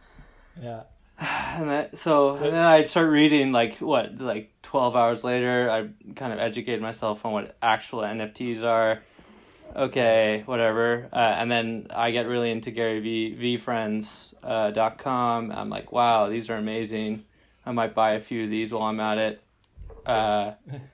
Yeah. 0.62 0.84
And 1.20 1.70
that 1.70 1.98
so, 1.98 2.36
so 2.36 2.46
and 2.46 2.54
then 2.54 2.64
I 2.64 2.84
start 2.84 3.10
reading 3.10 3.52
like 3.52 3.78
what 3.78 4.20
like 4.20 4.52
twelve 4.62 4.96
hours 4.96 5.24
later. 5.24 5.70
I 5.70 6.14
kind 6.16 6.34
of 6.34 6.40
educated 6.40 6.82
myself 6.82 7.26
on 7.26 7.32
what 7.32 7.56
actual 7.62 8.00
NFTs 8.00 8.64
are. 8.64 9.02
Okay, 9.76 10.44
whatever. 10.46 11.10
Uh, 11.14 11.16
and 11.16 11.50
then 11.52 11.88
I 11.90 12.12
get 12.12 12.28
really 12.28 12.52
into 12.52 12.72
Gary 12.72 13.00
V 13.00 13.58
VeeFriends 13.58 14.34
uh, 14.44 14.72
dot 14.72 14.98
com. 14.98 15.52
I'm 15.52 15.70
like, 15.70 15.92
wow, 15.92 16.30
these 16.30 16.50
are 16.50 16.56
amazing. 16.56 17.24
I 17.66 17.72
might 17.72 17.96
buy 17.96 18.14
a 18.14 18.20
few 18.20 18.44
of 18.44 18.50
these 18.50 18.72
while 18.74 18.84
I'm 18.84 19.00
at 19.00 19.18
it. 19.18 19.42
Uh, 20.06 20.54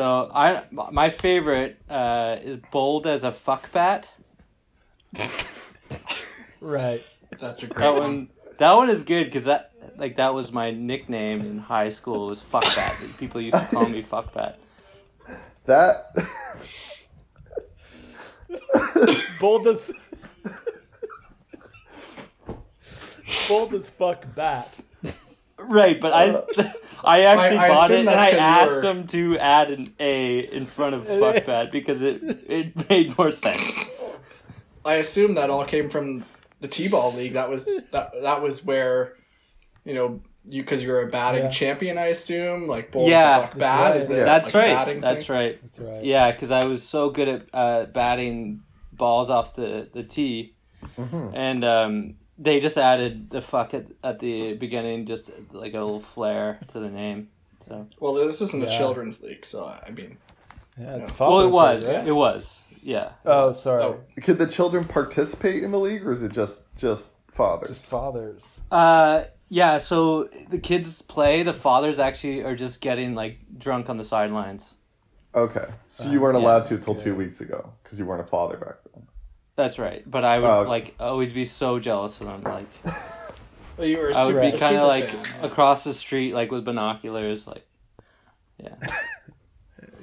So 0.00 0.30
I 0.32 0.62
my 0.70 1.10
favorite 1.10 1.76
uh, 1.90 2.38
is 2.40 2.60
bold 2.70 3.06
as 3.06 3.22
a 3.22 3.30
fuck 3.30 3.70
bat. 3.70 4.08
right. 6.62 7.04
That's 7.38 7.64
a 7.64 7.66
great 7.66 7.80
that 7.80 7.92
one. 7.92 8.02
one. 8.02 8.30
That 8.56 8.72
one 8.76 8.88
is 8.88 9.02
good 9.02 9.26
because 9.26 9.44
that 9.44 9.72
like 9.98 10.16
that 10.16 10.32
was 10.32 10.52
my 10.52 10.70
nickname 10.70 11.40
in 11.40 11.58
high 11.58 11.90
school 11.90 12.28
was 12.28 12.40
fuck 12.40 12.64
bat. 12.64 13.08
People 13.18 13.42
used 13.42 13.58
to 13.58 13.66
call 13.66 13.90
me 13.90 14.00
fuck 14.00 14.32
bat. 14.32 14.58
that 15.66 16.16
bold 19.38 19.66
as 19.66 19.92
bold 23.50 23.74
as 23.74 23.90
fuck 23.90 24.34
bat. 24.34 24.80
Right, 25.58 26.00
but 26.00 26.14
I 26.14 26.42
I 27.04 27.20
actually 27.22 27.58
I- 27.58 27.64
I 27.64 27.68
bought 27.68 27.90
it 27.90 27.98
and 28.00 28.08
that's 28.08 28.24
I 28.24 28.30
'cause 28.30 28.32
you 28.34 28.38
asked 28.40 28.72
were- 28.84 28.90
him 28.90 29.06
to 29.08 29.38
add 29.38 29.70
an 29.70 29.94
A 30.00 30.38
in 30.40 30.66
front 30.66 30.94
of 30.94 31.06
fuck 31.06 31.44
that 31.46 31.72
because 31.72 32.02
it 32.02 32.20
it 32.48 32.88
made 32.88 33.16
more 33.18 33.32
sense. 33.32 33.78
I 34.84 34.94
assume 34.94 35.34
that 35.34 35.50
all 35.50 35.64
came 35.64 35.90
from 35.90 36.24
the 36.60 36.68
T-ball 36.68 37.12
league. 37.14 37.34
That 37.34 37.48
was 37.50 37.66
that 37.92 38.12
that 38.22 38.42
was 38.42 38.64
where, 38.64 39.14
you 39.84 39.94
know, 39.94 40.20
you 40.46 40.62
because 40.62 40.82
you're 40.82 41.02
a 41.02 41.06
batting 41.10 41.44
Yeah. 41.44 41.50
champion. 41.50 41.98
I 41.98 42.06
assume 42.06 42.66
like 42.66 42.90
bold 42.90 43.08
Yeah, 43.10 43.40
fuck 43.40 43.54
that's 43.54 43.58
bat. 43.58 43.80
right. 43.90 43.96
Is 43.96 44.08
there, 44.08 44.24
That's 44.24 44.54
like, 44.54 44.54
right. 44.76 45.00
That's 45.00 45.26
thing? 45.26 45.36
right. 45.36 45.58
That's 45.62 45.78
right. 45.78 46.04
Yeah, 46.04 46.30
because 46.32 46.50
I 46.50 46.64
was 46.64 46.82
so 46.82 47.10
good 47.10 47.28
at 47.28 47.42
uh, 47.52 47.84
batting 47.86 48.62
balls 48.92 49.28
off 49.30 49.54
the 49.54 49.88
the 49.92 50.02
tee, 50.02 50.54
and 50.96 51.64
um, 51.64 52.14
they 52.40 52.58
just 52.58 52.78
added 52.78 53.30
the 53.30 53.40
fuck 53.42 53.74
at, 53.74 53.86
at 54.02 54.18
the 54.18 54.54
beginning, 54.54 55.06
just 55.06 55.30
like 55.52 55.74
a 55.74 55.80
little 55.80 56.00
flair 56.00 56.58
to 56.68 56.80
the 56.80 56.88
name. 56.88 57.28
So 57.68 57.86
Well, 58.00 58.14
this 58.14 58.40
isn't 58.40 58.62
a 58.64 58.66
children's 58.78 59.22
league, 59.22 59.44
so 59.44 59.66
I 59.66 59.90
mean, 59.90 60.16
Yeah, 60.78 60.96
it's 60.96 61.10
fathers. 61.10 61.20
well, 61.30 61.40
it 61.40 61.50
was, 61.74 61.84
Day, 61.84 61.96
right? 61.98 62.08
it 62.08 62.12
was, 62.12 62.60
yeah. 62.82 63.12
Oh, 63.26 63.52
sorry. 63.52 63.82
Oh. 63.84 64.00
could 64.22 64.38
the 64.38 64.46
children 64.46 64.84
participate 64.86 65.62
in 65.62 65.70
the 65.70 65.78
league, 65.78 66.04
or 66.06 66.12
is 66.12 66.22
it 66.22 66.32
just 66.32 66.60
just 66.76 67.10
fathers? 67.32 67.68
Just 67.68 67.86
fathers. 67.86 68.62
Uh, 68.70 69.24
yeah. 69.50 69.76
So 69.76 70.30
the 70.48 70.58
kids 70.58 71.02
play. 71.02 71.42
The 71.42 71.52
fathers 71.52 71.98
actually 71.98 72.40
are 72.42 72.56
just 72.56 72.80
getting 72.80 73.14
like 73.14 73.38
drunk 73.58 73.90
on 73.90 73.98
the 73.98 74.04
sidelines. 74.04 74.74
okay, 75.34 75.66
so 75.88 76.10
you 76.10 76.20
weren't 76.20 76.38
yeah. 76.38 76.44
allowed 76.44 76.66
to 76.66 76.78
till 76.78 76.94
two 76.94 77.14
weeks 77.14 77.42
ago 77.42 77.70
because 77.82 77.98
you 77.98 78.06
weren't 78.06 78.22
a 78.22 78.26
father 78.26 78.56
back 78.56 78.76
then. 78.94 79.06
That's 79.62 79.78
right. 79.78 80.02
But 80.10 80.24
I 80.24 80.38
would 80.38 80.46
Oh, 80.48 80.60
okay. 80.60 80.68
like 80.68 80.94
always 80.98 81.32
be 81.32 81.44
so 81.44 81.78
jealous 81.78 82.20
of 82.20 82.26
them. 82.28 82.42
Like 82.42 82.66
well, 83.76 83.86
you 83.86 83.98
were 83.98 84.08
a 84.08 84.16
I 84.16 84.24
would 84.26 84.34
super, 84.34 84.50
be 84.52 84.58
kind 84.58 84.76
of 84.76 84.88
like 84.88 85.10
fan. 85.10 85.44
across 85.44 85.84
the 85.84 85.92
street, 85.92 86.32
like 86.34 86.50
with 86.50 86.64
binoculars, 86.64 87.46
like. 87.46 87.66
Yeah. 88.58 88.74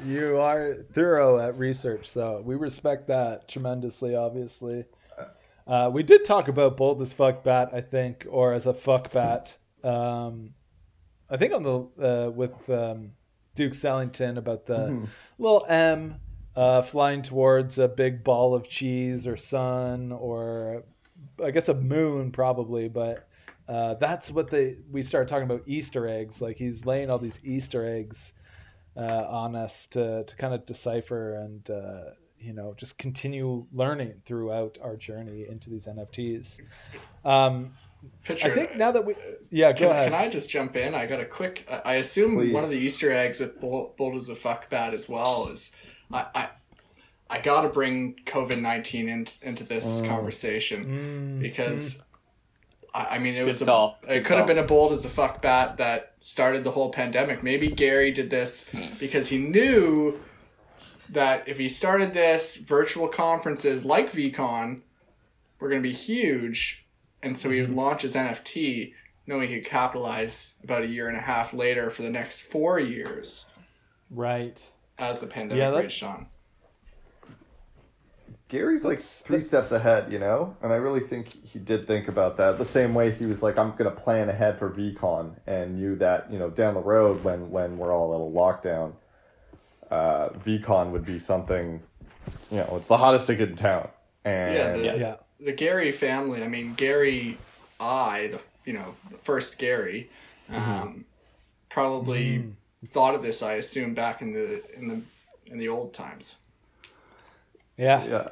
You 0.05 0.39
are 0.39 0.75
thorough 0.75 1.39
at 1.39 1.57
research, 1.57 2.07
so 2.07 2.41
we 2.45 2.53
respect 2.55 3.07
that 3.07 3.47
tremendously. 3.47 4.15
Obviously, 4.15 4.85
uh, 5.65 5.89
we 5.91 6.03
did 6.03 6.23
talk 6.23 6.47
about 6.47 6.77
bold 6.77 7.01
as 7.01 7.13
fuck 7.13 7.43
bat, 7.43 7.69
I 7.73 7.81
think, 7.81 8.25
or 8.29 8.53
as 8.53 8.67
a 8.67 8.75
fuck 8.75 9.11
bat. 9.11 9.57
Um, 9.83 10.53
I 11.31 11.37
think 11.37 11.51
on 11.55 11.63
the 11.63 11.79
uh, 11.99 12.29
with 12.29 12.69
um, 12.69 13.13
Duke 13.55 13.73
Sellington 13.73 14.37
about 14.37 14.67
the 14.67 15.07
little 15.39 15.65
M 15.67 16.19
uh, 16.57 16.81
flying 16.81 17.21
towards 17.21 17.77
a 17.77 17.87
big 17.87 18.23
ball 18.23 18.55
of 18.55 18.67
cheese 18.67 19.27
or 19.27 19.37
sun 19.37 20.11
or 20.11 20.83
I 21.41 21.51
guess 21.51 21.69
a 21.69 21.75
moon 21.75 22.31
probably, 22.31 22.89
but 22.89 23.29
uh, 23.69 23.93
that's 23.93 24.31
what 24.31 24.49
they 24.49 24.77
we 24.91 25.03
started 25.03 25.27
talking 25.27 25.43
about 25.43 25.61
Easter 25.67 26.07
eggs. 26.07 26.41
Like 26.41 26.57
he's 26.57 26.83
laying 26.83 27.11
all 27.11 27.19
these 27.19 27.39
Easter 27.43 27.85
eggs 27.85 28.33
uh, 28.95 29.27
on 29.29 29.55
us 29.55 29.85
to 29.87 30.23
to 30.23 30.35
kind 30.35 30.53
of 30.53 30.65
decipher 30.65 31.35
and 31.35 31.69
uh, 31.69 32.03
you 32.39 32.53
know 32.53 32.73
just 32.75 32.97
continue 32.97 33.67
learning 33.71 34.23
throughout 34.25 34.79
our 34.81 34.95
journey 34.95 35.45
into 35.47 35.69
these 35.69 35.85
NFTs. 35.85 36.59
Um, 37.23 37.73
Picture. 38.23 38.47
I 38.47 38.51
think 38.51 38.75
now 38.77 38.91
that 38.91 39.05
we 39.05 39.15
yeah 39.51 39.71
go 39.73 39.79
Can, 39.79 39.89
ahead. 39.89 40.11
can 40.11 40.21
I 40.21 40.29
just 40.29 40.49
jump 40.49 40.75
in? 40.75 40.95
I 40.95 41.05
got 41.05 41.19
a 41.19 41.25
quick. 41.25 41.67
I 41.69 41.81
I 41.85 41.93
assume 41.95 42.35
Please. 42.35 42.53
one 42.53 42.63
of 42.63 42.69
the 42.71 42.77
Easter 42.77 43.11
eggs 43.11 43.39
with 43.39 43.59
bold, 43.59 43.95
bold 43.97 44.15
as 44.15 44.29
a 44.29 44.35
fuck 44.35 44.69
bat 44.69 44.93
as 44.93 45.07
well 45.09 45.49
is 45.49 45.75
I 46.11 46.25
I, 46.35 46.49
I 47.29 47.39
got 47.39 47.61
to 47.61 47.69
bring 47.69 48.15
COVID 48.25 48.61
nineteen 48.61 49.09
in, 49.09 49.27
into 49.41 49.63
this 49.63 50.01
Mm. 50.01 50.07
conversation 50.07 51.39
because 51.41 52.03
I, 52.93 53.15
I 53.15 53.19
mean 53.19 53.35
it 53.35 53.45
was 53.45 53.61
a, 53.61 53.65
call. 53.65 53.97
it 54.07 54.23
could 54.25 54.37
have 54.37 54.47
been 54.47 54.57
a 54.57 54.63
bold 54.63 54.91
as 54.91 55.03
a 55.05 55.09
fuck 55.09 55.41
bat 55.41 55.77
that 55.77 56.13
started 56.19 56.63
the 56.63 56.71
whole 56.71 56.91
pandemic. 56.91 57.43
Maybe 57.43 57.67
Gary 57.67 58.11
did 58.11 58.29
this 58.29 58.69
because 58.99 59.29
he 59.29 59.37
knew 59.37 60.19
that 61.09 61.47
if 61.47 61.57
he 61.57 61.69
started 61.69 62.13
this, 62.13 62.57
virtual 62.57 63.07
conferences 63.07 63.85
like 63.85 64.11
VCon 64.11 64.81
were 65.59 65.69
going 65.69 65.81
to 65.81 65.87
be 65.89 65.93
huge, 65.95 66.85
and 67.23 67.37
so 67.37 67.49
he 67.49 67.61
would 67.61 67.73
launch 67.73 68.01
his 68.01 68.13
NFT, 68.15 68.93
knowing 69.25 69.47
he 69.47 69.55
could 69.61 69.69
capitalize 69.69 70.55
about 70.63 70.83
a 70.83 70.87
year 70.87 71.07
and 71.07 71.17
a 71.17 71.21
half 71.21 71.53
later 71.53 71.89
for 71.89 72.01
the 72.01 72.09
next 72.09 72.41
four 72.41 72.77
years 72.79 73.51
right. 74.09 74.71
As 74.99 75.19
the 75.19 75.27
pandemic 75.27 75.59
Yeah, 75.61 75.71
that- 75.71 75.81
raged 75.83 76.03
on. 76.03 76.27
Gary's 78.49 78.85
like 78.85 78.97
That's- 78.97 79.19
three 79.21 79.43
steps 79.43 79.71
ahead, 79.73 80.09
you 80.11 80.19
know, 80.19 80.55
and 80.61 80.71
I 80.71 80.77
really 80.77 81.01
think 81.01 81.33
he 81.45 81.59
did 81.59 81.85
think 81.85 82.07
about 82.07 82.37
that. 82.37 82.57
The 82.57 82.63
same 82.65 82.93
way 82.93 83.11
he 83.11 83.25
was 83.25 83.43
like, 83.43 83.59
"I'm 83.59 83.75
gonna 83.75 83.91
plan 83.91 84.29
ahead 84.29 84.57
for 84.57 84.69
VCon," 84.69 85.35
and 85.45 85.75
knew 85.77 85.97
that 85.97 86.31
you 86.31 86.39
know 86.39 86.49
down 86.49 86.75
the 86.75 86.79
road 86.79 87.23
when 87.25 87.51
when 87.51 87.77
we're 87.77 87.93
all 87.93 88.15
in 88.15 88.21
a 88.21 88.39
lockdown, 88.39 88.93
uh, 89.91 90.29
VCon 90.45 90.91
would 90.91 91.03
be 91.05 91.19
something. 91.19 91.81
You 92.49 92.57
know, 92.59 92.75
it's 92.77 92.87
the 92.87 92.95
hottest 92.97 93.27
ticket 93.27 93.49
in 93.49 93.55
town, 93.57 93.89
and 94.23 94.53
Yeah, 94.55 94.71
the, 94.93 94.97
Yeah. 94.99 95.15
the 95.41 95.51
Gary 95.51 95.91
family. 95.91 96.41
I 96.41 96.47
mean, 96.47 96.73
Gary, 96.75 97.37
I, 97.81 98.27
the 98.31 98.41
you 98.63 98.71
know 98.73 98.95
the 99.11 99.17
first 99.17 99.59
Gary, 99.59 100.09
um, 100.49 101.03
probably 101.67 102.53
thought 102.87 103.15
of 103.15 103.23
this. 103.23 103.43
I 103.43 103.53
assume 103.53 103.93
back 103.93 104.21
in 104.21 104.33
the 104.33 104.63
in 104.75 104.87
the 104.87 105.01
in 105.45 105.57
the 105.57 105.67
old 105.67 105.93
times. 105.93 106.37
Yeah. 107.77 108.03
yeah, 108.05 108.27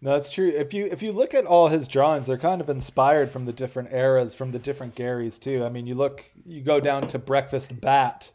No, 0.00 0.12
that's 0.12 0.30
true. 0.30 0.48
If 0.48 0.72
you 0.72 0.86
if 0.86 1.02
you 1.02 1.12
look 1.12 1.34
at 1.34 1.44
all 1.44 1.68
his 1.68 1.86
drawings, 1.86 2.26
they're 2.26 2.38
kind 2.38 2.60
of 2.60 2.70
inspired 2.70 3.30
from 3.30 3.44
the 3.44 3.52
different 3.52 3.92
eras, 3.92 4.34
from 4.34 4.52
the 4.52 4.58
different 4.58 4.94
Garys 4.94 5.38
too. 5.38 5.64
I 5.64 5.70
mean, 5.70 5.86
you 5.86 5.94
look, 5.94 6.24
you 6.46 6.62
go 6.62 6.80
down 6.80 7.06
to 7.08 7.18
Breakfast 7.18 7.80
Bat, 7.80 8.32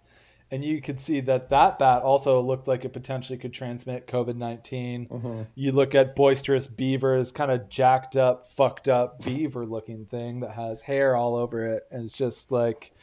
and 0.52 0.64
you 0.64 0.82
could 0.82 1.00
see 1.00 1.20
that 1.22 1.50
that 1.50 1.80
bat 1.80 2.04
also 2.04 2.42
looked 2.42 2.68
like 2.68 2.86
it 2.86 2.94
potentially 2.94 3.38
could 3.38 3.54
transmit 3.54 4.08
COVID 4.08 4.36
19 4.36 5.08
mm-hmm. 5.08 5.42
You 5.56 5.72
look 5.72 5.96
at 5.96 6.16
Boisterous 6.16 6.68
Beaver, 6.68 7.16
is 7.16 7.32
kind 7.32 7.52
of 7.52 7.70
jacked 7.70 8.16
up, 8.16 8.52
fucked 8.52 8.88
up 8.88 9.24
beaver 9.24 9.66
looking 9.66 10.06
thing 10.06 10.42
that 10.42 10.52
has 10.52 10.84
hair 10.84 11.16
all 11.16 11.36
over 11.36 11.66
it, 11.66 11.84
and 11.92 12.04
it's 12.04 12.18
just 12.18 12.52
like 12.52 12.94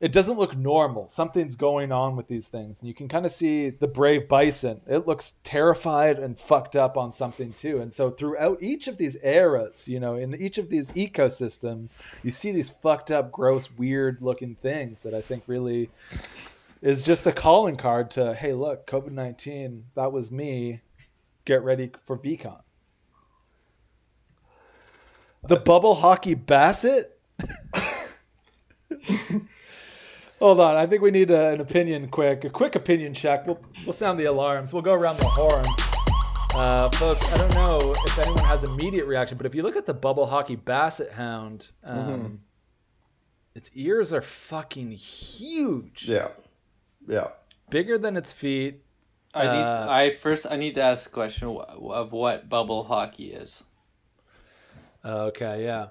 it 0.00 0.12
doesn't 0.12 0.38
look 0.38 0.56
normal. 0.56 1.08
Something's 1.08 1.56
going 1.56 1.90
on 1.90 2.14
with 2.14 2.28
these 2.28 2.46
things. 2.46 2.80
And 2.80 2.88
you 2.88 2.94
can 2.94 3.08
kind 3.08 3.26
of 3.26 3.32
see 3.32 3.70
the 3.70 3.88
brave 3.88 4.28
bison. 4.28 4.80
It 4.86 5.06
looks 5.06 5.38
terrified 5.42 6.18
and 6.18 6.38
fucked 6.38 6.76
up 6.76 6.96
on 6.96 7.10
something 7.10 7.52
too. 7.52 7.80
And 7.80 7.92
so 7.92 8.10
throughout 8.10 8.62
each 8.62 8.86
of 8.86 8.96
these 8.96 9.16
eras, 9.22 9.88
you 9.88 9.98
know, 9.98 10.14
in 10.14 10.40
each 10.40 10.58
of 10.58 10.70
these 10.70 10.92
ecosystem, 10.92 11.88
you 12.22 12.30
see 12.30 12.52
these 12.52 12.70
fucked 12.70 13.10
up, 13.10 13.32
gross, 13.32 13.72
weird 13.72 14.22
looking 14.22 14.54
things 14.54 15.02
that 15.02 15.14
I 15.14 15.20
think 15.20 15.42
really 15.48 15.90
is 16.80 17.02
just 17.02 17.26
a 17.26 17.32
calling 17.32 17.74
card 17.74 18.08
to, 18.12 18.34
hey, 18.34 18.52
look, 18.52 18.86
COVID 18.86 19.10
19, 19.10 19.86
that 19.96 20.12
was 20.12 20.30
me. 20.30 20.80
Get 21.44 21.64
ready 21.64 21.90
for 22.04 22.16
VCon. 22.16 22.60
The 25.42 25.56
bubble 25.56 25.96
hockey 25.96 26.34
basset? 26.34 27.16
Hold 30.40 30.60
on, 30.60 30.76
I 30.76 30.86
think 30.86 31.02
we 31.02 31.10
need 31.10 31.32
a, 31.32 31.48
an 31.48 31.60
opinion 31.60 32.08
quick, 32.08 32.44
a 32.44 32.50
quick 32.50 32.76
opinion 32.76 33.12
check. 33.12 33.44
We'll 33.44 33.60
we'll 33.84 33.92
sound 33.92 34.20
the 34.20 34.26
alarms. 34.26 34.72
We'll 34.72 34.82
go 34.82 34.94
around 34.94 35.16
the 35.16 35.24
horn. 35.24 35.66
Uh, 36.54 36.88
folks, 36.90 37.30
I 37.32 37.38
don't 37.38 37.54
know 37.54 37.92
if 38.06 38.18
anyone 38.18 38.44
has 38.44 38.62
immediate 38.62 39.06
reaction, 39.06 39.36
but 39.36 39.46
if 39.46 39.54
you 39.54 39.62
look 39.62 39.76
at 39.76 39.86
the 39.86 39.94
bubble 39.94 40.26
hockey 40.26 40.54
basset 40.54 41.12
hound, 41.12 41.72
um, 41.82 42.40
its 43.56 43.70
ears 43.74 44.12
are 44.12 44.22
fucking 44.22 44.92
huge, 44.92 46.06
yeah, 46.08 46.28
yeah. 47.08 47.28
bigger 47.68 47.98
than 47.98 48.16
its 48.16 48.32
feet. 48.32 48.82
I 49.34 49.42
need. 49.42 49.48
Uh, 49.48 49.86
I 49.90 50.10
first. 50.12 50.46
I 50.48 50.56
need 50.56 50.76
to 50.76 50.82
ask 50.82 51.10
a 51.10 51.12
question 51.12 51.48
of 51.48 51.56
of 51.80 52.12
what 52.12 52.48
bubble 52.48 52.84
hockey 52.84 53.32
is. 53.32 53.64
Okay, 55.04 55.64
yeah. 55.64 55.88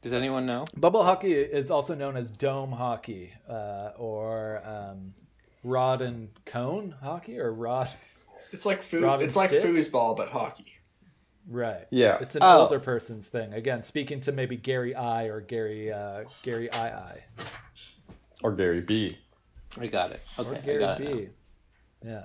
Does 0.00 0.12
anyone 0.12 0.46
know? 0.46 0.64
Bubble 0.76 1.02
hockey 1.04 1.32
is 1.32 1.70
also 1.70 1.94
known 1.94 2.16
as 2.16 2.30
dome 2.30 2.72
hockey, 2.72 3.32
uh, 3.48 3.90
or 3.98 4.62
um, 4.64 5.14
rod 5.64 6.00
and 6.02 6.28
cone 6.44 6.94
hockey, 7.02 7.38
or 7.40 7.52
rod. 7.52 7.90
It's 8.52 8.64
like 8.64 8.82
foo- 8.82 9.02
Rod 9.04 9.20
It's 9.22 9.36
like 9.36 9.50
stick? 9.50 9.64
foosball, 9.64 10.16
but 10.16 10.28
hockey. 10.30 10.72
Right. 11.46 11.86
Yeah. 11.90 12.18
It's 12.20 12.34
an 12.36 12.42
Oh. 12.44 12.62
older 12.62 12.78
person's 12.78 13.26
thing. 13.28 13.52
Again, 13.52 13.82
speaking 13.82 14.20
to 14.20 14.32
maybe 14.32 14.56
Gary 14.56 14.94
I 14.94 15.24
or 15.24 15.40
Gary 15.40 15.92
uh, 15.92 16.24
Gary 16.42 16.70
I 16.72 16.88
I 16.88 17.22
Or 18.42 18.52
Gary 18.52 18.80
B. 18.80 19.18
I 19.80 19.86
got 19.88 20.12
it. 20.12 20.22
Okay, 20.38 20.48
or 20.50 20.54
I 20.54 20.60
Gary 20.60 20.78
got 20.78 21.00
it. 21.00 21.16
B. 21.16 21.28
Yeah. 22.08 22.24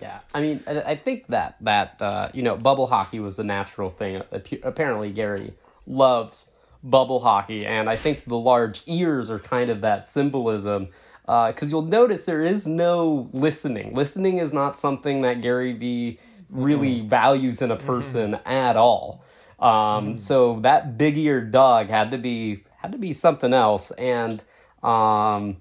Yeah, 0.00 0.20
I 0.34 0.40
mean, 0.40 0.60
I 0.66 0.82
I 0.82 0.94
think 0.96 1.26
that 1.28 1.56
that 1.62 2.00
uh, 2.00 2.28
you 2.34 2.42
know, 2.42 2.56
bubble 2.56 2.86
hockey 2.86 3.18
was 3.20 3.38
a 3.38 3.44
natural 3.44 3.90
thing. 3.90 4.22
Apparently, 4.62 5.10
Gary 5.10 5.54
loves 5.86 6.50
bubble 6.82 7.20
hockey, 7.20 7.66
and 7.66 7.88
I 7.88 7.96
think 7.96 8.24
the 8.24 8.38
large 8.38 8.82
ears 8.86 9.30
are 9.30 9.38
kind 9.38 9.70
of 9.70 9.80
that 9.82 10.06
symbolism 10.06 10.88
because 11.24 11.62
uh, 11.62 11.76
you'll 11.76 11.82
notice 11.82 12.26
there 12.26 12.42
is 12.42 12.66
no 12.66 13.28
listening. 13.32 13.94
Listening 13.94 14.38
is 14.38 14.52
not 14.52 14.76
something 14.76 15.22
that 15.22 15.40
Gary 15.40 15.72
Vee 15.72 16.18
really 16.50 17.00
mm. 17.00 17.08
values 17.08 17.62
in 17.62 17.70
a 17.70 17.76
person 17.76 18.32
mm-hmm. 18.32 18.48
at 18.48 18.76
all. 18.76 19.24
Um, 19.58 20.14
mm. 20.14 20.20
So 20.20 20.58
that 20.60 20.98
big 20.98 21.16
eared 21.16 21.52
dog 21.52 21.88
had 21.88 22.10
to 22.10 22.18
be 22.18 22.64
had 22.78 22.92
to 22.92 22.98
be 22.98 23.12
something 23.12 23.54
else. 23.54 23.92
And 23.92 24.42
um, 24.82 25.58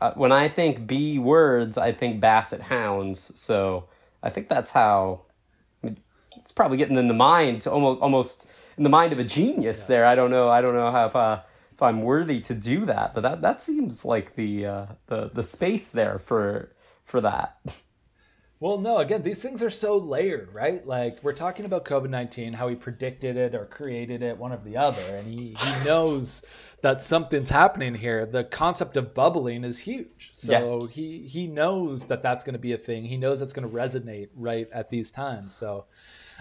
uh, 0.00 0.12
when 0.14 0.32
I 0.32 0.48
think 0.48 0.86
B 0.86 1.18
words, 1.18 1.76
I 1.76 1.92
think 1.92 2.20
Basset 2.20 2.62
Hounds. 2.62 3.38
So 3.38 3.88
I 4.22 4.30
think 4.30 4.48
that's 4.48 4.70
how 4.70 5.22
it's 6.36 6.52
probably 6.52 6.78
getting 6.78 6.96
in 6.96 7.08
the 7.08 7.14
mind 7.14 7.60
to 7.62 7.70
almost 7.70 8.00
almost 8.00 8.50
in 8.76 8.84
the 8.84 8.90
mind 8.90 9.12
of 9.12 9.18
a 9.18 9.24
genius 9.24 9.82
yeah. 9.82 9.86
there. 9.88 10.06
I 10.06 10.14
don't 10.14 10.30
know. 10.30 10.48
I 10.48 10.60
don't 10.60 10.74
know 10.74 10.90
how 10.90 11.06
if, 11.06 11.16
uh, 11.16 11.40
if 11.72 11.82
I'm 11.82 12.02
worthy 12.02 12.40
to 12.40 12.54
do 12.54 12.86
that, 12.86 13.14
but 13.14 13.22
that 13.22 13.42
that 13.42 13.62
seems 13.62 14.04
like 14.04 14.34
the 14.34 14.66
uh, 14.66 14.86
the 15.06 15.30
the 15.32 15.42
space 15.42 15.90
there 15.90 16.18
for 16.18 16.72
for 17.02 17.20
that. 17.20 17.58
Well, 18.58 18.78
no, 18.78 18.96
again, 18.98 19.22
these 19.22 19.42
things 19.42 19.62
are 19.62 19.68
so 19.68 19.98
layered, 19.98 20.54
right? 20.54 20.84
Like 20.86 21.22
we're 21.22 21.34
talking 21.34 21.66
about 21.66 21.84
COVID 21.84 22.08
19, 22.08 22.54
how 22.54 22.68
he 22.68 22.74
predicted 22.74 23.36
it 23.36 23.54
or 23.54 23.66
created 23.66 24.22
it, 24.22 24.38
one 24.38 24.50
or 24.50 24.56
the 24.56 24.78
other. 24.78 25.02
And 25.14 25.26
he, 25.26 25.56
he 25.58 25.84
knows 25.84 26.42
that 26.80 27.02
something's 27.02 27.50
happening 27.50 27.96
here. 27.96 28.24
The 28.24 28.44
concept 28.44 28.96
of 28.96 29.12
bubbling 29.12 29.62
is 29.62 29.80
huge. 29.80 30.30
So 30.32 30.84
yeah. 30.84 30.94
he, 30.94 31.28
he 31.28 31.46
knows 31.46 32.06
that 32.06 32.22
that's 32.22 32.44
going 32.44 32.54
to 32.54 32.58
be 32.58 32.72
a 32.72 32.78
thing. 32.78 33.04
He 33.04 33.18
knows 33.18 33.40
that's 33.40 33.52
going 33.52 33.68
to 33.68 33.74
resonate 33.74 34.28
right 34.34 34.68
at 34.72 34.88
these 34.88 35.10
times. 35.10 35.54
So, 35.54 35.84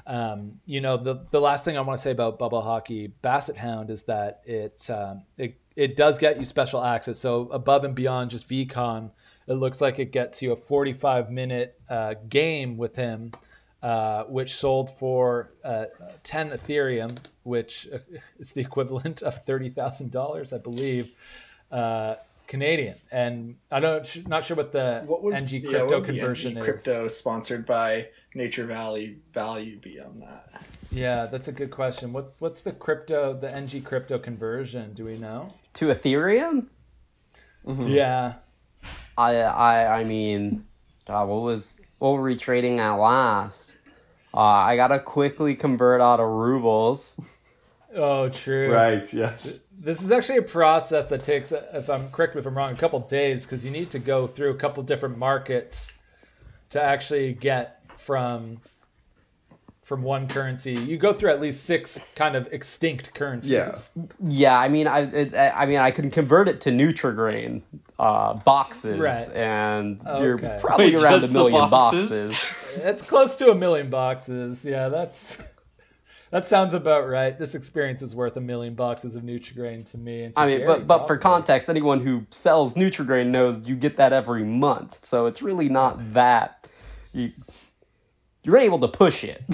um, 0.08 0.60
you 0.66 0.82
know, 0.82 0.98
the, 0.98 1.26
the 1.32 1.42
last 1.42 1.66
thing 1.66 1.78
I 1.78 1.82
want 1.82 1.98
to 1.98 2.02
say 2.02 2.12
about 2.12 2.38
bubble 2.38 2.62
hockey 2.62 3.08
Basset 3.08 3.58
Hound 3.58 3.90
is 3.90 4.04
that 4.04 4.42
it, 4.46 4.90
um, 4.90 5.24
it, 5.38 5.60
it 5.76 5.96
does 5.96 6.18
get 6.18 6.38
you 6.38 6.46
special 6.46 6.84
access. 6.84 7.20
So 7.20 7.50
above 7.50 7.84
and 7.84 7.96
beyond 7.96 8.32
just 8.32 8.48
VCon 8.48 9.12
it 9.48 9.54
looks 9.54 9.82
like 9.82 10.00
it 10.00 10.12
gets 10.12 10.42
you 10.42 10.52
a 10.52 10.56
45 10.56 11.32
minute 11.32 11.80
uh, 11.90 12.16
game 12.28 12.78
with 12.78 12.96
him, 12.96 13.32
uh, 13.84 14.24
which 14.24 14.54
sold 14.56 14.90
for 14.90 15.52
uh, 15.64 15.86
10 16.24 16.52
Ethereum, 16.52 17.18
which 17.44 17.88
uh, 17.94 18.00
is 18.40 18.52
the 18.52 18.62
equivalent 18.62 19.22
of 19.22 19.46
$30,000, 19.46 20.54
I 20.54 20.58
believe. 20.58 21.12
Uh, 21.72 22.16
Canadian, 22.48 22.94
and 23.12 23.56
I 23.72 23.80
don't 23.80 24.28
not 24.28 24.44
sure 24.44 24.56
what 24.56 24.72
the 24.72 25.02
what 25.08 25.24
would, 25.24 25.34
NG 25.34 25.64
crypto 25.64 26.00
yeah, 26.00 26.06
conversion 26.06 26.52
NG 26.52 26.58
is. 26.60 26.64
Crypto 26.64 27.08
sponsored 27.08 27.66
by 27.66 28.10
Nature 28.36 28.66
Valley 28.66 29.18
value 29.34 29.78
be 29.78 30.00
on 30.00 30.18
that? 30.18 30.64
Yeah, 30.92 31.26
that's 31.26 31.48
a 31.48 31.52
good 31.52 31.72
question. 31.72 32.14
What 32.14 32.34
what's 32.40 32.62
the 32.62 32.72
crypto 32.72 33.34
the 33.34 33.54
NG 33.54 33.82
crypto 33.82 34.20
conversion? 34.20 34.94
Do 34.94 35.06
we 35.06 35.18
know 35.18 35.54
to 35.74 35.88
Ethereum? 35.88 36.68
Mm-hmm. 37.66 37.88
Yeah, 37.88 38.36
I 39.18 39.36
I 39.38 40.02
I 40.02 40.04
mean, 40.04 40.66
uh, 41.08 41.26
what 41.26 41.42
was 41.42 41.82
what 41.98 42.12
were 42.12 42.24
we 42.24 42.36
trading 42.36 42.80
at 42.80 42.94
last? 42.94 43.74
Uh, 44.34 44.40
I 44.40 44.76
gotta 44.76 45.00
quickly 45.00 45.56
convert 45.56 46.02
out 46.02 46.20
of 46.20 46.28
rubles. 46.28 47.20
Oh, 47.96 48.28
true. 48.28 48.74
Right. 48.74 49.12
Yes. 49.14 49.60
This 49.72 50.02
is 50.02 50.12
actually 50.12 50.40
a 50.40 50.44
process 50.44 51.08
that 51.08 51.24
takes, 51.24 51.54
if 51.54 51.90
I'm 51.90 52.10
correct, 52.10 52.36
if 52.36 52.46
I'm 52.46 52.58
wrong, 52.58 52.74
a 52.74 52.76
couple 52.76 53.00
days 53.00 53.46
because 53.46 53.64
you 53.64 53.72
need 53.72 53.90
to 53.92 54.00
go 54.00 54.28
through 54.28 54.52
a 54.52 54.56
couple 54.56 54.84
different 54.84 55.18
markets 55.18 55.98
to 56.72 56.82
actually 56.82 57.34
get 57.34 57.85
from 57.98 58.60
from 59.86 60.02
one 60.02 60.28
currency. 60.28 60.74
You 60.74 60.98
go 60.98 61.14
through 61.14 61.30
at 61.30 61.40
least 61.40 61.64
six 61.64 62.00
kind 62.16 62.36
of 62.36 62.52
extinct 62.52 63.14
currencies. 63.14 63.52
Yeah, 63.52 64.04
yeah. 64.28 64.60
I 64.60 64.68
mean, 64.68 64.88
I 64.88 65.02
it, 65.02 65.34
I 65.36 65.66
mean, 65.68 65.78
I 65.78 65.92
can 65.92 66.10
convert 66.10 66.50
it 66.50 66.60
to 66.62 66.72
Nutrigrain 66.72 67.62
uh, 68.00 68.34
boxes, 68.34 69.00
right. 69.00 69.32
and 69.36 70.02
okay. 70.02 70.24
you're 70.24 70.38
probably 70.60 70.96
Wait, 70.96 71.04
around 71.04 71.24
a 71.24 71.28
million 71.28 71.70
boxes. 71.70 72.10
boxes. 72.10 72.78
it's 72.84 73.04
close 73.04 73.38
to 73.38 73.52
a 73.52 73.56
million 73.56 73.90
boxes. 73.90 74.66
Yeah, 74.66 74.90
that's. 74.90 75.42
That 76.32 76.44
sounds 76.44 76.74
about 76.74 77.08
right. 77.08 77.38
This 77.38 77.56
experience 77.56 78.02
is 78.02 78.14
worth 78.14 78.36
a 78.36 78.42
million 78.42 78.74
boxes 78.74 79.16
of 79.16 79.24
Nutrigrain 79.24 79.90
to 79.92 79.98
me. 79.98 80.32
To 80.32 80.40
I 80.40 80.48
mean, 80.48 80.66
but 80.66 80.86
but 80.86 81.08
for 81.08 81.18
context, 81.18 81.70
anyone 81.70 82.02
who 82.02 82.26
sells 82.30 82.74
Nutrigrain 82.74 83.28
knows 83.28 83.66
you 83.66 83.76
get 83.76 83.96
that 83.98 84.12
every 84.12 84.44
month, 84.44 85.06
so 85.06 85.28
it's 85.28 85.42
really 85.42 85.70
not 85.70 86.14
that. 86.14 86.68
You, 87.14 87.32
you're 88.46 88.58
able 88.58 88.80
to 88.80 88.88
push 88.88 89.24
it. 89.24 89.44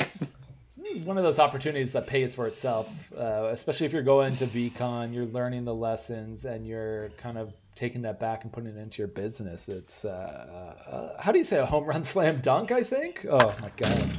one 1.06 1.18
of 1.18 1.24
those 1.24 1.39
opportunities 1.39 1.94
that 1.94 2.08
pays 2.08 2.36
for 2.36 2.48
itself, 2.48 2.88
uh, 3.18 3.48
especially 3.52 3.86
if 3.86 3.94
you're 3.94 4.02
going 4.04 4.36
to 4.36 4.48
VCon, 4.48 5.14
you're 5.14 5.26
learning 5.26 5.66
the 5.66 5.74
lessons, 5.74 6.46
and 6.46 6.68
you're 6.68 7.10
kind 7.18 7.38
of 7.38 7.54
taking 7.76 8.02
that 8.02 8.20
back 8.20 8.44
and 8.44 8.52
putting 8.52 8.70
it 8.70 8.78
into 8.78 9.02
your 9.02 9.08
business. 9.08 9.70
It's 9.70 10.06
uh, 10.06 10.76
uh, 10.89 11.22
how 11.22 11.32
do 11.32 11.38
you 11.38 11.44
say 11.44 11.60
a 11.60 11.66
home 11.66 11.86
run 11.86 12.04
slam 12.14 12.42
dunk? 12.42 12.72
I 12.72 12.84
think. 12.84 13.26
Oh 13.30 13.56
my 13.62 13.72
god. 13.78 14.10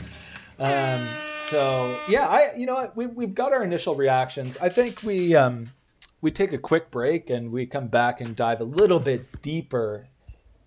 Um, 0.58 1.06
so 1.48 1.98
yeah, 2.08 2.26
I 2.28 2.50
you 2.56 2.66
know 2.66 2.90
we 2.94 3.06
we've 3.06 3.34
got 3.34 3.52
our 3.52 3.62
initial 3.62 3.94
reactions. 3.94 4.56
I 4.58 4.68
think 4.68 5.02
we 5.02 5.34
um, 5.34 5.72
we 6.20 6.30
take 6.30 6.52
a 6.52 6.58
quick 6.58 6.90
break 6.90 7.30
and 7.30 7.52
we 7.52 7.66
come 7.66 7.88
back 7.88 8.20
and 8.20 8.34
dive 8.34 8.60
a 8.60 8.64
little 8.64 9.00
bit 9.00 9.42
deeper 9.42 10.08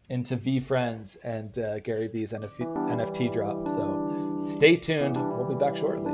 into 0.10 0.38
VeeFriends 0.38 1.18
and 1.24 1.58
uh, 1.58 1.80
Gary 1.80 2.08
Vee's 2.08 2.34
NFT 2.34 3.32
drop. 3.32 3.68
So 3.68 4.38
stay 4.40 4.76
tuned. 4.76 5.18
We'll 5.18 5.48
be 5.48 5.56
back 5.56 5.76
shortly. 5.76 6.14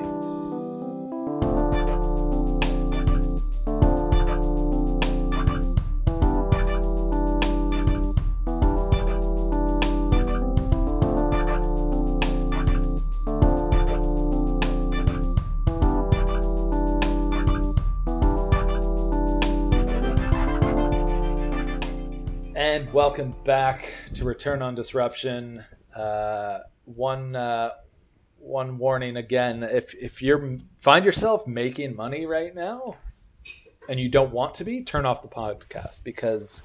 Welcome 22.94 23.34
back 23.46 23.94
to 24.14 24.26
Return 24.26 24.62
on 24.62 24.76
Disruption. 24.76 25.64
Uh, 25.96 26.60
one 26.86 27.36
uh, 27.36 27.72
one 28.38 28.78
warning 28.78 29.18
again: 29.18 29.64
if 29.64 29.94
if 29.96 30.22
you 30.22 30.62
find 30.78 31.06
yourself 31.06 31.48
making 31.48 31.96
money 31.96 32.26
right 32.26 32.54
now 32.54 32.98
and 33.88 34.00
you 34.00 34.10
don't 34.10 34.32
want 34.32 34.54
to 34.56 34.64
be, 34.64 34.84
turn 34.84 35.06
off 35.06 35.22
the 35.22 35.28
podcast 35.28 36.04
because 36.04 36.64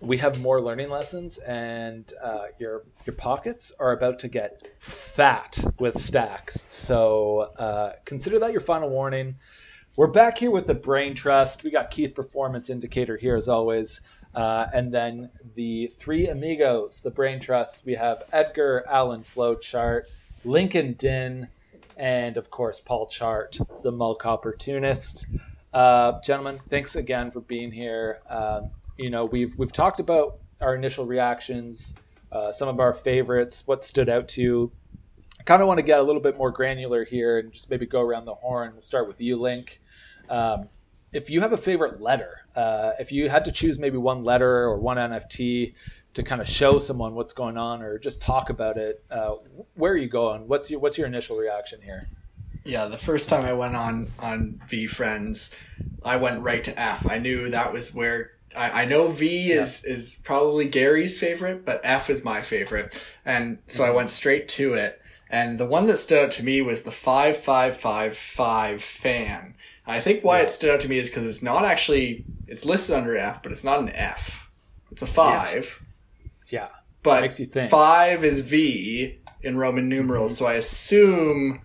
we 0.00 0.18
have 0.18 0.40
more 0.40 0.60
learning 0.60 0.90
lessons, 0.90 1.38
and 1.38 2.12
uh, 2.22 2.46
your 2.58 2.84
your 3.06 3.14
pockets 3.14 3.72
are 3.78 3.92
about 3.92 4.18
to 4.20 4.28
get 4.28 4.60
fat 4.80 5.62
with 5.78 5.98
stacks. 5.98 6.66
So 6.68 7.52
uh, 7.58 7.92
consider 8.04 8.38
that 8.40 8.52
your 8.52 8.60
final 8.60 8.90
warning. 8.90 9.36
We're 9.96 10.08
back 10.08 10.38
here 10.38 10.50
with 10.50 10.66
the 10.66 10.74
Brain 10.74 11.14
Trust. 11.14 11.62
We 11.62 11.70
got 11.70 11.92
Keith 11.92 12.16
Performance 12.16 12.68
Indicator 12.68 13.16
here 13.16 13.36
as 13.36 13.48
always. 13.48 14.00
Uh, 14.34 14.66
and 14.74 14.92
then 14.92 15.30
the 15.54 15.86
three 15.88 16.26
amigos, 16.26 17.00
the 17.00 17.10
brain 17.10 17.38
trusts, 17.38 17.84
we 17.84 17.94
have 17.94 18.24
Edgar 18.32 18.84
Allen 18.88 19.22
Flowchart, 19.22 20.04
Lincoln 20.44 20.94
Din, 20.94 21.48
and 21.96 22.36
of 22.36 22.50
course 22.50 22.80
Paul 22.80 23.06
Chart, 23.06 23.56
the 23.82 23.92
Mulk 23.92 24.26
opportunist. 24.26 25.26
Uh, 25.72 26.20
gentlemen, 26.20 26.60
thanks 26.68 26.96
again 26.96 27.30
for 27.30 27.40
being 27.40 27.70
here. 27.70 28.20
Um, 28.28 28.70
you 28.96 29.10
know, 29.10 29.24
we've 29.24 29.56
we've 29.56 29.72
talked 29.72 30.00
about 30.00 30.38
our 30.60 30.74
initial 30.74 31.06
reactions, 31.06 31.94
uh, 32.32 32.52
some 32.52 32.68
of 32.68 32.80
our 32.80 32.94
favorites, 32.94 33.66
what 33.66 33.84
stood 33.84 34.08
out 34.08 34.28
to 34.28 34.42
you. 34.42 34.72
I 35.38 35.42
kind 35.42 35.62
of 35.62 35.68
want 35.68 35.78
to 35.78 35.82
get 35.82 36.00
a 36.00 36.02
little 36.02 36.22
bit 36.22 36.36
more 36.36 36.50
granular 36.50 37.04
here 37.04 37.38
and 37.38 37.52
just 37.52 37.70
maybe 37.70 37.86
go 37.86 38.00
around 38.00 38.24
the 38.24 38.34
horn. 38.34 38.72
We'll 38.72 38.82
start 38.82 39.06
with 39.06 39.20
you, 39.20 39.36
Link. 39.36 39.80
Um, 40.28 40.68
if 41.12 41.28
you 41.28 41.40
have 41.42 41.52
a 41.52 41.56
favorite 41.56 42.00
letter, 42.00 42.43
uh, 42.54 42.92
if 42.98 43.12
you 43.12 43.28
had 43.28 43.44
to 43.46 43.52
choose 43.52 43.78
maybe 43.78 43.96
one 43.96 44.24
letter 44.24 44.64
or 44.64 44.78
one 44.78 44.96
NFT 44.96 45.74
to 46.14 46.22
kind 46.22 46.40
of 46.40 46.48
show 46.48 46.78
someone 46.78 47.14
what's 47.14 47.32
going 47.32 47.58
on 47.58 47.82
or 47.82 47.98
just 47.98 48.22
talk 48.22 48.50
about 48.50 48.76
it, 48.76 49.04
uh, 49.10 49.34
where 49.74 49.92
are 49.92 49.96
you 49.96 50.08
going? 50.08 50.46
What's 50.46 50.70
your 50.70 50.80
what's 50.80 50.96
your 50.96 51.06
initial 51.06 51.36
reaction 51.36 51.80
here? 51.82 52.08
Yeah, 52.64 52.86
the 52.86 52.98
first 52.98 53.28
time 53.28 53.44
I 53.44 53.52
went 53.52 53.76
on 53.76 54.10
on 54.18 54.60
VeeFriends, 54.68 55.54
I 56.04 56.16
went 56.16 56.42
right 56.42 56.64
to 56.64 56.80
F. 56.80 57.06
I 57.06 57.18
knew 57.18 57.50
that 57.50 57.72
was 57.72 57.92
where 57.92 58.32
I, 58.56 58.82
I 58.82 58.84
know 58.84 59.08
V 59.08 59.52
is 59.52 59.84
yeah. 59.86 59.92
is 59.92 60.20
probably 60.24 60.68
Gary's 60.68 61.18
favorite, 61.18 61.64
but 61.64 61.80
F 61.84 62.08
is 62.08 62.24
my 62.24 62.40
favorite, 62.42 62.94
and 63.24 63.58
so 63.66 63.82
mm-hmm. 63.82 63.92
I 63.92 63.94
went 63.94 64.10
straight 64.10 64.48
to 64.48 64.74
it. 64.74 65.00
And 65.30 65.58
the 65.58 65.66
one 65.66 65.86
that 65.86 65.96
stood 65.96 66.26
out 66.26 66.30
to 66.32 66.44
me 66.44 66.62
was 66.62 66.82
the 66.82 66.92
five 66.92 67.36
five 67.36 67.76
five 67.76 68.16
five 68.16 68.82
fan 68.82 69.53
I 69.86 70.00
think 70.00 70.24
why 70.24 70.38
yeah. 70.38 70.44
it 70.44 70.50
stood 70.50 70.70
out 70.70 70.80
to 70.80 70.88
me 70.88 70.98
is 70.98 71.10
because 71.10 71.26
it's 71.26 71.42
not 71.42 71.64
actually 71.64 72.24
it's 72.46 72.64
listed 72.64 72.96
under 72.96 73.16
F, 73.16 73.42
but 73.42 73.52
it's 73.52 73.64
not 73.64 73.80
an 73.80 73.90
F. 73.90 74.50
It's 74.90 75.02
a 75.02 75.06
five. 75.06 75.82
Yeah. 76.48 76.60
yeah. 76.60 76.68
But 77.02 77.20
makes 77.20 77.38
you 77.38 77.46
think. 77.46 77.70
five 77.70 78.24
is 78.24 78.40
V 78.40 79.18
in 79.42 79.58
Roman 79.58 79.88
numerals, 79.88 80.32
mm-hmm. 80.34 80.44
so 80.44 80.50
I 80.50 80.54
assume. 80.54 81.60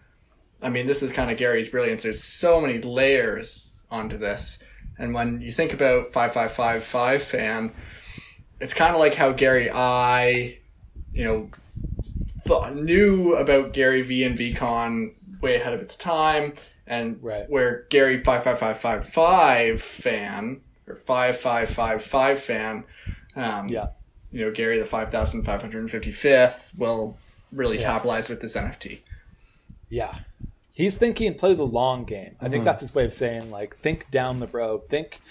I 0.62 0.70
mean, 0.70 0.88
this 0.88 1.02
is 1.02 1.14
kind 1.14 1.32
of 1.32 1.38
Gary's 1.38 1.70
brilliance. 1.70 2.04
There's 2.04 2.22
so 2.22 2.60
many 2.60 2.80
layers 2.80 3.86
onto 3.90 4.18
this, 4.18 4.62
and 4.98 5.14
when 5.14 5.42
you 5.42 5.52
think 5.54 5.74
about 5.74 6.12
five 6.12 6.34
five 6.34 6.52
five 6.52 6.84
five 6.84 7.24
fan, 7.24 7.72
it's 8.60 8.74
kind 8.74 8.94
of 8.94 9.00
like 9.00 9.16
how 9.16 9.32
Gary 9.32 9.70
I, 9.72 10.58
you 11.12 11.24
know, 11.24 11.50
th- 12.46 12.74
knew 12.74 13.36
about 13.36 13.72
Gary 13.72 14.02
V 14.02 14.26
and 14.26 14.38
VCon 14.38 15.14
way 15.42 15.56
ahead 15.56 15.74
of 15.74 15.82
its 15.82 15.96
time, 15.96 16.54
and 16.90 17.22
Right. 17.24 17.50
where 17.50 17.86
Gary 17.90 18.22
five 18.24 18.44
five 18.44 18.60
five 18.60 18.78
five 18.78 19.06
five 19.08 19.82
fan 19.82 20.62
or 20.88 20.96
five 20.96 21.38
five 21.38 21.70
five 21.70 22.04
five 22.04 22.40
fan, 22.40 22.84
um, 23.36 23.68
Yeah. 23.70 23.90
you 24.32 24.44
know, 24.44 24.52
Gary 24.52 24.78
the 24.80 24.86
five 24.86 25.12
thousand 25.12 25.44
five 25.44 25.62
hundred 25.62 25.90
fifty 25.90 26.12
fifth 26.12 26.74
will 26.78 27.18
really 27.52 27.78
Yeah. 27.78 27.84
capitalize 27.94 28.30
with 28.30 28.42
this 28.42 28.56
NFT. 28.58 29.02
Yeah. 29.90 30.20
He's 30.74 30.98
thinking 30.98 31.34
play 31.36 31.54
the 31.54 31.66
long 31.66 32.02
game. 32.02 32.36
I 32.40 32.46
Mm-hmm. 32.46 32.52
think 32.52 32.66
that's 32.66 32.82
his 32.82 32.94
way 32.96 33.06
of 33.06 33.14
saying 33.14 33.52
like 33.52 33.78
think 33.78 34.10
down 34.12 34.40
the 34.40 34.48
road. 34.48 34.88
Think 34.88 35.22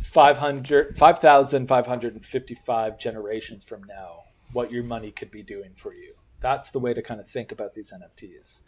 500 0.00 0.96
5,555 0.96 2.98
generations 2.98 3.64
from 3.64 3.82
now 3.84 4.24
what 4.52 4.70
your 4.70 4.84
money 4.84 5.10
could 5.10 5.30
be 5.30 5.42
doing 5.42 5.72
for 5.76 5.92
you. 5.92 6.14
That's 6.40 6.70
the 6.70 6.78
way 6.78 6.94
to 6.94 7.02
kind 7.02 7.20
of 7.20 7.28
think 7.28 7.50
about 7.52 7.74
these 7.74 7.92
NFTs. 7.92 8.62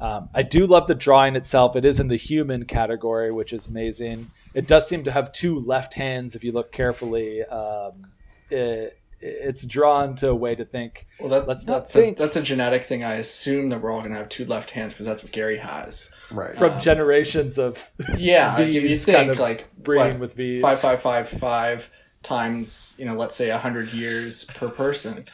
Um, 0.00 0.28
I 0.34 0.42
do 0.42 0.66
love 0.66 0.88
the 0.88 0.94
drawing 0.94 1.36
itself. 1.36 1.76
It 1.76 1.84
is 1.84 2.00
in 2.00 2.08
the 2.08 2.16
human 2.16 2.64
category, 2.64 3.30
which 3.30 3.52
is 3.52 3.66
amazing. 3.66 4.30
It 4.54 4.66
does 4.66 4.88
seem 4.88 5.04
to 5.04 5.12
have 5.12 5.30
two 5.32 5.58
left 5.60 5.94
hands 5.94 6.34
if 6.34 6.42
you 6.42 6.50
look 6.52 6.72
carefully. 6.72 7.42
Um, 7.44 8.10
it, 8.50 8.98
it's 9.20 9.64
drawn 9.64 10.16
to 10.16 10.30
a 10.30 10.34
way 10.34 10.56
to 10.56 10.64
think. 10.64 11.06
Well, 11.20 11.28
that, 11.28 11.46
Let's 11.46 11.64
not 11.66 11.80
that's 11.80 11.92
think- 11.92 12.18
a, 12.18 12.22
that's 12.22 12.36
a 12.36 12.42
genetic 12.42 12.84
thing. 12.84 13.04
I 13.04 13.14
assume 13.14 13.68
that 13.68 13.80
we're 13.80 13.92
all 13.92 14.02
gonna 14.02 14.16
have 14.16 14.28
two 14.28 14.44
left 14.44 14.70
hands 14.70 14.94
because 14.94 15.06
that's 15.06 15.22
what 15.22 15.30
Gary 15.30 15.58
has. 15.58 16.12
Right. 16.32 16.56
From 16.56 16.80
generations 16.80 17.56
of 17.58 17.88
Yeah, 18.18 18.58
if 18.58 18.72
you 18.72 18.96
think 18.96 19.16
kind 19.16 19.30
of 19.30 19.38
like 19.38 19.68
breeding 19.78 20.14
what, 20.14 20.20
with 20.20 20.34
V's. 20.34 20.62
five 20.62 20.78
five 20.80 21.00
five 21.00 21.28
five 21.28 21.90
times 22.24 22.94
you 22.98 23.04
know 23.04 23.14
let's 23.14 23.36
say 23.36 23.48
hundred 23.50 23.92
years 23.92 24.44
per 24.46 24.68
person. 24.68 25.24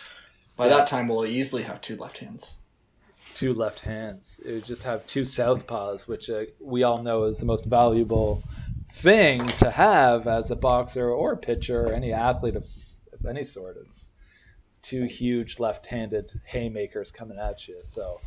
By 0.57 0.69
that 0.69 0.87
time, 0.89 1.07
we'll 1.09 1.25
easily 1.25 1.63
have 1.63 1.81
two 1.81 1.97
left 1.97 2.19
hands. 2.19 2.59
Two 3.39 3.55
left 3.55 3.81
hands. 3.81 4.41
It 4.45 4.53
would 4.53 4.65
just 4.65 4.83
have 4.83 5.07
two 5.07 5.23
southpaws, 5.23 6.09
which 6.09 6.29
uh, 6.29 6.45
we 6.61 6.83
all 6.83 7.03
know 7.03 7.25
is 7.25 7.39
the 7.39 7.47
most 7.47 7.67
valuable 7.67 8.43
thing 8.91 9.47
to 9.47 9.71
have 9.71 10.27
as 10.27 10.51
a 10.51 10.57
boxer 10.57 11.09
or 11.11 11.35
a 11.35 11.37
pitcher 11.37 11.85
or 11.85 11.93
any 11.93 12.13
athlete 12.13 12.57
of, 12.57 12.65
of 13.13 13.27
any 13.27 13.45
sort 13.45 13.77
is 13.77 14.11
two 14.83 15.05
huge 15.05 15.61
left-handed 15.61 16.41
haymakers 16.47 17.13
coming 17.13 17.39
at 17.39 17.69
you. 17.69 17.79
So, 17.83 18.21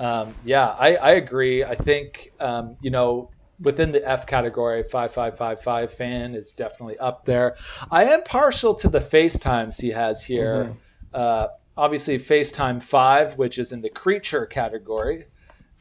um, 0.00 0.34
yeah, 0.44 0.68
I, 0.70 0.96
I 0.96 1.10
agree. 1.12 1.62
I 1.62 1.76
think 1.76 2.32
um, 2.40 2.74
you 2.82 2.90
know 2.90 3.30
within 3.60 3.92
the 3.92 4.06
F 4.06 4.26
category, 4.26 4.82
five 4.82 5.14
five 5.14 5.36
five 5.36 5.62
five 5.62 5.92
fan 5.92 6.34
is 6.34 6.52
definitely 6.52 6.98
up 6.98 7.24
there. 7.24 7.56
I 7.90 8.04
am 8.04 8.24
partial 8.24 8.74
to 8.76 8.88
the 8.88 9.00
FaceTimes 9.00 9.80
he 9.80 9.90
has 9.90 10.24
here. 10.24 10.76
Uh, 11.14 11.48
obviously, 11.76 12.18
FaceTime 12.18 12.82
five, 12.82 13.36
which 13.38 13.58
is 13.58 13.72
in 13.72 13.82
the 13.82 13.90
creature 13.90 14.46
category. 14.46 15.24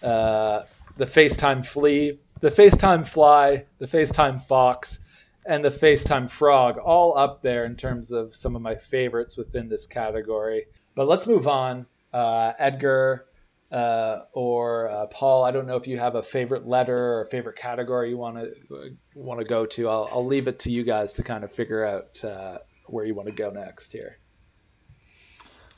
Uh, 0.01 0.63
the 0.97 1.05
FaceTime 1.05 1.65
flea, 1.65 2.19
the 2.41 2.51
FaceTime 2.51 3.07
fly, 3.07 3.65
the 3.79 3.87
FaceTime 3.87 4.41
fox, 4.41 5.01
and 5.45 5.63
the 5.63 5.69
FaceTime 5.69 6.29
frog, 6.29 6.77
all 6.77 7.17
up 7.17 7.41
there 7.41 7.65
in 7.65 7.75
terms 7.75 8.11
of 8.11 8.35
some 8.35 8.55
of 8.55 8.61
my 8.61 8.75
favorites 8.75 9.37
within 9.37 9.69
this 9.69 9.85
category. 9.85 10.65
But 10.95 11.07
let's 11.07 11.27
move 11.27 11.47
on. 11.47 11.85
Uh, 12.13 12.53
Edgar 12.57 13.25
uh, 13.71 14.19
or 14.31 14.89
uh, 14.89 15.05
Paul, 15.07 15.43
I 15.43 15.51
don't 15.51 15.67
know 15.67 15.75
if 15.75 15.87
you 15.87 15.99
have 15.99 16.15
a 16.15 16.23
favorite 16.23 16.65
letter 16.65 17.19
or 17.19 17.25
favorite 17.25 17.57
category 17.57 18.09
you 18.09 18.17
want 18.17 18.37
to 18.37 18.95
want 19.15 19.39
to 19.39 19.45
go 19.45 19.65
to. 19.65 19.89
I'll, 19.89 20.09
I'll 20.11 20.25
leave 20.25 20.47
it 20.47 20.59
to 20.59 20.71
you 20.71 20.83
guys 20.83 21.13
to 21.13 21.23
kind 21.23 21.43
of 21.43 21.51
figure 21.51 21.83
out 21.83 22.23
uh, 22.23 22.59
where 22.87 23.05
you 23.05 23.13
want 23.13 23.27
to 23.29 23.35
go 23.35 23.49
next 23.49 23.91
here. 23.91 24.19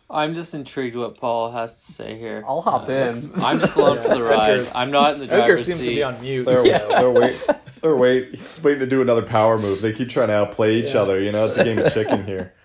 I'm 0.10 0.36
just 0.36 0.53
intrigued 0.53 0.95
what 0.95 1.18
Paul 1.18 1.51
has 1.51 1.86
to 1.86 1.91
say 1.91 2.18
here. 2.18 2.43
I'll 2.47 2.62
hop 2.62 2.88
in. 2.89 3.14
I'm 3.43 3.60
just 3.60 3.76
along 3.76 4.01
for 4.01 4.10
the 4.10 4.24
ride. 4.24 4.66
I'm 4.76 4.89
not 4.89 5.16
in 5.16 5.20
the 5.20 5.26
Edgar 5.26 5.38
driver's 5.38 5.66
seems 5.66 5.80
seat. 5.80 5.89
to 5.89 5.95
be 5.95 6.03
on 6.03 6.22
mute. 6.22 6.45
They're, 6.45 6.55
so- 6.64 6.88
they're 6.89 7.12
wait. 7.12 7.45
They're 7.82 7.95
wait. 7.95 8.34
He's 8.36 8.64
waiting 8.64 8.80
to 8.80 8.88
do 8.88 9.01
another 9.03 9.22
power 9.22 9.60
move. 9.60 9.82
They 9.82 9.93
keep 9.93 10.10
trying 10.10 10.30
to 10.30 10.34
outplay 10.36 10.78
each 10.82 10.93
Yeah. 10.95 11.01
other. 11.01 11.22
You 11.22 11.32
know, 11.32 11.45
it's 11.45 11.58
a 11.58 11.64
game 11.64 11.78
of 11.80 11.93
chicken 11.93 12.26
here. 12.26 12.53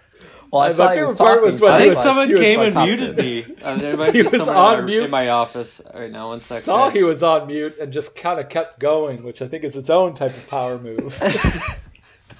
Well, 0.53 0.61
I 0.61 0.66
My 0.66 0.72
saw 0.74 0.88
favorite 0.90 1.07
was 1.09 1.16
part 1.16 1.43
was 1.43 1.61
when 1.62 1.72
I 1.72 1.78
think 1.78 1.95
was- 1.95 2.03
someone 2.05 2.28
he 2.28 2.34
came 2.36 2.61
and 2.61 2.74
muted 2.74 3.16
me. 3.16 3.47
Uh, 3.62 3.74
there 3.78 3.97
might 3.97 4.14
He 4.14 4.20
be 4.20 4.28
was 4.28 4.47
on 4.47 4.80
in, 4.80 4.84
mute. 4.84 5.05
in 5.05 5.11
my 5.11 5.30
office 5.30 5.80
right 5.95 6.11
now. 6.11 6.28
One 6.28 6.40
second. 6.40 6.62
saw 6.64 6.88
guys. 6.88 6.95
he 6.95 7.03
was 7.03 7.22
on 7.22 7.47
mute 7.47 7.78
and 7.80 7.90
just 7.90 8.14
kind 8.14 8.38
of 8.38 8.51
kept 8.51 8.78
going, 8.78 9.22
which 9.22 9.40
I 9.40 9.49
think 9.49 9.64
is 9.64 9.74
its 9.76 9.88
own 9.88 10.12
type 10.12 10.32
of 10.36 10.47
power 10.51 10.78
move. 10.78 11.18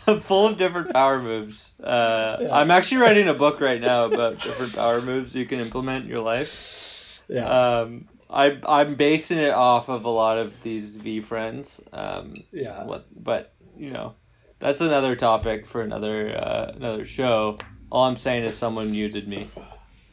full 0.22 0.46
of 0.48 0.57
different 0.57 0.92
power 0.92 1.20
moves. 1.20 1.70
Uh, 1.80 2.48
I'm 2.53 2.70
actually 2.70 2.98
writing 2.98 3.28
a 3.28 3.34
book 3.34 3.61
right 3.61 3.80
now 3.80 4.07
about 4.07 4.40
different 4.40 4.74
power 4.74 5.00
moves 5.00 5.34
you 5.34 5.46
can 5.46 5.61
implement 5.61 6.05
in 6.05 6.11
your 6.11 6.20
life. 6.22 7.20
yeah. 7.28 7.46
Um, 7.46 8.09
I 8.30 8.59
I'm 8.66 8.94
basing 8.94 9.38
it 9.38 9.50
off 9.53 9.88
of 9.90 10.05
a 10.07 10.11
lot 10.11 10.38
of 10.38 10.55
these 10.62 10.96
VeeFriends. 10.98 11.80
Um, 11.92 12.44
Yeah. 12.50 12.84
What, 12.84 13.07
but 13.14 13.55
you 13.76 13.90
know, 13.90 14.14
that's 14.59 14.80
another 14.80 15.16
topic 15.16 15.66
for 15.66 15.82
another 15.82 16.34
uh, 16.36 16.72
another 16.74 17.05
show. 17.05 17.59
All 17.90 18.05
I'm 18.05 18.16
saying 18.16 18.44
is 18.44 18.55
someone 18.57 18.90
muted 18.90 19.28
me, 19.28 19.48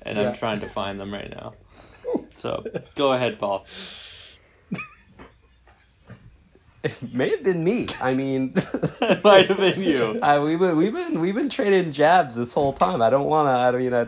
and 0.01 0.17
Yeah. 0.17 0.29
I'm 0.29 0.35
trying 0.35 0.59
to 0.59 0.67
find 0.67 0.99
them 0.99 1.13
right 1.13 1.29
now. 1.29 1.53
So 2.33 2.63
go 2.95 3.13
ahead, 3.13 3.39
Paul. 3.39 3.65
It 6.83 7.13
may 7.13 7.29
have 7.29 7.43
been 7.43 7.63
me. 7.63 7.87
I 8.01 8.13
mean, 8.13 8.53
it 9.01 9.23
might 9.23 9.47
have 9.47 9.57
been 9.57 9.83
you. 9.83 10.19
uh, 10.23 10.41
we've 10.43 10.59
been 10.59 10.77
we've 10.77 10.93
been 10.93 11.19
we've 11.19 11.35
been 11.35 11.49
trading 11.49 11.91
jabs 11.91 12.35
this 12.35 12.53
whole 12.53 12.73
time. 12.73 13.01
I 13.01 13.09
don't 13.09 13.27
want 13.27 13.47
to. 13.47 13.51
I 13.51 13.71
mean, 13.71 13.93
I. 13.93 14.07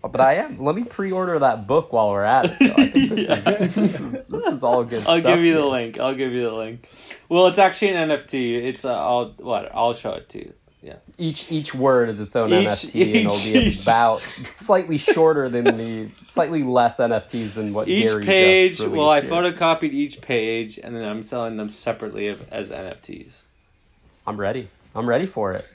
But 0.00 0.20
I 0.20 0.34
am. 0.34 0.62
Let 0.62 0.76
me 0.76 0.84
pre-order 0.84 1.40
that 1.40 1.66
book 1.66 1.92
while 1.92 2.10
we're 2.10 2.22
at 2.22 2.46
it. 2.46 2.52
I 2.78 2.88
think 2.88 3.10
this, 3.10 3.28
is, 3.28 3.74
this, 3.74 4.00
is, 4.00 4.26
this 4.28 4.46
is 4.46 4.62
all 4.62 4.84
good. 4.84 5.04
I'll 5.06 5.20
give 5.20 5.40
you 5.40 5.54
the 5.54 5.66
link. 5.66 5.98
I'll 5.98 6.14
give 6.14 6.32
you 6.32 6.42
the 6.42 6.52
link. 6.52 6.88
Well, 7.28 7.48
it's 7.48 7.58
actually 7.58 7.94
an 7.94 8.08
NFT. 8.08 8.54
It's 8.54 8.84
uh, 8.84 8.96
I'll 8.96 9.34
what 9.38 9.70
I'll 9.74 9.94
show 9.94 10.12
it 10.12 10.28
to 10.30 10.38
you. 10.38 10.54
Yeah. 10.88 10.94
Each 11.18 11.52
each 11.52 11.74
word 11.74 12.08
is 12.08 12.18
its 12.18 12.34
own 12.34 12.50
Each- 12.50 12.66
NFT, 12.68 13.02
and 13.02 13.16
it'll 13.26 13.36
be 13.62 13.68
each- 13.68 13.82
about 13.82 14.22
slightly 14.54 14.96
shorter 14.96 15.50
than 15.50 15.64
the 15.64 16.08
slightly 16.26 16.62
less 16.62 16.96
NFTs 16.98 17.54
than 17.54 17.74
what 17.74 17.88
Each 17.88 18.06
Gary 18.06 18.24
page. 18.24 18.78
Just 18.78 18.88
Well, 18.88 19.10
I 19.10 19.20
here. 19.20 19.28
photocopied 19.30 19.92
each 19.92 20.22
page, 20.22 20.78
and 20.82 20.96
then 20.96 21.06
I'm 21.06 21.22
selling 21.22 21.58
them 21.58 21.68
separately 21.68 22.34
as 22.50 22.70
NFTs. 22.70 23.42
I'm 24.26 24.40
ready. 24.40 24.68
I'm 24.94 25.06
ready 25.06 25.26
for 25.26 25.52
it. 25.52 25.68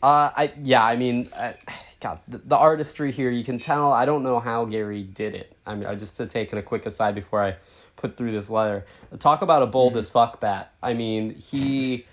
Uh, 0.00 0.30
I 0.36 0.52
yeah. 0.62 0.84
I 0.84 0.94
mean, 0.96 1.28
uh, 1.34 1.54
God, 2.00 2.20
the, 2.28 2.38
the 2.38 2.56
artistry 2.56 3.10
here. 3.10 3.30
You 3.30 3.42
can 3.42 3.58
tell. 3.58 3.92
I 3.92 4.04
don't 4.04 4.22
know 4.22 4.38
how 4.38 4.64
Gary 4.64 5.02
did 5.02 5.34
it. 5.34 5.56
I 5.66 5.74
mean, 5.74 5.86
I 5.86 5.96
just 5.96 6.16
to 6.18 6.26
take 6.26 6.52
it 6.52 6.58
a 6.58 6.62
quick 6.62 6.86
aside 6.86 7.16
before 7.16 7.42
I 7.42 7.56
put 7.96 8.16
through 8.16 8.30
this 8.30 8.48
letter. 8.48 8.86
Talk 9.18 9.42
about 9.42 9.62
a 9.62 9.66
bold 9.66 9.96
as 9.96 10.08
fuck 10.08 10.38
bat. 10.40 10.72
I 10.82 10.94
mean, 10.94 11.34
he, 11.34 12.06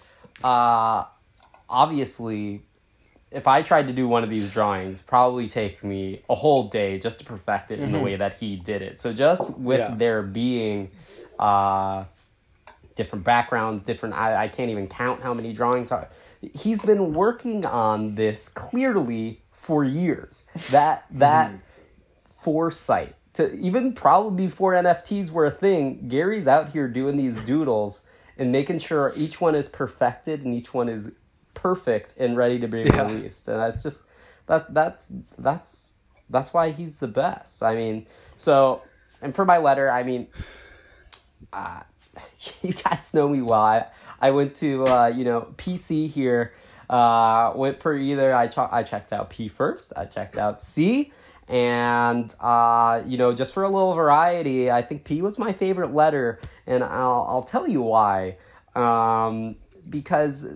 uh, 0.43 1.05
obviously, 1.70 2.63
if 3.32 3.47
I 3.47 3.61
tried 3.61 3.88
to 3.88 3.93
do 3.93 4.07
one 4.07 4.24
of 4.24 4.30
these 4.30 4.51
drawings, 4.51 5.01
probably 5.01 5.47
take 5.49 5.84
me 5.84 6.22
a 6.30 6.36
whole 6.36 6.70
day 6.70 6.97
just 6.99 7.20
to 7.20 7.26
perfect 7.26 7.72
it 7.72 7.80
in 7.80 7.91
the 7.91 7.99
way 7.99 8.15
that 8.15 8.38
he 8.38 8.55
did 8.55 8.82
it. 8.82 9.01
So 9.01 9.13
just 9.13 9.57
with 9.57 9.80
Yeah. 9.80 9.95
there 9.95 10.22
being, 10.24 10.91
uh 11.39 12.05
different 12.95 13.24
backgrounds, 13.24 13.84
different. 13.84 14.15
I, 14.15 14.45
I 14.45 14.47
can't 14.47 14.72
even 14.72 14.88
count 14.88 15.22
how 15.22 15.32
many 15.32 15.53
drawings 15.53 15.91
are. 15.91 16.09
He's 16.41 16.82
been 16.82 17.13
working 17.13 17.63
on 17.63 18.15
this 18.15 18.49
clearly 18.49 19.43
for 19.51 19.84
years. 19.84 20.47
That 20.72 21.05
that 21.11 21.51
foresight 22.41 23.15
to 23.34 23.53
even 23.55 23.93
probably 23.93 24.45
before 24.47 24.74
NFTs 24.74 25.30
were 25.32 25.45
a 25.45 25.51
thing. 25.51 26.07
Gary's 26.07 26.47
out 26.47 26.70
here 26.72 26.88
doing 26.88 27.18
these 27.18 27.38
doodles 27.41 28.01
and 28.38 28.51
making 28.51 28.80
sure 28.80 29.13
each 29.15 29.39
one 29.39 29.53
is 29.55 29.68
perfected 29.68 30.43
and 30.43 30.53
each 30.55 30.74
one 30.74 30.89
is 30.89 31.11
perfect 31.58 32.16
and 32.18 32.38
ready 32.38 32.60
to 32.60 32.68
be 32.68 32.82
Yeah. 32.82 33.08
released. 33.08 33.47
And 33.47 33.60
that's 33.60 33.82
just 33.84 34.05
that 34.45 34.74
that's 34.74 35.12
that's 35.38 35.95
that's 36.30 36.53
why 36.53 36.70
he's 36.72 36.99
the 36.99 37.08
best. 37.08 37.64
I 37.64 37.76
mean, 37.76 38.05
so 38.38 38.82
and 39.22 39.34
for 39.36 39.43
my 39.45 39.58
letter, 39.58 39.89
I 39.89 40.03
mean, 40.03 40.28
uh, 41.51 41.82
you 42.62 42.74
guys 42.74 43.14
know 43.14 43.28
me 43.30 43.41
well. 43.41 43.62
I, 43.62 43.86
I 44.22 44.32
went 44.32 44.55
to 44.55 44.88
uh, 44.88 45.08
you 45.08 45.24
know 45.26 45.53
PC 45.58 46.10
here. 46.10 46.53
Uh, 46.89 47.51
went 47.55 47.82
for 47.82 47.93
either 47.97 48.34
I 48.34 48.47
ch- 48.47 48.58
I 48.60 48.84
checked 48.84 49.12
out 49.12 49.30
P 49.30 49.47
first. 49.49 49.91
I 49.97 50.05
checked 50.05 50.38
out 50.38 50.62
C, 50.62 51.12
and 51.49 52.34
uh, 52.39 53.01
you 53.05 53.18
know 53.18 53.34
just 53.34 53.53
for 53.53 53.64
a 53.64 53.70
little 53.70 53.93
variety, 53.93 54.72
I 54.72 54.82
think 54.82 55.03
P 55.03 55.22
was 55.22 55.38
my 55.38 55.51
favorite 55.53 55.93
letter, 55.93 56.39
and 56.66 56.84
I'll 56.84 57.26
I'll 57.30 57.43
tell 57.43 57.68
you 57.68 57.82
why. 57.82 58.38
Um, 58.76 59.55
because 59.89 60.47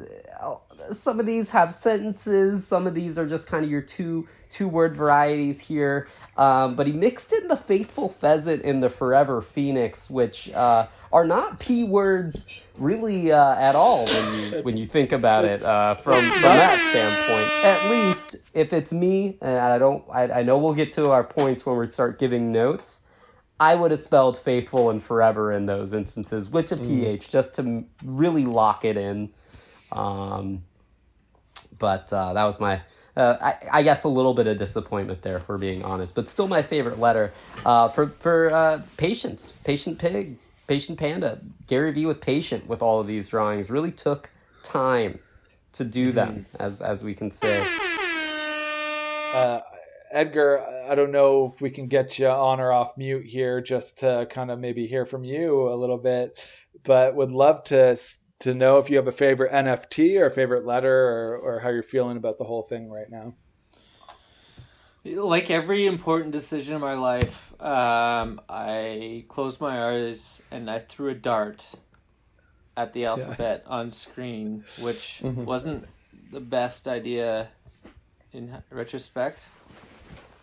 some 0.91 1.19
of 1.19 1.25
these 1.25 1.51
have 1.51 1.73
sentences. 1.73 2.65
Some 2.65 2.87
of 2.87 2.93
these 2.93 3.17
are 3.17 3.27
just 3.27 3.47
kind 3.47 3.63
of 3.63 3.71
your 3.71 3.81
two 3.81 4.27
two 4.49 4.67
word 4.67 4.95
varieties 4.95 5.61
here. 5.61 6.07
Um, 6.37 6.75
but 6.75 6.87
he 6.87 6.93
mixed 6.93 7.33
in 7.33 7.47
the 7.47 7.55
faithful 7.55 8.09
pheasant 8.09 8.63
and 8.63 8.83
the 8.83 8.89
forever 8.89 9.41
phoenix, 9.41 10.09
which 10.09 10.51
uh, 10.51 10.87
are 11.11 11.25
not 11.25 11.59
p 11.59 11.83
words 11.83 12.47
really 12.77 13.31
uh, 13.31 13.55
at 13.55 13.75
all 13.75 14.05
when 14.05 14.39
you 14.39 14.57
when 14.63 14.77
you 14.77 14.87
think 14.87 15.11
about 15.11 15.45
it 15.45 15.63
uh, 15.63 15.95
from 15.95 16.21
from 16.21 16.41
that 16.41 16.79
standpoint. 16.91 17.65
At 17.65 17.91
least 17.91 18.37
if 18.53 18.73
it's 18.73 18.91
me, 18.91 19.37
and 19.41 19.57
I 19.57 19.77
don't, 19.77 20.03
I, 20.11 20.39
I 20.39 20.43
know 20.43 20.57
we'll 20.57 20.73
get 20.73 20.93
to 20.93 21.11
our 21.11 21.23
points 21.23 21.65
when 21.65 21.77
we 21.77 21.87
start 21.87 22.19
giving 22.19 22.51
notes. 22.51 23.01
I 23.59 23.75
would 23.75 23.91
have 23.91 23.99
spelled 23.99 24.39
faithful 24.39 24.89
and 24.89 25.03
forever 25.03 25.51
in 25.51 25.67
those 25.67 25.93
instances 25.93 26.49
with 26.49 26.71
a 26.71 26.77
ph 26.77 27.29
just 27.29 27.53
to 27.55 27.85
really 28.03 28.43
lock 28.43 28.83
it 28.83 28.97
in. 28.97 29.29
Um, 29.91 30.63
but 31.77 32.11
uh, 32.13 32.33
that 32.33 32.43
was 32.43 32.59
my 32.59 32.81
uh, 33.15 33.37
I, 33.41 33.79
I, 33.79 33.83
guess 33.83 34.05
a 34.05 34.07
little 34.07 34.33
bit 34.33 34.47
of 34.47 34.57
disappointment 34.57 35.21
there, 35.21 35.39
for 35.39 35.57
being 35.57 35.83
honest, 35.83 36.15
but 36.15 36.29
still 36.29 36.47
my 36.47 36.61
favorite 36.61 36.99
letter. 36.99 37.33
Uh, 37.65 37.89
for 37.89 38.13
for 38.19 38.53
uh, 38.53 38.81
patience, 38.95 39.53
patient 39.65 39.99
pig, 39.99 40.37
patient 40.67 40.97
panda, 40.97 41.41
Gary 41.67 41.91
V 41.91 42.05
with 42.05 42.21
patient 42.21 42.67
with 42.67 42.81
all 42.81 43.01
of 43.01 43.07
these 43.07 43.27
drawings 43.27 43.69
really 43.69 43.91
took 43.91 44.29
time 44.63 45.19
to 45.73 45.83
do 45.83 46.07
mm-hmm. 46.07 46.15
them, 46.15 46.45
as 46.57 46.81
as 46.81 47.03
we 47.03 47.13
can 47.13 47.31
say. 47.31 47.59
Uh, 49.33 49.61
Edgar, 50.11 50.65
I 50.89 50.95
don't 50.95 51.11
know 51.11 51.51
if 51.53 51.61
we 51.61 51.69
can 51.69 51.87
get 51.87 52.19
you 52.19 52.27
on 52.27 52.59
or 52.59 52.71
off 52.71 52.97
mute 52.97 53.25
here, 53.25 53.61
just 53.61 53.99
to 53.99 54.27
kind 54.29 54.51
of 54.51 54.59
maybe 54.59 54.87
hear 54.87 55.05
from 55.05 55.23
you 55.23 55.69
a 55.69 55.75
little 55.75 55.97
bit, 55.97 56.37
but 56.83 57.15
would 57.15 57.31
love 57.31 57.63
to 57.65 57.97
to 58.41 58.53
know 58.53 58.77
if 58.77 58.89
you 58.89 58.97
have 58.97 59.07
a 59.07 59.11
favorite 59.11 59.51
NFT 59.51 60.19
or 60.19 60.25
a 60.25 60.31
favorite 60.31 60.65
letter 60.65 60.93
or, 60.93 61.37
or 61.37 61.59
how 61.59 61.69
you're 61.69 61.83
feeling 61.83 62.17
about 62.17 62.37
the 62.37 62.43
whole 62.43 62.63
thing 62.63 62.89
right 62.89 63.09
now. 63.09 63.33
Like 65.03 65.49
every 65.49 65.87
important 65.87 66.31
decision 66.31 66.75
in 66.75 66.81
my 66.81 66.93
life, 66.93 67.53
um, 67.61 68.39
I 68.47 69.25
closed 69.29 69.59
my 69.59 69.89
eyes 69.89 70.41
and 70.51 70.69
I 70.69 70.79
threw 70.79 71.09
a 71.09 71.15
dart 71.15 71.65
at 72.77 72.93
the 72.93 73.05
alphabet 73.05 73.63
yeah. 73.65 73.73
on 73.73 73.89
screen, 73.89 74.63
which 74.79 75.19
mm-hmm. 75.23 75.43
wasn't 75.43 75.87
the 76.31 76.39
best 76.39 76.87
idea 76.87 77.49
in 78.31 78.55
retrospect. 78.69 79.47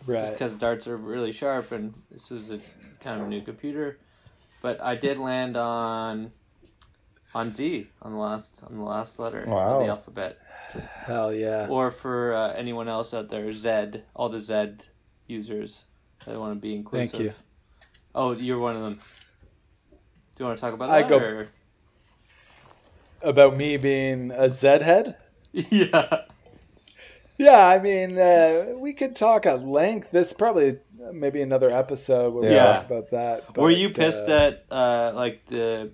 Right. 0.05 0.19
Just 0.19 0.33
because 0.33 0.55
darts 0.55 0.87
are 0.87 0.97
really 0.97 1.31
sharp, 1.31 1.71
and 1.71 1.93
this 2.09 2.29
was 2.29 2.51
a 2.51 2.59
kind 3.01 3.19
of 3.19 3.27
a 3.27 3.29
new 3.29 3.41
computer. 3.41 3.99
But 4.61 4.81
I 4.81 4.95
did 4.95 5.17
land 5.17 5.55
on 5.57 6.31
on 7.33 7.51
Z 7.51 7.87
on 8.01 8.13
the 8.13 8.17
last 8.17 8.61
on 8.63 8.77
the 8.77 8.83
last 8.83 9.19
letter 9.19 9.43
wow. 9.47 9.79
of 9.79 9.85
the 9.85 9.89
alphabet. 9.89 10.39
Just 10.73 10.89
hell 10.89 11.33
yeah. 11.33 11.67
Or 11.69 11.91
for 11.91 12.33
uh, 12.33 12.53
anyone 12.53 12.87
else 12.87 13.13
out 13.13 13.29
there, 13.29 13.51
Z, 13.53 14.01
all 14.15 14.29
the 14.29 14.39
Z 14.39 14.87
users 15.27 15.83
that 16.25 16.39
want 16.39 16.55
to 16.55 16.59
be 16.59 16.75
inclusive. 16.75 17.11
Thank 17.11 17.23
you. 17.23 17.33
Oh, 18.13 18.33
you're 18.33 18.59
one 18.59 18.75
of 18.75 18.83
them. 18.83 18.99
Do 20.35 20.43
you 20.43 20.45
want 20.45 20.57
to 20.57 20.61
talk 20.61 20.73
about 20.73 20.89
that? 20.89 21.05
I 21.05 21.07
go 21.07 21.17
or? 21.17 21.49
about 23.21 23.57
me 23.57 23.77
being 23.77 24.31
a 24.31 24.49
Z 24.49 24.67
head. 24.67 25.15
Yeah. 25.51 26.25
Yeah, 27.39 27.67
I 27.67 27.79
mean, 27.79 28.19
uh, 28.19 28.75
we 28.77 28.93
could 28.93 29.15
talk 29.15 29.45
at 29.45 29.65
length. 29.65 30.11
This 30.11 30.31
probably 30.33 30.77
maybe 31.11 31.41
another 31.41 31.71
episode 31.71 32.33
where 32.33 32.51
yeah. 32.51 32.51
we 32.51 32.59
talk 32.59 32.85
about 32.85 33.11
that. 33.11 33.47
But, 33.47 33.61
Were 33.61 33.71
you 33.71 33.89
pissed 33.89 34.27
uh, 34.29 34.31
at 34.33 34.65
uh, 34.69 35.13
like 35.15 35.45
the 35.47 35.91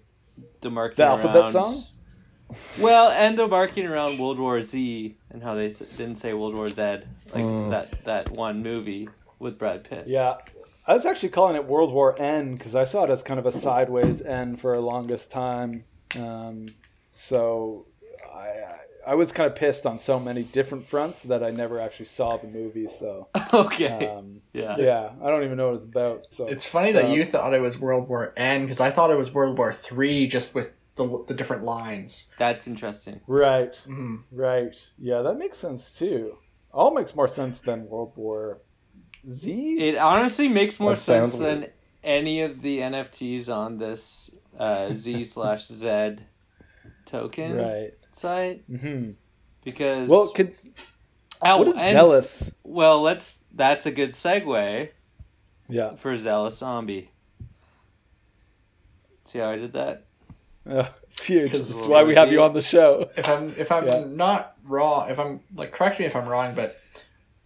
demarcating 0.61 0.95
the 0.95 1.03
alphabet 1.03 1.35
around, 1.35 1.51
song. 1.51 1.83
Well, 2.79 3.09
and 3.09 3.37
demarcating 3.37 3.89
around 3.89 4.19
World 4.19 4.39
War 4.39 4.61
Z 4.61 5.15
and 5.31 5.43
how 5.43 5.55
they 5.55 5.69
didn't 5.69 6.15
say 6.15 6.33
World 6.33 6.55
War 6.55 6.67
Z, 6.67 6.81
like 6.81 7.43
mm. 7.43 7.69
that 7.71 8.03
that 8.05 8.31
one 8.31 8.61
movie 8.61 9.09
with 9.39 9.57
Brad 9.57 9.83
Pitt. 9.83 10.07
Yeah, 10.07 10.37
I 10.87 10.93
was 10.93 11.05
actually 11.05 11.29
calling 11.29 11.55
it 11.55 11.65
World 11.65 11.91
War 11.91 12.15
N 12.19 12.55
because 12.55 12.75
I 12.75 12.83
saw 12.83 13.03
it 13.05 13.09
as 13.09 13.23
kind 13.23 13.39
of 13.39 13.45
a 13.45 13.51
sideways 13.51 14.21
N 14.21 14.55
for 14.55 14.73
a 14.73 14.79
longest 14.79 15.31
time. 15.31 15.85
Um, 16.15 16.67
so 17.11 17.87
I, 19.05 19.11
I 19.11 19.15
was 19.15 19.31
kind 19.31 19.47
of 19.47 19.55
pissed 19.55 19.85
on 19.85 19.97
so 19.97 20.19
many 20.19 20.43
different 20.43 20.87
fronts 20.87 21.23
that 21.23 21.43
I 21.43 21.51
never 21.51 21.79
actually 21.79 22.05
saw 22.05 22.37
the 22.37 22.47
movie. 22.47 22.87
So 22.87 23.27
okay, 23.53 24.07
um, 24.07 24.41
yeah, 24.53 24.75
yeah, 24.77 25.09
I 25.21 25.29
don't 25.29 25.43
even 25.43 25.57
know 25.57 25.67
what 25.67 25.75
it's 25.75 25.83
about. 25.83 26.25
So 26.29 26.47
it's 26.47 26.65
funny 26.65 26.91
that 26.93 27.05
um, 27.05 27.11
you 27.11 27.25
thought 27.25 27.53
it 27.53 27.61
was 27.61 27.79
World 27.79 28.09
War 28.09 28.33
N 28.37 28.61
because 28.61 28.79
I 28.79 28.91
thought 28.91 29.11
it 29.11 29.17
was 29.17 29.33
World 29.33 29.57
War 29.57 29.71
Three, 29.71 30.27
just 30.27 30.55
with 30.55 30.73
the 30.95 31.23
the 31.27 31.33
different 31.33 31.63
lines. 31.63 32.33
That's 32.37 32.67
interesting. 32.67 33.21
Right, 33.27 33.73
mm-hmm. 33.73 34.17
right, 34.31 34.89
yeah, 34.97 35.21
that 35.21 35.37
makes 35.37 35.57
sense 35.57 35.97
too. 35.97 36.37
All 36.71 36.93
makes 36.93 37.15
more 37.15 37.27
sense 37.27 37.59
than 37.59 37.87
World 37.87 38.13
War 38.15 38.61
Z. 39.27 39.87
It 39.87 39.97
honestly 39.97 40.47
makes 40.47 40.79
more 40.79 40.91
that 40.91 40.99
sense 40.99 41.37
than 41.37 41.67
any 42.03 42.41
of 42.41 42.61
the 42.61 42.79
NFTs 42.79 43.53
on 43.53 43.75
this 43.75 44.29
uh, 44.59 44.93
Z 44.93 45.23
slash 45.23 45.67
Z 45.67 46.17
token. 47.05 47.57
Right 47.57 47.93
site 48.15 48.69
mm-hmm. 48.71 49.11
because 49.63 50.09
well, 50.09 50.29
could, 50.29 50.53
oh, 51.41 51.57
what 51.57 51.67
is 51.67 51.75
zealous? 51.75 52.51
Well, 52.63 53.01
let's. 53.01 53.39
That's 53.53 53.85
a 53.85 53.91
good 53.91 54.09
segue. 54.09 54.89
Yeah. 55.67 55.95
For 55.95 56.15
zealous 56.17 56.57
zombie. 56.57 57.07
See 59.23 59.39
how 59.39 59.49
I 59.49 59.55
did 59.55 59.73
that? 59.73 60.05
Uh, 60.69 60.85
it's 61.03 61.25
huge. 61.25 61.51
This 61.51 61.75
is 61.75 61.87
why 61.87 62.03
we 62.03 62.15
have 62.15 62.31
you 62.31 62.41
on 62.41 62.53
the 62.53 62.61
show. 62.61 63.09
If 63.17 63.27
I'm 63.29 63.53
if 63.57 63.71
I'm 63.71 63.85
yeah. 63.87 64.03
not 64.07 64.55
wrong, 64.63 65.09
if 65.09 65.19
I'm 65.19 65.41
like 65.55 65.71
correct 65.71 65.99
me 65.99 66.05
if 66.05 66.15
I'm 66.15 66.27
wrong, 66.27 66.53
but 66.55 66.79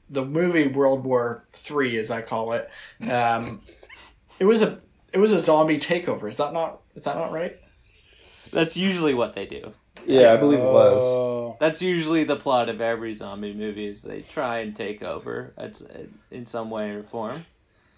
the 0.10 0.26
movie 0.26 0.68
World 0.68 1.04
War 1.04 1.46
Three, 1.52 1.98
as 1.98 2.12
I 2.12 2.22
call 2.22 2.54
it, 2.54 2.70
um, 3.10 3.62
it 4.40 4.46
was 4.46 4.62
a 4.62 4.80
it 5.14 5.20
was 5.20 5.34
a 5.34 5.40
zombie 5.40 5.78
takeover. 5.78 6.28
Is 6.28 6.38
that 6.38 6.54
not 6.54 6.82
is 6.96 7.04
that 7.06 7.16
not 7.16 7.32
right? 7.32 7.58
That's 8.52 8.76
usually 8.76 9.14
what 9.14 9.34
they 9.34 9.46
do. 9.46 9.74
Yeah, 10.06 10.34
I 10.34 10.38
believe 10.38 10.60
it 10.60 10.64
was. 10.64 11.02
Oh. 11.02 11.58
That's 11.60 11.82
usually 11.82 12.24
the 12.24 12.36
plot 12.36 12.70
of 12.70 12.80
every 12.82 13.14
zombie 13.14 13.54
movie 13.54 13.88
is 13.88 14.02
they 14.02 14.22
try 14.22 14.60
and 14.60 14.76
take 14.76 15.04
over 15.04 15.54
it's 15.58 15.82
uh, 15.82 16.06
in 16.32 16.46
some 16.46 16.70
way 16.70 16.92
or 16.92 17.04
form. 17.04 17.46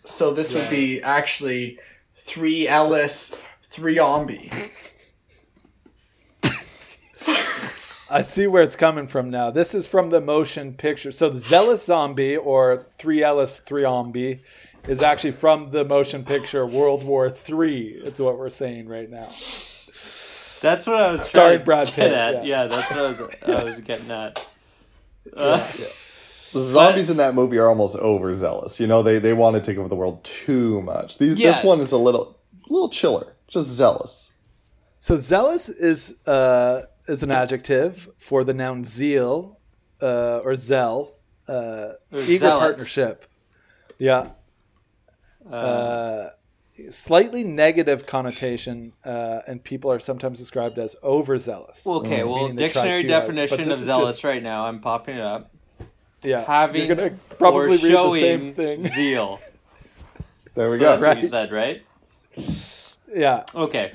So 0.04 0.34
this 0.34 0.52
yeah. 0.52 0.60
would 0.60 0.70
be 0.70 1.02
actually 1.02 1.80
three 2.16 2.68
Ellis, 2.68 3.40
three 3.62 3.98
zombie. 3.98 4.52
I 8.12 8.20
see 8.20 8.46
where 8.46 8.62
it's 8.62 8.76
coming 8.76 9.08
from 9.08 9.30
now. 9.30 9.52
This 9.52 9.74
is 9.74 9.88
from 9.88 10.10
the 10.10 10.20
motion 10.20 10.74
picture. 10.74 11.14
So 11.14 11.30
the 11.30 11.38
Zealous 11.38 11.86
Zombie 11.86 12.36
or 12.36 12.76
Three 12.76 13.24
Ellis, 13.24 13.60
Three 13.60 13.84
Zombie 13.84 14.42
is 14.86 15.02
actually 15.02 15.32
from 15.32 15.72
the 15.72 15.86
motion 15.86 16.26
picture 16.26 16.66
World 16.66 17.06
War 17.06 17.30
Three. 17.30 18.02
It's 18.04 18.20
what 18.20 18.38
we're 18.38 18.50
saying 18.50 18.90
right 18.90 19.10
now. 19.10 19.30
That's 20.62 20.86
what 20.86 20.96
I 20.96 21.12
was 21.12 21.28
starting 21.28 21.64
Brad 21.64 21.88
Pitt. 21.92 22.14
At. 22.14 22.46
Yeah. 22.46 22.64
yeah. 22.64 22.68
that's 22.68 22.92
what 22.92 23.00
I 23.00 23.08
was 23.08 23.22
I 23.48 23.64
was 23.64 23.80
getting 23.82 24.12
at. 24.12 24.54
Uh, 25.36 25.68
yeah, 25.76 25.84
yeah. 25.84 25.88
The 26.54 26.60
zombies 26.60 27.08
but, 27.08 27.12
in 27.12 27.18
that 27.18 27.34
movie 27.34 27.58
are 27.58 27.68
almost 27.68 27.96
overzealous. 27.96 28.80
You 28.80 28.88
know, 28.88 29.02
they 29.02 29.20
they 29.20 29.34
want 29.34 29.56
to 29.56 29.62
take 29.62 29.78
over 29.78 29.88
the 29.88 29.96
world 29.96 30.24
too 30.24 30.82
much. 30.82 31.18
These 31.18 31.38
yeah. 31.38 31.52
this 31.52 31.64
one 31.64 31.80
is 31.80 31.92
a 31.92 31.98
little 31.98 32.38
little 32.70 32.90
chiller, 32.90 33.34
just 33.48 33.70
zealous. 33.70 34.32
So 35.00 35.18
zealous 35.18 35.70
is 35.70 36.20
uh 36.28 36.84
is 37.08 37.24
an 37.24 37.32
adjective 37.32 38.08
for 38.18 38.44
the 38.44 38.54
noun 38.54 38.84
zeal 38.84 39.60
uh, 40.02 40.42
or 40.44 40.56
zeal, 40.56 41.16
uh, 41.48 41.94
eager 42.12 42.40
zealot. 42.40 42.60
partnership. 42.60 43.26
Yeah. 43.98 44.30
Uh, 45.50 45.56
uh 45.56 46.30
slightly 46.90 47.44
negative 47.44 48.06
connotation, 48.06 48.94
uh, 49.06 49.42
and 49.48 49.64
people 49.64 49.92
are 49.92 50.00
sometimes 50.00 50.40
described 50.40 50.80
as 50.80 50.96
overzealous. 51.04 51.86
Okay, 51.86 52.24
well, 52.24 52.50
dictionary 52.50 53.04
definition 53.04 53.70
of 53.70 53.78
zealous 53.78 54.16
just, 54.16 54.24
right 54.24 54.42
now. 54.42 54.66
I'm 54.66 54.80
popping 54.80 55.18
it 55.18 55.22
up. 55.22 55.52
Yeah, 56.24 56.44
having 56.44 56.86
you're 56.86 56.96
gonna 56.96 57.18
probably 57.38 57.78
read 57.78 57.82
the 57.82 58.20
same 58.20 58.54
thing. 58.54 58.88
Zeal. 58.96 59.40
there 60.56 60.70
we 60.70 60.78
so 60.78 60.82
go. 60.82 60.98
That's 60.98 61.04
right. 61.04 61.16
what 61.18 61.24
you 61.24 61.30
said, 61.30 61.52
right? 61.52 61.84
Yeah. 63.14 63.44
Okay. 63.56 63.94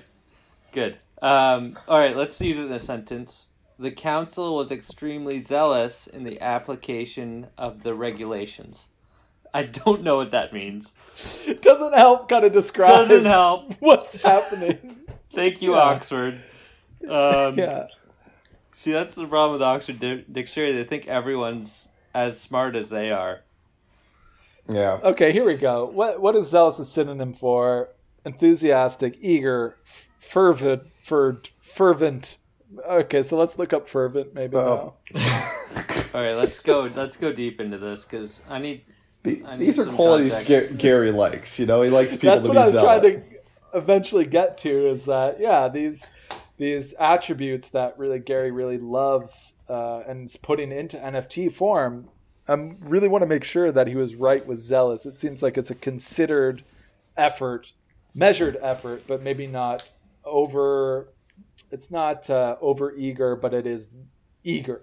Good. 0.72 0.98
Um, 1.22 1.78
all 1.88 1.98
right. 1.98 2.16
Let's 2.16 2.40
use 2.40 2.58
it 2.58 2.66
in 2.66 2.72
a 2.72 2.78
sentence. 2.78 3.48
The 3.78 3.90
council 3.90 4.56
was 4.56 4.70
extremely 4.70 5.38
zealous 5.38 6.06
in 6.06 6.24
the 6.24 6.40
application 6.40 7.48
of 7.58 7.82
the 7.82 7.94
regulations. 7.94 8.88
I 9.56 9.62
don't 9.62 10.02
know 10.02 10.16
what 10.16 10.32
that 10.32 10.52
means. 10.52 10.92
Doesn't 11.62 11.94
help 11.94 12.28
kind 12.28 12.44
of 12.44 12.52
describe 12.52 13.08
Doesn't 13.08 13.24
help. 13.24 13.72
what's 13.80 14.20
happening. 14.20 14.98
Thank 15.34 15.62
you, 15.62 15.72
Yeah. 15.72 15.80
Oxford. 15.80 16.34
Um, 17.08 17.58
yeah. 17.58 17.86
See, 18.74 18.92
that's 18.92 19.14
the 19.14 19.26
problem 19.26 19.52
with 19.52 19.60
the 19.60 19.64
Oxford 19.66 19.98
Di- 19.98 20.24
Dictionary. 20.30 20.72
They 20.72 20.84
think 20.84 21.06
everyone's 21.08 21.88
as 22.14 22.38
smart 22.38 22.76
as 22.76 22.90
they 22.90 23.10
are. 23.10 23.40
Yeah. 24.68 24.98
Okay, 25.02 25.32
here 25.32 25.44
we 25.46 25.54
go. 25.54 25.86
What 25.86 26.20
what 26.20 26.36
is 26.36 26.50
zealous 26.50 26.78
a 26.78 26.84
synonym 26.84 27.32
for? 27.32 27.88
Enthusiastic, 28.26 29.16
eager, 29.20 29.78
fervent, 30.18 30.82
fervent, 31.02 32.38
Okay, 32.86 33.22
so 33.22 33.38
let's 33.38 33.58
look 33.58 33.72
up 33.72 33.88
fervent 33.88 34.34
maybe. 34.34 34.56
Oh. 34.56 34.94
All 36.14 36.22
right, 36.22 36.34
let's 36.34 36.60
go. 36.60 36.90
Let's 36.94 37.16
go 37.16 37.32
deep 37.32 37.60
into 37.60 37.78
this 37.78 38.04
because 38.04 38.40
I 38.50 38.58
need. 38.58 38.84
The- 39.26 39.56
these 39.58 39.78
are 39.78 39.86
qualities 39.86 40.32
context. 40.32 40.70
Ga- 40.70 40.76
Gary 40.76 41.10
likes. 41.10 41.58
You 41.58 41.66
know, 41.66 41.82
he 41.82 41.90
likes 41.90 42.12
people 42.12 42.30
That's 42.30 42.46
to 42.46 42.48
what 42.48 42.54
be 42.54 42.60
I 42.60 42.64
was 42.66 42.72
zealot. 42.74 43.00
trying 43.02 43.20
to 43.20 43.22
eventually 43.74 44.24
get 44.24 44.56
to 44.58 44.88
is 44.88 45.04
that 45.04 45.38
yeah 45.40 45.68
these 45.68 46.14
these 46.56 46.94
attributes 46.94 47.68
that 47.70 47.98
really 47.98 48.18
Gary 48.18 48.50
really 48.50 48.78
loves 48.78 49.54
uh, 49.68 49.98
and 50.08 50.26
is 50.26 50.36
putting 50.36 50.72
into 50.72 50.96
NFT 50.96 51.52
form. 51.52 52.08
I 52.48 52.54
really 52.80 53.08
want 53.08 53.22
to 53.22 53.26
make 53.26 53.44
sure 53.44 53.70
that 53.72 53.88
he 53.88 53.96
was 53.96 54.14
right 54.14 54.46
with 54.46 54.60
zealous. 54.60 55.04
It 55.04 55.16
seems 55.16 55.42
like 55.42 55.58
it's 55.58 55.70
a 55.70 55.74
considered 55.74 56.62
effort, 57.16 57.72
measured 58.14 58.56
effort, 58.62 59.02
but 59.06 59.20
maybe 59.22 59.46
not 59.46 59.90
over. 60.24 61.08
It's 61.72 61.90
not 61.90 62.30
uh, 62.30 62.56
over 62.60 62.94
eager, 62.96 63.34
but 63.36 63.52
it 63.52 63.66
is 63.66 63.92
eager. 64.44 64.80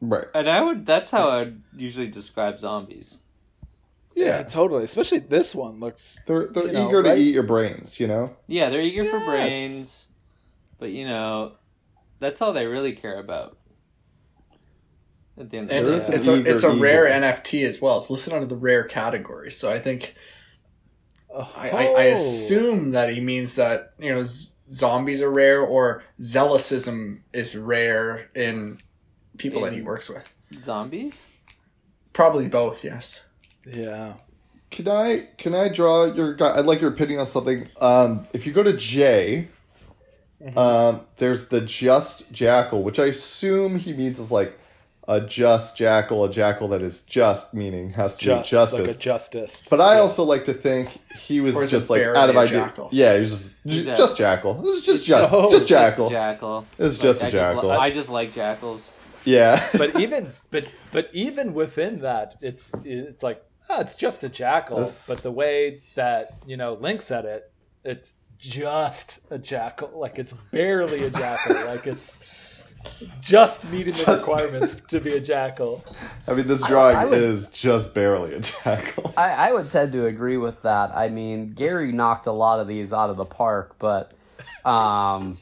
Right. 0.00 0.26
And 0.34 0.48
I 0.48 0.62
would. 0.62 0.86
That's 0.86 1.10
how 1.10 1.28
I 1.28 1.38
would 1.40 1.62
usually 1.76 2.06
describe 2.08 2.58
zombies. 2.58 3.18
Yeah, 4.18 4.42
totally. 4.42 4.82
Especially 4.84 5.20
this 5.20 5.54
one 5.54 5.78
looks. 5.80 6.22
They're 6.26 6.48
they're 6.48 6.66
You 6.66 6.72
know, 6.72 6.88
eager 6.88 7.02
to 7.04 7.08
right? 7.10 7.18
eat 7.18 7.34
your 7.34 7.44
brains. 7.44 8.00
You 8.00 8.08
know. 8.08 8.36
Yeah, 8.46 8.68
they're 8.70 8.80
eager 8.80 9.04
for 9.04 9.20
brains, 9.24 10.06
but 10.78 10.90
you 10.90 11.06
know, 11.06 11.52
that's 12.18 12.42
all 12.42 12.52
they 12.52 12.66
really 12.66 12.92
care 12.92 13.20
about. 13.20 13.56
At 15.38 15.50
the 15.50 15.58
end 15.58 15.70
of 15.70 15.86
the 15.86 15.98
day. 15.98 16.06
an 16.06 16.12
it's 16.14 16.26
a 16.26 16.34
it's 16.50 16.62
a 16.64 16.74
rare 16.74 17.06
eagle. 17.06 17.28
NFT 17.28 17.64
as 17.64 17.80
well. 17.80 17.98
It's 17.98 18.10
listed 18.10 18.32
under 18.32 18.46
the 18.46 18.56
rare 18.56 18.82
category. 18.84 19.50
So 19.52 19.70
I 19.72 19.78
think 19.78 20.14
Oh, 21.30 21.52
I, 21.56 21.68
I, 21.68 21.82
I 21.84 22.08
oh. 22.08 22.12
assume 22.14 22.92
that 22.92 23.12
he 23.12 23.20
means 23.20 23.54
that 23.56 23.92
you 24.00 24.12
know 24.12 24.24
z- 24.24 24.54
zombies 24.70 25.22
are 25.22 25.30
rare 25.30 25.60
or 25.60 26.02
zealousism 26.20 27.20
is 27.32 27.54
rare 27.56 28.30
in 28.34 28.78
people 29.36 29.60
that 29.62 29.74
he 29.74 29.82
works 29.82 30.08
with. 30.08 30.34
zombies. 30.58 31.22
Probably 32.12 32.48
both. 32.48 32.82
Yes. 32.82 33.26
Yeah. 33.68 34.14
Can 34.70 34.88
I 34.88 35.28
can 35.38 35.54
I 35.54 35.68
draw 35.68 36.04
your 36.06 36.34
guy? 36.34 36.56
I'd 36.58 36.66
like 36.66 36.80
your 36.80 36.90
opinion 36.90 37.20
on 37.20 37.26
something. 37.26 37.68
Um, 37.80 38.26
if 38.32 38.46
you 38.46 38.52
go 38.52 38.62
to 38.62 38.76
J, 38.76 39.48
Mm-hmm. 40.40 40.56
um, 40.56 41.00
there's 41.16 41.48
the 41.48 41.60
just 41.62 42.30
jackal, 42.30 42.84
which 42.84 43.00
I 43.00 43.06
assume 43.06 43.76
he 43.76 43.92
means 43.92 44.20
is 44.20 44.30
like 44.30 44.56
a 45.08 45.20
just 45.20 45.76
jackal, 45.76 46.22
a 46.24 46.30
jackal 46.30 46.68
that 46.68 46.80
is 46.80 47.00
just, 47.02 47.52
meaning 47.52 47.90
has 47.94 48.14
to 48.18 48.24
Just 48.24 48.50
be 48.52 48.54
justice. 48.56 48.78
like 48.78 48.90
a 48.90 48.94
justice. 49.00 49.62
but 49.68 49.80
I 49.80 49.98
also 49.98 50.22
like 50.22 50.44
to 50.44 50.54
think 50.54 50.90
he 51.18 51.40
was 51.40 51.56
Or 51.56 51.66
just 51.66 51.90
like 51.90 52.02
out 52.02 52.30
of 52.30 52.36
idea. 52.36 52.60
jackal? 52.60 52.88
Yeah, 52.92 53.14
he 53.16 53.22
was 53.22 53.30
just 53.32 53.52
He's 53.64 53.86
a- 53.88 53.96
just 53.96 54.16
jackal. 54.16 54.54
This 54.62 54.76
is 54.78 54.84
just 54.86 55.06
just 55.06 55.32
Oh, 55.32 55.50
just 55.50 55.62
it's 55.62 55.68
jackal. 55.68 56.08
Just 56.08 56.12
a 56.12 56.14
jackal. 56.14 56.66
It's 56.78 56.98
just 56.98 57.24
I 57.24 57.26
a 57.26 57.30
just 57.32 57.54
li- 57.56 57.62
jackal. 57.62 57.70
I 57.72 57.90
just 57.90 58.08
like 58.08 58.32
jackals. 58.32 58.92
yeah, 59.24 59.66
but 59.76 59.98
even 60.00 60.30
but 60.52 60.66
but 60.92 61.10
even 61.12 61.52
within 61.52 62.02
that, 62.02 62.36
it's 62.40 62.70
it's 62.84 63.24
like 63.24 63.42
oh, 63.70 63.80
it's 63.80 63.96
just 63.96 64.24
a 64.24 64.28
jackal. 64.28 64.78
This- 64.80 65.06
But 65.06 65.18
the 65.18 65.32
way 65.32 65.82
that 65.94 66.36
you 66.46 66.56
know 66.56 66.74
Link 66.74 67.00
said 67.02 67.24
it, 67.24 67.50
it's 67.84 68.14
just 68.38 69.26
a 69.30 69.38
jackal. 69.38 69.90
Like 69.94 70.18
it's 70.18 70.32
barely 70.32 71.04
a 71.04 71.10
jackal. 71.10 71.54
like 71.66 71.86
it's 71.86 72.20
just 73.20 73.64
meeting 73.70 73.92
the 73.92 74.04
Just- 74.04 74.26
requirements 74.26 74.76
to 74.88 75.00
be 75.00 75.16
a 75.16 75.20
jackal. 75.20 75.84
I 76.26 76.34
mean 76.34 76.46
this 76.46 76.64
drawing 76.64 76.96
I 76.96 77.04
would- 77.06 77.18
is 77.20 77.50
just 77.50 77.92
barely 77.94 78.34
a 78.34 78.40
jackal. 78.40 79.12
I, 79.16 79.48
I 79.48 79.52
would 79.52 79.70
tend 79.70 79.92
to 79.92 80.06
agree 80.06 80.36
with 80.36 80.62
that. 80.62 80.92
I 80.96 81.08
mean, 81.08 81.52
Gary 81.54 81.90
knocked 81.92 82.26
a 82.26 82.32
lot 82.32 82.60
of 82.60 82.68
these 82.68 82.92
out 82.92 83.10
of 83.10 83.16
the 83.16 83.24
park, 83.24 83.76
but 83.78 84.12
um, 84.64 85.38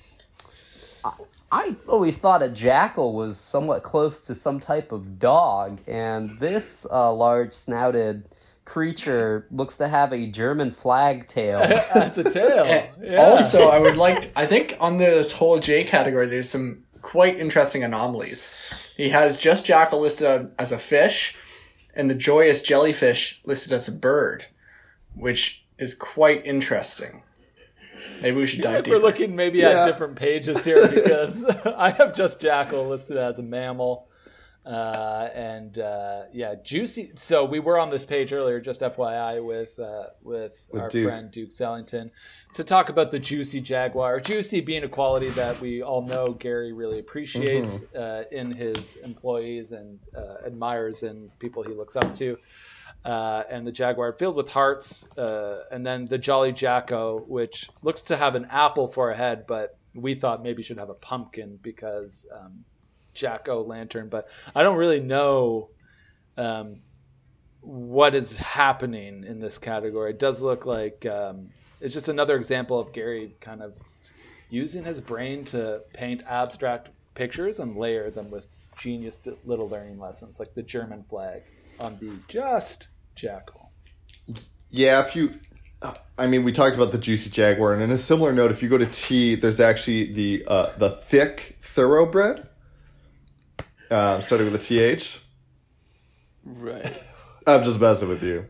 I, 1.51 1.59
I 1.59 1.77
always 1.89 2.19
thought 2.19 2.43
a 2.43 2.49
jackal 2.49 3.15
was 3.15 3.39
somewhat 3.39 3.83
close 3.83 4.21
to 4.23 4.35
some 4.35 4.61
type 4.61 4.93
of 4.93 5.19
dog, 5.19 5.81
and 5.87 6.39
this 6.39 6.87
uh, 6.91 7.13
large 7.13 7.53
snouted 7.53 8.29
creature 8.65 9.47
looks 9.51 9.77
to 9.77 9.89
have 9.89 10.13
a 10.13 10.27
German 10.27 10.71
flag 10.71 11.27
tail. 11.27 11.61
That's 11.95 12.19
a 12.19 12.25
tail. 12.25 12.91
Yeah. 13.01 13.17
Also, 13.23 13.69
I 13.69 13.79
would 13.79 13.97
like. 13.97 14.33
I 14.37 14.47
think 14.47 14.77
on 14.81 14.99
this 14.99 15.33
whole 15.33 15.59
J 15.59 15.85
category, 15.85 16.27
there's 16.27 16.51
some 16.51 16.85
quite 17.03 17.37
interesting 17.37 17.85
anomalies. 17.85 18.55
He 18.97 19.11
has 19.11 19.39
just 19.39 19.67
jackal 19.67 20.01
listed 20.01 20.51
as 20.59 20.73
a 20.73 20.79
fish, 20.79 21.37
and 21.95 22.11
the 22.11 22.15
joyous 22.15 22.61
jellyfish 22.63 23.41
listed 23.45 23.73
as 23.73 23.89
a 23.89 23.93
bird, 23.93 24.47
which 25.15 25.65
is 25.79 25.95
quite 25.95 26.45
interesting. 26.45 27.23
Maybe 28.23 28.37
we 28.37 28.47
should 28.47 28.63
dive 28.63 28.75
Like 28.75 28.85
deeper. 28.85 28.97
we're 28.97 29.03
looking 29.03 29.37
maybe 29.37 29.59
Yeah. 29.59 29.83
at 29.83 29.87
different 29.87 30.17
pages 30.17 30.65
here 30.65 30.89
because 30.95 31.45
I 31.67 31.91
have 31.91 32.15
just 32.15 32.41
jackal 32.41 32.87
listed 32.89 33.17
as 33.17 33.39
a 33.39 33.43
mammal. 33.43 34.09
Uh, 34.65 35.29
and 35.33 35.79
uh, 35.79 36.23
yeah, 36.33 36.57
juicy. 36.61 37.13
So 37.15 37.45
we 37.45 37.61
were 37.61 37.79
on 37.79 37.89
this 37.91 38.05
page 38.05 38.33
earlier, 38.33 38.61
just 38.61 38.81
FYI, 38.81 39.41
with 39.45 39.79
uh, 39.79 40.07
with, 40.23 40.67
With 40.73 40.83
our 40.83 40.89
Duke. 40.89 41.09
friend 41.09 41.31
Duke 41.31 41.51
Sellington 41.51 42.11
to 42.55 42.65
talk 42.65 42.89
about 42.89 43.13
the 43.13 43.21
juicy 43.21 43.61
jaguar. 43.61 44.19
Juicy 44.19 44.61
being 44.63 44.83
a 44.83 44.89
quality 44.89 45.29
that 45.31 45.61
we 45.61 45.83
all 45.83 46.03
know 46.03 46.33
Gary 46.33 46.73
really 46.73 46.99
appreciates 46.99 47.85
uh, 47.95 48.25
in 48.33 48.51
his 48.51 48.97
employees 48.97 49.71
and 49.71 50.01
uh, 50.17 50.45
admires 50.45 51.05
in 51.05 51.31
people 51.39 51.63
he 51.63 51.73
looks 51.73 51.95
up 51.95 52.13
to. 52.15 52.37
Uh, 53.07 53.45
and 53.49 53.65
the 53.65 53.71
jaguar 53.71 54.13
filled 54.13 54.35
with 54.35 54.51
hearts, 54.51 55.09
uh, 55.17 55.65
and 55.71 55.87
then 55.87 56.07
the 56.07 56.19
jolly 56.19 56.53
jacko, 56.53 57.25
which 57.29 57.71
looks 57.81 58.03
to 58.03 58.17
have 58.17 58.35
an 58.35 58.45
apple 58.51 58.89
for 58.89 59.13
a 59.13 59.17
head, 59.17 59.47
but 59.47 59.79
we 59.95 60.17
thought 60.17 60.43
maybe 60.43 60.61
should 60.61 60.79
have 60.79 60.91
a 60.91 60.95
pumpkin 60.95 61.57
because 61.63 62.27
um, 62.35 62.65
jacko 63.15 63.63
lantern. 63.63 64.09
But 64.09 64.29
I 64.57 64.65
don't 64.65 64.77
really 64.77 64.99
know 64.99 65.71
um, 66.37 66.81
what 67.61 68.17
is 68.17 68.37
happening 68.37 69.23
in 69.23 69.39
this 69.39 69.57
category. 69.57 70.11
It 70.11 70.19
does 70.19 70.43
look 70.43 70.67
like 70.67 71.07
um, 71.07 71.51
it's 71.81 71.95
just 71.95 72.09
another 72.09 72.37
example 72.37 72.79
of 72.79 72.93
Gary 72.93 73.37
kind 73.41 73.63
of 73.63 73.75
using 74.51 74.85
his 74.85 75.01
brain 75.01 75.45
to 75.45 75.83
paint 75.93 76.23
abstract 76.27 76.89
pictures 77.15 77.61
and 77.61 77.77
layer 77.77 78.11
them 78.11 78.33
with 78.33 78.67
genius 78.77 79.23
little 79.45 79.69
learning 79.69 80.01
lessons, 80.01 80.41
like 80.41 80.55
the 80.55 80.63
German 80.63 81.05
flag 81.05 81.43
on 81.81 81.99
the 82.01 82.13
just 82.29 82.89
jackal. 83.17 83.71
Yeah, 84.71 85.05
if 85.05 85.17
you, 85.17 85.35
I 86.19 86.27
mean, 86.27 86.45
we 86.45 86.53
talked 86.53 86.77
about 86.77 86.93
the 86.93 86.99
juicy 86.99 87.31
jaguar, 87.31 87.73
and 87.73 87.83
in 87.83 87.91
a 87.91 87.97
similar 87.97 88.33
note, 88.33 88.51
if 88.51 88.63
you 88.63 88.69
go 88.69 88.79
to 88.79 88.87
T, 88.87 89.35
there's 89.35 89.61
actually 89.61 90.13
the 90.13 90.45
uh, 90.47 90.71
the 90.77 90.91
thick 90.91 91.59
thoroughbred, 91.63 92.47
um, 93.91 94.21
starting 94.21 94.51
with 94.51 94.55
a 94.55 94.59
TH. 94.65 95.21
Right. 96.45 97.03
I'm 97.47 97.63
just 97.65 97.81
messing 97.81 98.09
with 98.09 98.23
you. 98.23 98.47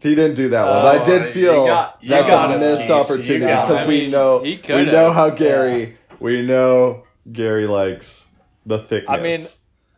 He 0.00 0.14
didn't 0.16 0.34
do 0.34 0.48
that 0.48 0.64
one, 0.64 0.82
but 0.82 0.96
I 0.96 1.00
Oh, 1.00 1.04
did 1.04 1.26
you 1.26 1.32
feel 1.32 1.66
got- 1.66 1.98
you 2.02 2.08
that's 2.10 2.28
got 2.28 2.54
a 2.54 2.58
missed 2.58 2.82
Steve. 2.82 2.90
Opportunity 2.90 3.46
because 3.46 3.86
we 3.88 4.10
know 4.10 4.40
we 4.40 4.84
know 4.90 5.12
how 5.12 5.30
Gary 5.30 5.96
we 6.18 6.42
know 6.42 7.04
Gary 7.30 7.66
likes 7.66 8.24
the 8.66 8.78
thickness. 8.78 9.08
I 9.08 9.20
mean, 9.20 9.40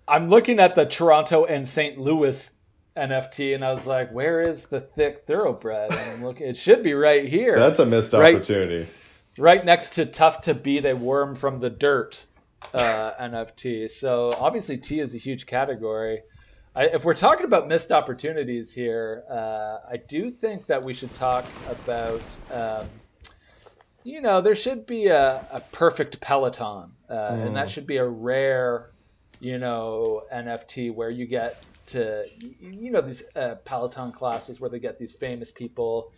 I'm 0.06 0.26
looking 0.26 0.58
at 0.58 0.74
the 0.74 0.84
Toronto 0.84 1.44
and 1.46 1.66
St. 1.66 1.98
Louis 1.98 2.53
NFT, 2.96 3.54
and 3.54 3.64
I 3.64 3.70
was 3.70 3.86
like, 3.86 4.12
"Where 4.12 4.40
is 4.40 4.66
the 4.66 4.80
thick 4.80 5.20
thoroughbred?" 5.26 5.90
And 5.90 6.00
I'm 6.12 6.24
looking, 6.24 6.46
it 6.48 6.56
should 6.56 6.82
be 6.82 6.94
right 6.94 7.26
here, 7.26 7.58
that's 7.58 7.78
a 7.80 7.86
missed 7.86 8.12
Right. 8.12 8.36
opportunity. 8.36 8.88
right 9.38 9.64
next 9.64 9.90
to 9.94 10.06
"Tough 10.06 10.40
to 10.42 10.54
Beat 10.54 10.84
a 10.86 10.94
Worm 10.94 11.34
from 11.34 11.60
the 11.60 11.70
Dirt" 11.70 12.26
uh, 12.72 13.12
NFT. 13.20 13.90
So 13.90 14.32
obviously, 14.38 14.78
T 14.78 15.00
is 15.00 15.14
a 15.14 15.18
huge 15.18 15.46
category. 15.46 16.22
I, 16.76 16.86
if 16.86 17.04
we're 17.04 17.14
talking 17.14 17.44
about 17.44 17.68
missed 17.68 17.92
opportunities 17.92 18.74
here, 18.74 19.22
uh, 19.30 19.78
I 19.88 19.96
do 19.96 20.30
think 20.30 20.66
that 20.66 20.82
we 20.82 20.94
should 20.94 21.14
talk 21.14 21.44
about. 21.68 22.22
Um, 22.52 22.86
you 24.02 24.20
know, 24.20 24.40
there 24.40 24.54
should 24.54 24.84
be 24.86 25.06
a, 25.06 25.46
a 25.50 25.60
perfect 25.72 26.20
Peloton, 26.20 26.92
uh, 27.08 27.12
and 27.40 27.56
that 27.56 27.70
should 27.70 27.86
be 27.86 27.96
a 27.96 28.06
rare, 28.06 28.90
you 29.40 29.56
know, 29.58 30.22
NFT 30.32 30.92
where 30.94 31.08
you 31.10 31.26
get 31.26 31.62
to, 31.86 32.26
you 32.60 32.90
know, 32.90 33.00
these 33.00 33.22
uh, 33.36 33.56
Peloton 33.64 34.12
classes 34.12 34.60
where 34.60 34.70
they 34.70 34.78
get 34.78 34.98
these 34.98 35.14
famous 35.14 35.50
people. 35.50 36.12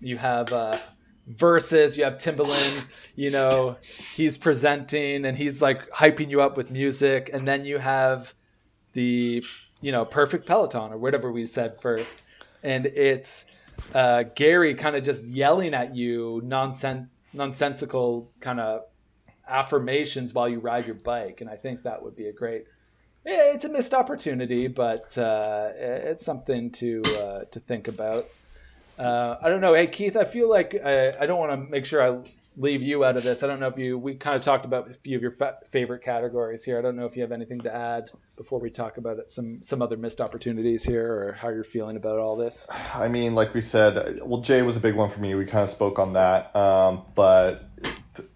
You 0.00 0.18
have 0.18 0.52
uh, 0.52 0.78
verses, 1.26 1.98
you 1.98 2.04
have 2.04 2.14
Timbaland, 2.14 2.86
you 3.14 3.30
know, 3.30 3.76
he's 4.14 4.38
presenting 4.38 5.24
and 5.24 5.36
he's 5.36 5.60
like 5.60 5.90
hyping 5.90 6.30
you 6.30 6.40
up 6.40 6.56
with 6.56 6.70
music, 6.70 7.30
and 7.32 7.46
then 7.46 7.64
you 7.64 7.78
have 7.78 8.34
the, 8.94 9.44
you 9.80 9.92
know, 9.92 10.04
perfect 10.04 10.46
Peloton 10.46 10.92
or 10.92 10.98
whatever 10.98 11.30
we 11.30 11.46
said 11.46 11.80
first, 11.80 12.22
and 12.62 12.86
it's 12.86 13.46
uh, 13.94 14.24
Gary 14.34 14.74
kind 14.74 14.96
of 14.96 15.04
just 15.04 15.26
yelling 15.26 15.74
at 15.74 15.94
you 15.94 16.40
nonsense, 16.44 17.08
nonsensical 17.32 18.30
kind 18.40 18.60
of 18.60 18.82
affirmations 19.46 20.32
while 20.32 20.48
you 20.48 20.58
ride 20.58 20.86
your 20.86 20.94
bike, 20.94 21.40
and 21.40 21.50
I 21.50 21.56
think 21.56 21.82
that 21.82 22.02
would 22.02 22.16
be 22.16 22.26
a 22.26 22.32
great. 22.32 22.64
It's 23.30 23.64
a 23.64 23.68
missed 23.68 23.92
opportunity, 23.92 24.68
but 24.68 25.16
uh, 25.18 25.70
it's 25.76 26.24
something 26.24 26.70
to 26.72 27.02
uh, 27.18 27.44
to 27.50 27.60
think 27.60 27.86
about. 27.86 28.28
Uh, 28.98 29.36
I 29.42 29.50
don't 29.50 29.60
know. 29.60 29.74
Hey 29.74 29.86
Keith, 29.86 30.16
I 30.16 30.24
feel 30.24 30.48
like 30.48 30.74
I, 30.82 31.14
I 31.20 31.26
don't 31.26 31.38
want 31.38 31.52
to 31.52 31.70
make 31.70 31.84
sure 31.84 32.02
I 32.02 32.20
leave 32.56 32.82
you 32.82 33.04
out 33.04 33.16
of 33.16 33.22
this. 33.22 33.42
I 33.42 33.46
don't 33.46 33.60
know 33.60 33.68
if 33.68 33.76
you 33.76 33.98
we 33.98 34.14
kind 34.14 34.34
of 34.34 34.40
talked 34.40 34.64
about 34.64 34.90
a 34.90 34.94
few 34.94 35.14
of 35.14 35.22
your 35.22 35.30
fa- 35.30 35.58
favorite 35.70 36.02
categories 36.02 36.64
here. 36.64 36.78
I 36.78 36.82
don't 36.82 36.96
know 36.96 37.04
if 37.04 37.16
you 37.16 37.22
have 37.22 37.30
anything 37.30 37.60
to 37.60 37.74
add 37.74 38.10
before 38.34 38.60
we 38.60 38.70
talk 38.70 38.96
about 38.96 39.18
it, 39.18 39.28
some 39.28 39.62
some 39.62 39.82
other 39.82 39.98
missed 39.98 40.22
opportunities 40.22 40.84
here, 40.84 41.12
or 41.12 41.32
how 41.32 41.50
you're 41.50 41.64
feeling 41.64 41.96
about 41.96 42.18
all 42.18 42.34
this. 42.34 42.66
I 42.94 43.08
mean, 43.08 43.34
like 43.34 43.52
we 43.52 43.60
said, 43.60 44.20
well, 44.24 44.40
Jay 44.40 44.62
was 44.62 44.78
a 44.78 44.80
big 44.80 44.94
one 44.94 45.10
for 45.10 45.20
me. 45.20 45.34
We 45.34 45.44
kind 45.44 45.64
of 45.64 45.68
spoke 45.68 45.98
on 45.98 46.14
that, 46.14 46.56
um, 46.56 47.02
but 47.14 47.68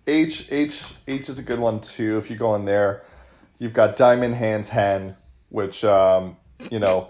H 0.07 0.49
H 0.53 0.83
H 1.09 1.31
is 1.31 1.39
a 1.39 1.43
good 1.43 1.59
one 1.59 1.81
too. 1.81 2.19
If 2.19 2.31
you 2.31 2.37
go 2.37 2.55
in 2.57 2.67
there, 2.67 3.05
you've 3.63 3.73
got 3.73 3.95
Diamond 3.95 4.35
Hands 4.35 4.69
Hen, 4.69 5.17
which 5.49 5.85
um, 5.85 6.37
you 6.71 6.81
know 6.81 7.09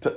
d- 0.00 0.16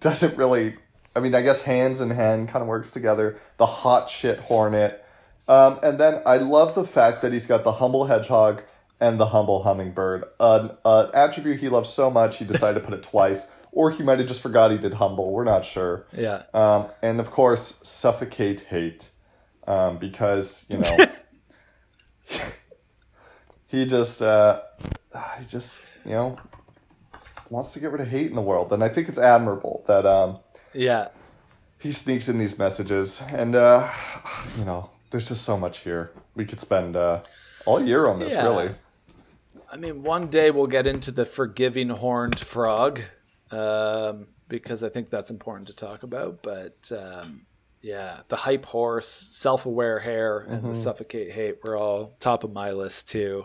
doesn't 0.00 0.36
really. 0.36 0.76
I 1.16 1.20
mean, 1.20 1.34
I 1.34 1.42
guess 1.42 1.62
hands 1.62 2.00
and 2.00 2.12
hen 2.12 2.46
kind 2.46 2.62
of 2.62 2.68
works 2.68 2.92
together. 2.92 3.40
The 3.56 3.66
hot 3.66 4.08
shit 4.08 4.38
hornet, 4.38 5.04
um, 5.48 5.80
and 5.82 5.98
then 5.98 6.22
I 6.26 6.36
love 6.36 6.74
the 6.74 6.86
fact 6.86 7.22
that 7.22 7.32
he's 7.32 7.46
got 7.46 7.64
the 7.64 7.72
humble 7.72 8.06
hedgehog 8.06 8.62
and 9.00 9.18
the 9.18 9.26
humble 9.26 9.62
hummingbird. 9.62 10.24
An 10.38 10.72
uh, 10.84 11.10
attribute 11.14 11.58
he 11.58 11.68
loves 11.68 11.88
so 11.88 12.10
much, 12.10 12.36
he 12.36 12.44
decided 12.44 12.80
to 12.80 12.86
put 12.86 12.94
it 12.94 13.02
twice. 13.02 13.46
Or 13.72 13.90
he 13.90 14.02
might 14.02 14.18
have 14.18 14.28
just 14.28 14.40
forgot 14.40 14.70
he 14.70 14.78
did 14.78 14.94
humble. 14.94 15.30
We're 15.30 15.44
not 15.44 15.64
sure. 15.64 16.06
Yeah. 16.16 16.42
Um, 16.54 16.88
and 17.02 17.20
of 17.20 17.30
course, 17.30 17.78
suffocate 17.82 18.60
hate, 18.60 19.10
um, 19.66 19.98
because 19.98 20.64
you 20.68 20.78
know 20.78 21.06
he 23.66 23.86
just 23.86 24.22
uh, 24.22 24.62
he 25.38 25.44
just 25.46 25.74
you 26.04 26.12
know 26.12 26.36
wants 27.50 27.72
to 27.72 27.80
get 27.80 27.90
rid 27.92 28.00
of 28.00 28.08
hate 28.08 28.28
in 28.28 28.34
the 28.34 28.42
world, 28.42 28.72
and 28.72 28.82
I 28.84 28.88
think 28.88 29.08
it's 29.08 29.18
admirable 29.18 29.84
that 29.88 30.06
um, 30.06 30.38
yeah 30.74 31.08
he 31.78 31.92
sneaks 31.92 32.28
in 32.28 32.38
these 32.38 32.58
messages, 32.58 33.22
and 33.28 33.54
uh, 33.54 33.88
you 34.58 34.64
know 34.64 34.90
there's 35.10 35.28
just 35.28 35.44
so 35.44 35.56
much 35.56 35.78
here. 35.78 36.10
We 36.34 36.44
could 36.44 36.60
spend 36.60 36.96
uh, 36.96 37.22
all 37.66 37.82
year 37.82 38.06
on 38.08 38.18
this, 38.18 38.32
Yeah. 38.32 38.44
really. 38.44 38.70
I 39.70 39.76
mean, 39.76 40.02
one 40.02 40.28
day 40.28 40.50
we'll 40.50 40.66
get 40.66 40.86
into 40.86 41.10
the 41.10 41.26
forgiving 41.26 41.90
horned 41.90 42.38
frog 42.40 43.00
um, 43.50 44.28
because 44.48 44.82
I 44.82 44.88
think 44.88 45.10
that's 45.10 45.30
important 45.30 45.68
to 45.68 45.74
talk 45.74 46.02
about. 46.02 46.42
But 46.42 46.90
um, 46.90 47.46
yeah, 47.82 48.20
the 48.28 48.36
hype 48.36 48.64
horse, 48.64 49.08
self 49.08 49.66
aware 49.66 49.98
hare, 49.98 50.40
and 50.40 50.64
the 50.64 50.74
suffocate 50.74 51.30
hate 51.30 51.62
were 51.62 51.76
all 51.76 52.16
top 52.18 52.44
of 52.44 52.52
my 52.52 52.72
list 52.72 53.08
too. 53.08 53.44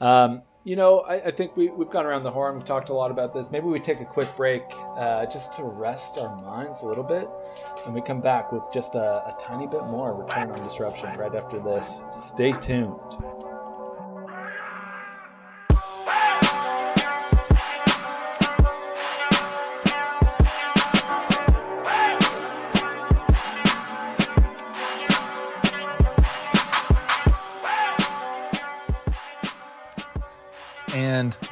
Um, 0.00 0.42
you 0.64 0.76
know, 0.76 1.00
I, 1.00 1.14
I 1.26 1.30
think 1.30 1.56
we, 1.56 1.68
we've 1.68 1.90
gone 1.90 2.06
around 2.06 2.22
the 2.22 2.30
horn. 2.30 2.54
We've 2.54 2.64
talked 2.64 2.88
a 2.88 2.94
lot 2.94 3.10
about 3.10 3.34
this. 3.34 3.50
Maybe 3.50 3.66
we 3.66 3.80
take 3.80 4.00
a 4.00 4.04
quick 4.04 4.28
break 4.36 4.62
uh, 4.96 5.26
just 5.26 5.54
to 5.54 5.64
rest 5.64 6.18
our 6.18 6.36
minds 6.36 6.82
a 6.82 6.86
little 6.86 7.04
bit. 7.04 7.28
And 7.84 7.94
we 7.94 8.00
come 8.00 8.20
back 8.20 8.52
with 8.52 8.68
just 8.72 8.94
a, 8.94 9.26
a 9.26 9.34
tiny 9.38 9.66
bit 9.66 9.84
more 9.86 10.14
Return 10.14 10.50
on 10.50 10.62
Disruption 10.62 11.12
right 11.18 11.34
after 11.34 11.58
this. 11.58 12.02
Stay 12.10 12.52
tuned. 12.52 13.00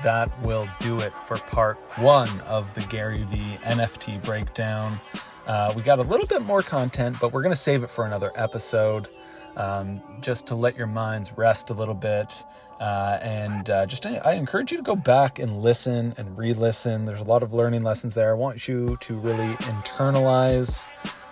That 0.03 0.31
will 0.43 0.69
do 0.79 0.99
it 1.01 1.13
for 1.27 1.37
part 1.37 1.77
one 1.97 2.41
of 2.43 2.73
the 2.75 2.81
Gary 2.83 3.25
Vee 3.25 3.59
NFT 3.63 4.23
breakdown. 4.25 4.99
Uh, 5.47 5.73
we 5.75 5.83
got 5.83 5.99
a 5.99 6.03
little 6.03 6.27
bit 6.27 6.43
more 6.43 6.63
content, 6.63 7.17
but 7.21 7.33
we're 7.33 7.43
going 7.43 7.53
to 7.53 7.59
save 7.59 7.83
it 7.83 7.91
for 7.91 8.07
another 8.07 8.33
episode 8.37 9.09
um, 9.57 10.01
just 10.21 10.47
to 10.47 10.55
let 10.55 10.77
your 10.77 10.87
minds 10.87 11.33
rest 11.37 11.71
a 11.71 11.75
little 11.75 11.95
bit. 11.95 12.45
Uh, 12.79 13.19
and 13.23 13.69
uh, 13.69 13.85
just 13.85 14.07
I 14.07 14.33
encourage 14.33 14.73
you 14.73 14.79
to 14.79 14.83
go 14.83 14.97
back 14.97 15.39
and 15.39 15.61
listen 15.61 16.15
and 16.17 16.39
re 16.39 16.55
listen. 16.55 17.05
There's 17.05 17.21
a 17.21 17.25
lot 17.25 17.43
of 17.43 17.53
learning 17.53 17.83
lessons 17.83 18.15
there. 18.15 18.31
I 18.31 18.35
want 18.35 18.67
you 18.67 18.97
to 19.01 19.15
really 19.19 19.55
internalize 19.57 20.87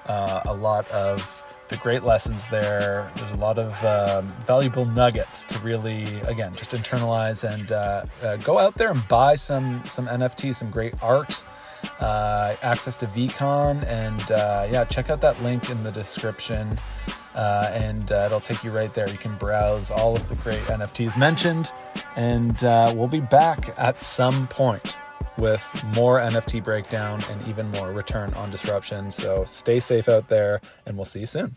uh, 0.07 0.43
a 0.45 0.53
lot 0.53 0.91
of 0.91 1.38
the 1.69 1.77
great 1.77 2.03
lessons 2.03 2.47
there. 2.49 3.11
There's 3.17 3.33
a 3.33 3.37
lot 3.37 3.59
of 3.59 3.85
um, 3.85 4.35
valuable 4.47 4.85
nuggets 4.85 5.45
to 5.45 5.59
really, 5.61 6.05
again, 6.23 6.55
just 6.55 6.73
internalize 6.73 7.49
and 7.49 7.73
uh, 7.73 8.05
uh, 8.23 8.37
go 8.39 8.59
out 8.59 8.75
there 8.75 8.91
and 8.91 9.07
buy 9.09 9.35
some 9.35 9.83
some 9.85 10.07
NFTs, 10.07 10.57
some 10.57 10.71
great 10.71 10.95
art, 11.03 11.43
uh, 12.01 12.57
access 12.63 12.97
to 12.99 13.07
VCon, 13.07 13.85
and 13.87 14.31
uh, 14.31 14.67
yeah, 14.71 14.85
check 14.85 15.11
out 15.11 15.21
that 15.21 15.41
link 15.43 15.71
in 15.71 15.83
the 15.83 15.93
description. 15.93 16.79
Uh, 17.35 17.71
and 17.75 18.11
uh, 18.11 18.25
it'll 18.27 18.41
take 18.41 18.65
you 18.65 18.73
right 18.73 18.93
there. 18.95 19.09
You 19.09 19.19
can 19.19 19.37
browse 19.37 19.93
all 19.93 20.17
of 20.17 20.27
the 20.29 20.35
great 20.37 20.61
NFTs 20.63 21.17
mentioned, 21.17 21.73
and 22.17 22.61
we'll 22.97 23.07
be 23.07 23.21
back 23.21 23.73
at 23.79 24.03
some 24.03 24.49
point 24.49 24.99
with 25.39 25.85
more 25.95 26.21
NFT 26.21 26.63
breakdown 26.63 27.21
and 27.31 27.47
even 27.49 27.71
more 27.71 27.93
return 27.93 28.35
on 28.35 28.51
disruption. 28.51 29.11
So 29.11 29.45
stay 29.45 29.81
safe 29.81 30.09
out 30.09 30.29
there, 30.29 30.61
and 30.87 30.97
we'll 30.97 31.05
see 31.05 31.21
you 31.21 31.27
soon. 31.27 31.57